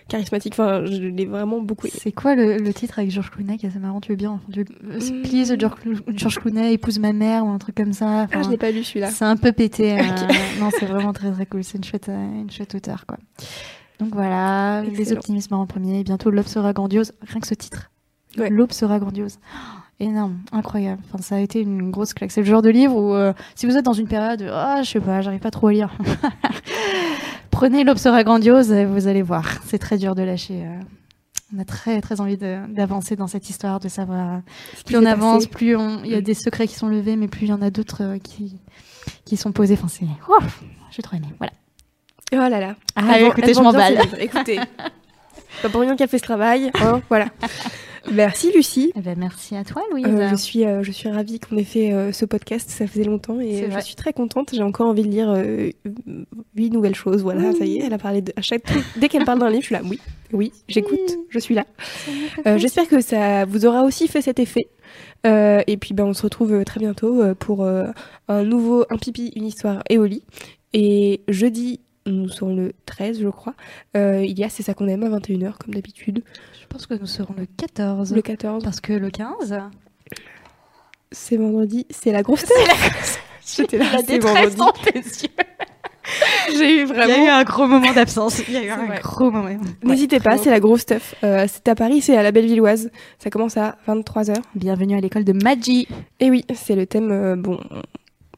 charismatiques. 0.07 0.53
Enfin, 0.53 0.85
je 0.85 1.01
l'ai 1.01 1.25
vraiment 1.25 1.59
beaucoup. 1.59 1.87
C'est 1.91 2.11
quoi 2.11 2.35
le, 2.35 2.57
le 2.57 2.73
titre 2.73 2.99
avec 2.99 3.11
Georges 3.11 3.29
Clooney 3.31 3.57
qui 3.57 3.65
est 3.65 3.69
assez 3.69 3.79
marrant? 3.79 3.99
Tu 4.01 4.11
veux 4.11 4.15
bien 4.15 4.39
tu- 4.51 4.61
euh, 4.61 4.99
Hmm. 4.99 5.21
Please, 5.23 5.55
George, 5.59 5.75
Clo- 5.81 6.03
George 6.15 6.39
Clooney 6.39 6.73
épouse 6.73 6.99
ma 6.99 7.13
mère 7.13 7.45
ou 7.45 7.49
un 7.49 7.57
truc 7.57 7.75
comme 7.75 7.93
ça. 7.93 8.21
Ah, 8.23 8.27
je 8.31 8.37
Enfin, 8.39 8.49
n'ai 8.49 8.57
pas 8.57 8.71
lu 8.71 8.83
celui-là. 8.83 9.09
C'est 9.11 9.25
un 9.25 9.35
peu 9.37 9.51
pété. 9.51 9.93
euh, 9.99 10.03
non, 10.59 10.69
c'est 10.77 10.85
vraiment 10.85 11.13
très 11.13 11.31
très 11.31 11.45
cool. 11.45 11.63
C'est 11.63 11.77
une 11.77 11.83
chouette, 11.83 12.07
une 12.09 12.49
chouette 12.51 12.75
auteure, 12.75 13.05
quoi. 13.05 13.17
Donc 13.99 14.13
voilà, 14.13 14.83
les 14.83 14.89
Excellent. 15.01 15.17
optimismes 15.19 15.53
en 15.55 15.65
premier. 15.65 16.03
Bientôt, 16.03 16.29
l'aube 16.29 16.45
sera 16.47 16.71
grandiose. 16.73 17.13
Rien 17.27 17.39
que 17.39 17.47
ce 17.47 17.55
titre. 17.55 17.89
Ouais. 18.37 18.49
L'aube 18.49 18.71
sera 18.71 18.99
grandiose. 18.99 19.37
Oh, 19.53 19.79
énorme, 19.99 20.37
incroyable. 20.51 21.01
Enfin, 21.11 21.21
ça 21.23 21.35
a 21.35 21.39
été 21.39 21.61
une 21.61 21.89
grosse 21.91 22.13
claque. 22.13 22.31
C'est 22.31 22.41
le 22.41 22.47
genre 22.47 22.61
de 22.61 22.69
livre 22.69 22.95
où, 22.95 23.13
euh, 23.13 23.33
si 23.55 23.65
vous 23.65 23.75
êtes 23.77 23.85
dans 23.85 23.93
une 23.93 24.07
période, 24.07 24.39
de, 24.39 24.47
ah, 24.51 24.81
je 24.83 24.89
sais 24.91 24.99
pas, 24.99 25.21
j'arrive 25.21 25.39
pas 25.39 25.51
trop 25.51 25.67
à 25.67 25.73
lire. 25.73 25.91
Prenez 27.51 27.83
l'aube 27.83 27.97
sera 27.97 28.23
grandiose 28.23 28.71
et 28.71 28.85
vous 28.85 29.07
allez 29.07 29.21
voir. 29.23 29.45
C'est 29.65 29.79
très 29.79 29.97
dur 29.97 30.13
de 30.15 30.21
lâcher. 30.21 30.63
euh. 30.65 30.79
On 31.55 31.59
a 31.59 31.65
très 31.65 32.01
très 32.01 32.19
envie 32.19 32.35
d'avancer 32.37 33.15
dans 33.15 33.27
cette 33.27 33.49
histoire, 33.49 33.79
de 33.79 33.87
savoir 33.87 34.35
euh, 34.35 34.39
plus 34.85 34.97
on 34.97 35.05
avance, 35.05 35.45
passé. 35.45 35.47
plus 35.49 35.75
on- 35.77 36.03
il 36.03 36.11
y 36.11 36.15
a 36.15 36.19
des 36.21 36.33
secrets 36.33 36.67
qui 36.67 36.75
sont 36.75 36.89
levés, 36.89 37.15
mais 37.15 37.29
plus 37.29 37.43
il 37.45 37.49
y 37.49 37.53
en 37.53 37.61
a 37.61 37.69
d'autres 37.69 38.03
euh, 38.03 38.17
qui, 38.19 38.57
qui 39.23 39.37
sont 39.37 39.53
posés. 39.53 39.75
Enfin, 39.75 39.87
c'est. 39.87 40.05
Oh, 40.27 40.37
J'ai 40.91 41.01
trop 41.01 41.15
aimé. 41.15 41.27
Voilà. 41.37 41.53
Oh 42.33 42.49
là 42.49 42.59
là. 42.59 42.75
Ah, 42.97 43.01
vend- 43.03 43.27
écoutez, 43.27 43.53
je 43.53 43.61
m'emballe. 43.61 43.97
Écoutez. 44.19 44.59
Pas 45.63 45.69
pour 45.69 45.79
rien 45.81 45.95
qu'elle 45.95 46.09
fait 46.09 46.17
ce 46.19 46.23
travail. 46.23 46.69
hein, 46.81 47.01
voilà. 47.09 47.27
Merci 48.11 48.51
Lucie. 48.53 48.91
Eh 48.95 49.01
ben, 49.01 49.17
merci 49.17 49.55
à 49.55 49.63
toi, 49.63 49.83
Louise. 49.91 50.05
Euh, 50.07 50.29
je 50.29 50.35
suis, 50.35 50.65
euh, 50.65 50.83
je 50.83 50.91
suis 50.91 51.09
ravie 51.09 51.39
qu'on 51.39 51.57
ait 51.57 51.63
fait 51.63 51.93
euh, 51.93 52.11
ce 52.11 52.25
podcast. 52.25 52.69
Ça 52.69 52.87
faisait 52.87 53.03
longtemps 53.03 53.39
et 53.39 53.69
je 53.69 53.79
suis 53.79 53.95
très 53.95 54.13
contente. 54.13 54.51
J'ai 54.53 54.63
encore 54.63 54.87
envie 54.87 55.03
de 55.03 55.09
lire 55.09 55.35
huit 56.55 56.69
nouvelles 56.69 56.95
choses. 56.95 57.23
Voilà, 57.23 57.53
ça 57.53 57.65
y 57.65 57.77
est, 57.77 57.85
elle 57.85 57.93
a 57.93 57.97
parlé 57.97 58.21
de 58.21 58.33
à 58.35 58.41
chaque 58.41 58.63
truc. 58.63 58.83
Dès 58.97 59.09
qu'elle 59.09 59.25
parle 59.25 59.39
d'un 59.39 59.49
livre, 59.49 59.61
je 59.61 59.67
suis 59.67 59.75
là. 59.75 59.81
Oui, 59.83 59.99
oui, 60.33 60.51
j'écoute. 60.67 61.17
Je 61.29 61.39
suis 61.39 61.55
là. 61.55 61.65
J'espère 62.57 62.87
que 62.87 63.01
ça 63.01 63.45
vous 63.45 63.65
aura 63.65 63.83
aussi 63.83 64.07
fait 64.07 64.21
cet 64.21 64.39
effet. 64.39 64.67
Et 65.25 65.77
puis, 65.79 65.93
ben, 65.93 66.05
on 66.05 66.13
se 66.13 66.23
retrouve 66.23 66.63
très 66.63 66.79
bientôt 66.79 67.21
pour 67.35 67.65
un 67.65 68.43
nouveau 68.43 68.85
Un 68.89 68.97
pipi, 68.97 69.31
une 69.35 69.45
histoire 69.45 69.83
et 69.89 69.97
au 69.97 70.05
lit. 70.05 70.23
Et 70.73 71.21
jeudi, 71.27 71.79
nous 72.07 72.29
serons 72.29 72.55
le 72.55 72.73
13, 72.85 73.19
je 73.21 73.27
crois. 73.29 73.53
Euh, 73.95 74.23
il 74.25 74.37
y 74.37 74.43
a 74.43 74.49
C'est 74.49 74.63
ça 74.63 74.73
qu'on 74.73 74.87
aime 74.87 75.03
à 75.03 75.09
21h, 75.19 75.53
comme 75.63 75.73
d'habitude. 75.73 76.23
Je 76.61 76.65
pense 76.67 76.85
que 76.87 76.93
nous 76.95 77.05
serons 77.07 77.35
le 77.37 77.45
14. 77.57 78.13
Le 78.13 78.21
14, 78.21 78.63
Parce 78.63 78.81
que 78.81 78.93
le 78.93 79.09
15, 79.09 79.59
c'est 81.11 81.37
vendredi, 81.37 81.85
c'est 81.89 82.11
la 82.11 82.21
grosse 82.23 82.43
tête. 82.45 83.19
J'étais 83.55 83.77
là, 83.79 83.85
la 83.93 83.97
c'est 83.99 84.05
détresse 84.07 84.55
vendredi. 84.55 84.57
dans 84.57 84.71
tes 84.71 84.99
yeux. 84.99 85.29
J'ai 86.49 86.53
eu 86.53 86.57
Il 86.57 86.59
y 86.59 86.79
a 86.79 86.81
eu 86.81 86.85
vraiment. 86.85 87.33
un 87.35 87.43
gros 87.43 87.67
moment 87.67 87.91
d'absence. 87.93 88.39
Il 88.47 88.53
y 88.53 88.57
a 88.57 88.63
eu 88.63 88.69
un 88.69 88.85
vrai. 88.85 88.99
gros 89.03 89.29
moment. 89.29 89.49
N'hésitez 89.83 90.21
pas, 90.21 90.37
c'est 90.37 90.49
la 90.49 90.61
grosse 90.61 90.81
stuff. 90.81 91.15
Euh, 91.23 91.45
c'est 91.49 91.67
à 91.67 91.75
Paris, 91.75 92.01
c'est 92.01 92.15
à 92.15 92.23
la 92.23 92.31
Bellevilloise. 92.31 92.89
Ça 93.19 93.29
commence 93.29 93.57
à 93.57 93.77
23h. 93.87 94.35
Bienvenue 94.55 94.95
à 94.97 95.01
l'école 95.01 95.25
de 95.25 95.33
magie. 95.33 95.85
Et 96.21 96.29
oui, 96.29 96.45
c'est 96.55 96.75
le 96.75 96.85
thème, 96.85 97.11
euh, 97.11 97.35
bon, 97.35 97.59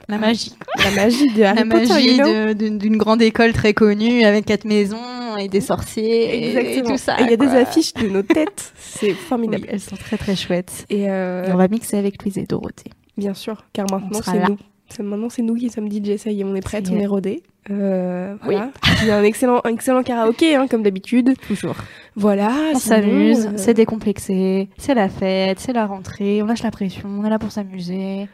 La 0.09 0.17
magie. 0.17 0.53
la 0.83 0.91
magie 0.91 1.27
de 1.33 1.43
Harry 1.43 1.57
La 1.59 1.65
Potter, 1.65 1.87
magie 1.93 2.17
you 2.17 2.23
know. 2.23 2.53
de- 2.53 2.77
d'une 2.77 2.97
grande 2.97 3.21
école 3.21 3.53
très 3.53 3.73
connue 3.73 4.23
avec 4.23 4.45
quatre 4.45 4.65
maisons 4.65 4.97
et 5.39 5.47
des 5.47 5.61
sorciers 5.61 6.47
Exactement. 6.49 6.89
et 6.89 6.91
tout 6.93 6.97
ça. 6.97 7.15
Il 7.21 7.29
y 7.29 7.33
a 7.33 7.37
des 7.37 7.47
affiches 7.47 7.93
de 7.93 8.07
nos 8.09 8.23
têtes. 8.23 8.73
C'est 8.77 9.07
Oui, 9.11 9.13
formidable. 9.13 9.67
elles 9.69 9.79
sont 9.79 9.95
très 9.95 10.17
très 10.17 10.35
chouettes. 10.35 10.85
Et 10.89 11.09
euh, 11.09 11.45
Et 11.47 11.51
on 11.51 11.57
va 11.57 11.67
mixer 11.67 11.97
avec 11.97 12.21
Louise 12.23 12.37
et 12.37 12.45
Dorothée. 12.45 12.91
bien 13.17 13.33
sûr, 13.33 13.63
car 13.71 13.85
maintenant 13.91 14.19
c'est 14.23 14.49
nous. 14.49 14.57
C'est- 14.89 15.03
Maintenant 15.03 15.29
c'est 15.29 15.43
nous 15.43 15.53
qui 15.53 15.69
sommes 15.69 15.87
DJ, 15.87 16.17
ça 16.17 16.31
y 16.31 16.41
est, 16.41 16.43
on 16.43 16.55
est 16.55 16.61
prêtes, 16.61 16.87
Ça 16.87 16.93
y 16.93 16.95
on 16.95 16.99
est. 16.99 17.03
est 17.03 17.07
rodés. 17.07 17.43
Euh, 17.69 18.33
voilà. 18.43 18.71
Il 19.03 19.07
y 19.07 19.11
a 19.11 19.17
un 19.19 19.23
excellent, 19.23 19.61
un 19.63 19.69
excellent 19.73 20.01
karaoké, 20.01 20.55
hein, 20.55 20.65
comme 20.67 20.81
d'habitude. 20.81 21.33
Toujours. 21.47 21.75
Voilà. 22.15 22.49
On 22.73 22.79
s'amuse, 22.79 23.45
euh, 23.45 23.49
c'est 23.57 23.75
décomplexé, 23.75 24.67
c'est 24.79 24.95
la 24.95 25.07
fête, 25.07 25.59
c'est 25.59 25.73
la 25.73 25.85
rentrée, 25.85 26.41
on 26.41 26.47
lâche 26.47 26.63
la 26.63 26.71
pression, 26.71 27.07
on 27.07 27.23
est 27.23 27.29
là 27.29 27.37
pour 27.37 27.51
s'amuser. 27.51 28.27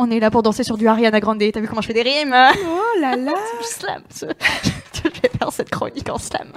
On 0.00 0.12
est 0.12 0.20
là 0.20 0.30
pour 0.30 0.44
danser 0.44 0.62
sur 0.62 0.78
du 0.78 0.86
Ariana 0.86 1.18
Grande. 1.18 1.42
T'as 1.52 1.58
vu 1.58 1.66
comment 1.66 1.80
je 1.80 1.88
fais 1.88 1.92
des 1.92 2.02
rimes 2.02 2.32
Oh 2.32 3.00
là 3.00 3.16
là 3.16 3.32
Je 3.60 3.66
slam. 3.66 4.02
Je 4.14 4.26
vais 4.26 5.28
faire 5.36 5.52
cette 5.52 5.70
chronique 5.70 6.08
en 6.08 6.18
slam. 6.18 6.52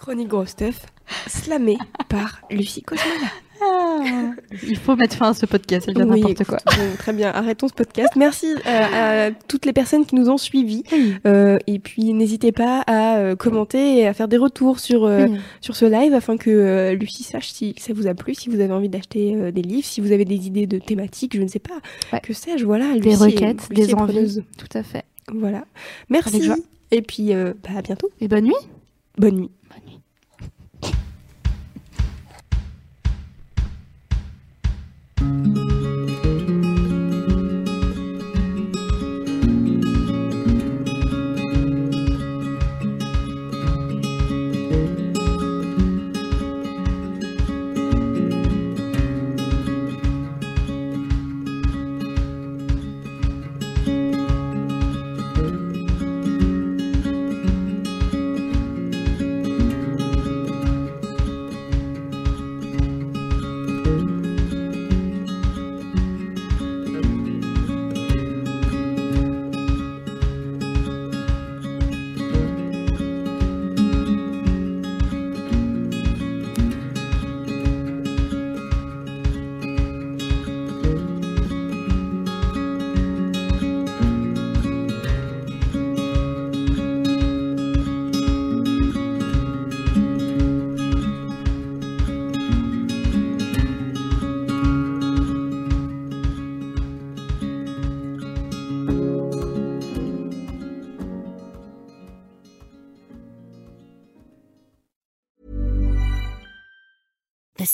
Chronique 0.00 0.26
Gros 0.26 0.44
Stuff, 0.44 0.74
slamée 1.28 1.78
par 2.08 2.40
Lucie 2.50 2.82
Cosmala. 2.82 3.28
Il 4.68 4.76
faut 4.78 4.96
mettre 4.96 5.16
fin 5.16 5.30
à 5.30 5.34
ce 5.34 5.46
podcast, 5.46 5.86
c'est 5.86 5.94
bien 5.94 6.06
Oui, 6.08 6.20
n'importe 6.20 6.44
quoi. 6.44 6.58
bon, 6.66 6.96
très 6.98 7.12
bien, 7.12 7.30
arrêtons 7.30 7.68
ce 7.68 7.74
podcast. 7.74 8.12
Merci 8.16 8.46
euh, 8.66 9.28
à 9.28 9.30
toutes 9.48 9.66
les 9.66 9.72
personnes 9.72 10.06
qui 10.06 10.14
nous 10.14 10.28
ont 10.30 10.36
suivis. 10.38 10.82
Euh, 11.26 11.58
et 11.66 11.78
puis, 11.78 12.12
n'hésitez 12.14 12.52
pas 12.52 12.82
à 12.86 13.16
euh, 13.18 13.36
commenter 13.36 13.98
et 13.98 14.06
à 14.06 14.14
faire 14.14 14.28
des 14.28 14.36
retours 14.36 14.78
sur, 14.80 15.04
euh, 15.04 15.26
Oui. 15.28 15.38
sur 15.60 15.76
ce 15.76 15.84
live 15.84 16.14
afin 16.14 16.36
que 16.36 16.92
Lucie 16.94 17.22
sache 17.24 17.48
si 17.50 17.74
ça 17.78 17.92
vous 17.92 18.06
a 18.06 18.14
plu, 18.14 18.34
si 18.34 18.48
vous 18.48 18.60
avez 18.60 18.72
envie 18.72 18.88
d'acheter 18.88 19.52
des 19.52 19.62
livres, 19.62 19.86
si 19.86 20.00
vous 20.00 20.12
avez 20.12 20.24
des 20.24 20.46
idées 20.46 20.66
de 20.66 20.78
thématiques, 20.78 21.36
je 21.36 21.42
ne 21.42 21.48
sais 21.48 21.58
pas. 21.58 21.74
Ouais. 22.12 22.20
Que 22.20 22.32
sais-je, 22.32 22.64
voilà. 22.64 22.96
Des 22.98 23.10
est- 23.12 23.16
requêtes, 23.16 23.68
Lucie 23.70 23.86
des 23.88 23.94
envies. 23.94 24.42
Tout 24.58 24.78
à 24.78 24.82
fait. 24.82 25.04
Voilà. 25.32 25.64
Merci. 26.08 26.50
Et 26.90 27.02
puis, 27.02 27.32
bah, 27.32 27.70
à 27.76 27.82
bientôt. 27.82 28.10
Et 28.20 28.28
bonne 28.28 28.44
nuit. 28.44 28.54
Bonne 29.18 29.36
nuit. 29.36 29.50
Bonne 29.70 29.90
nuit. 29.92 30.00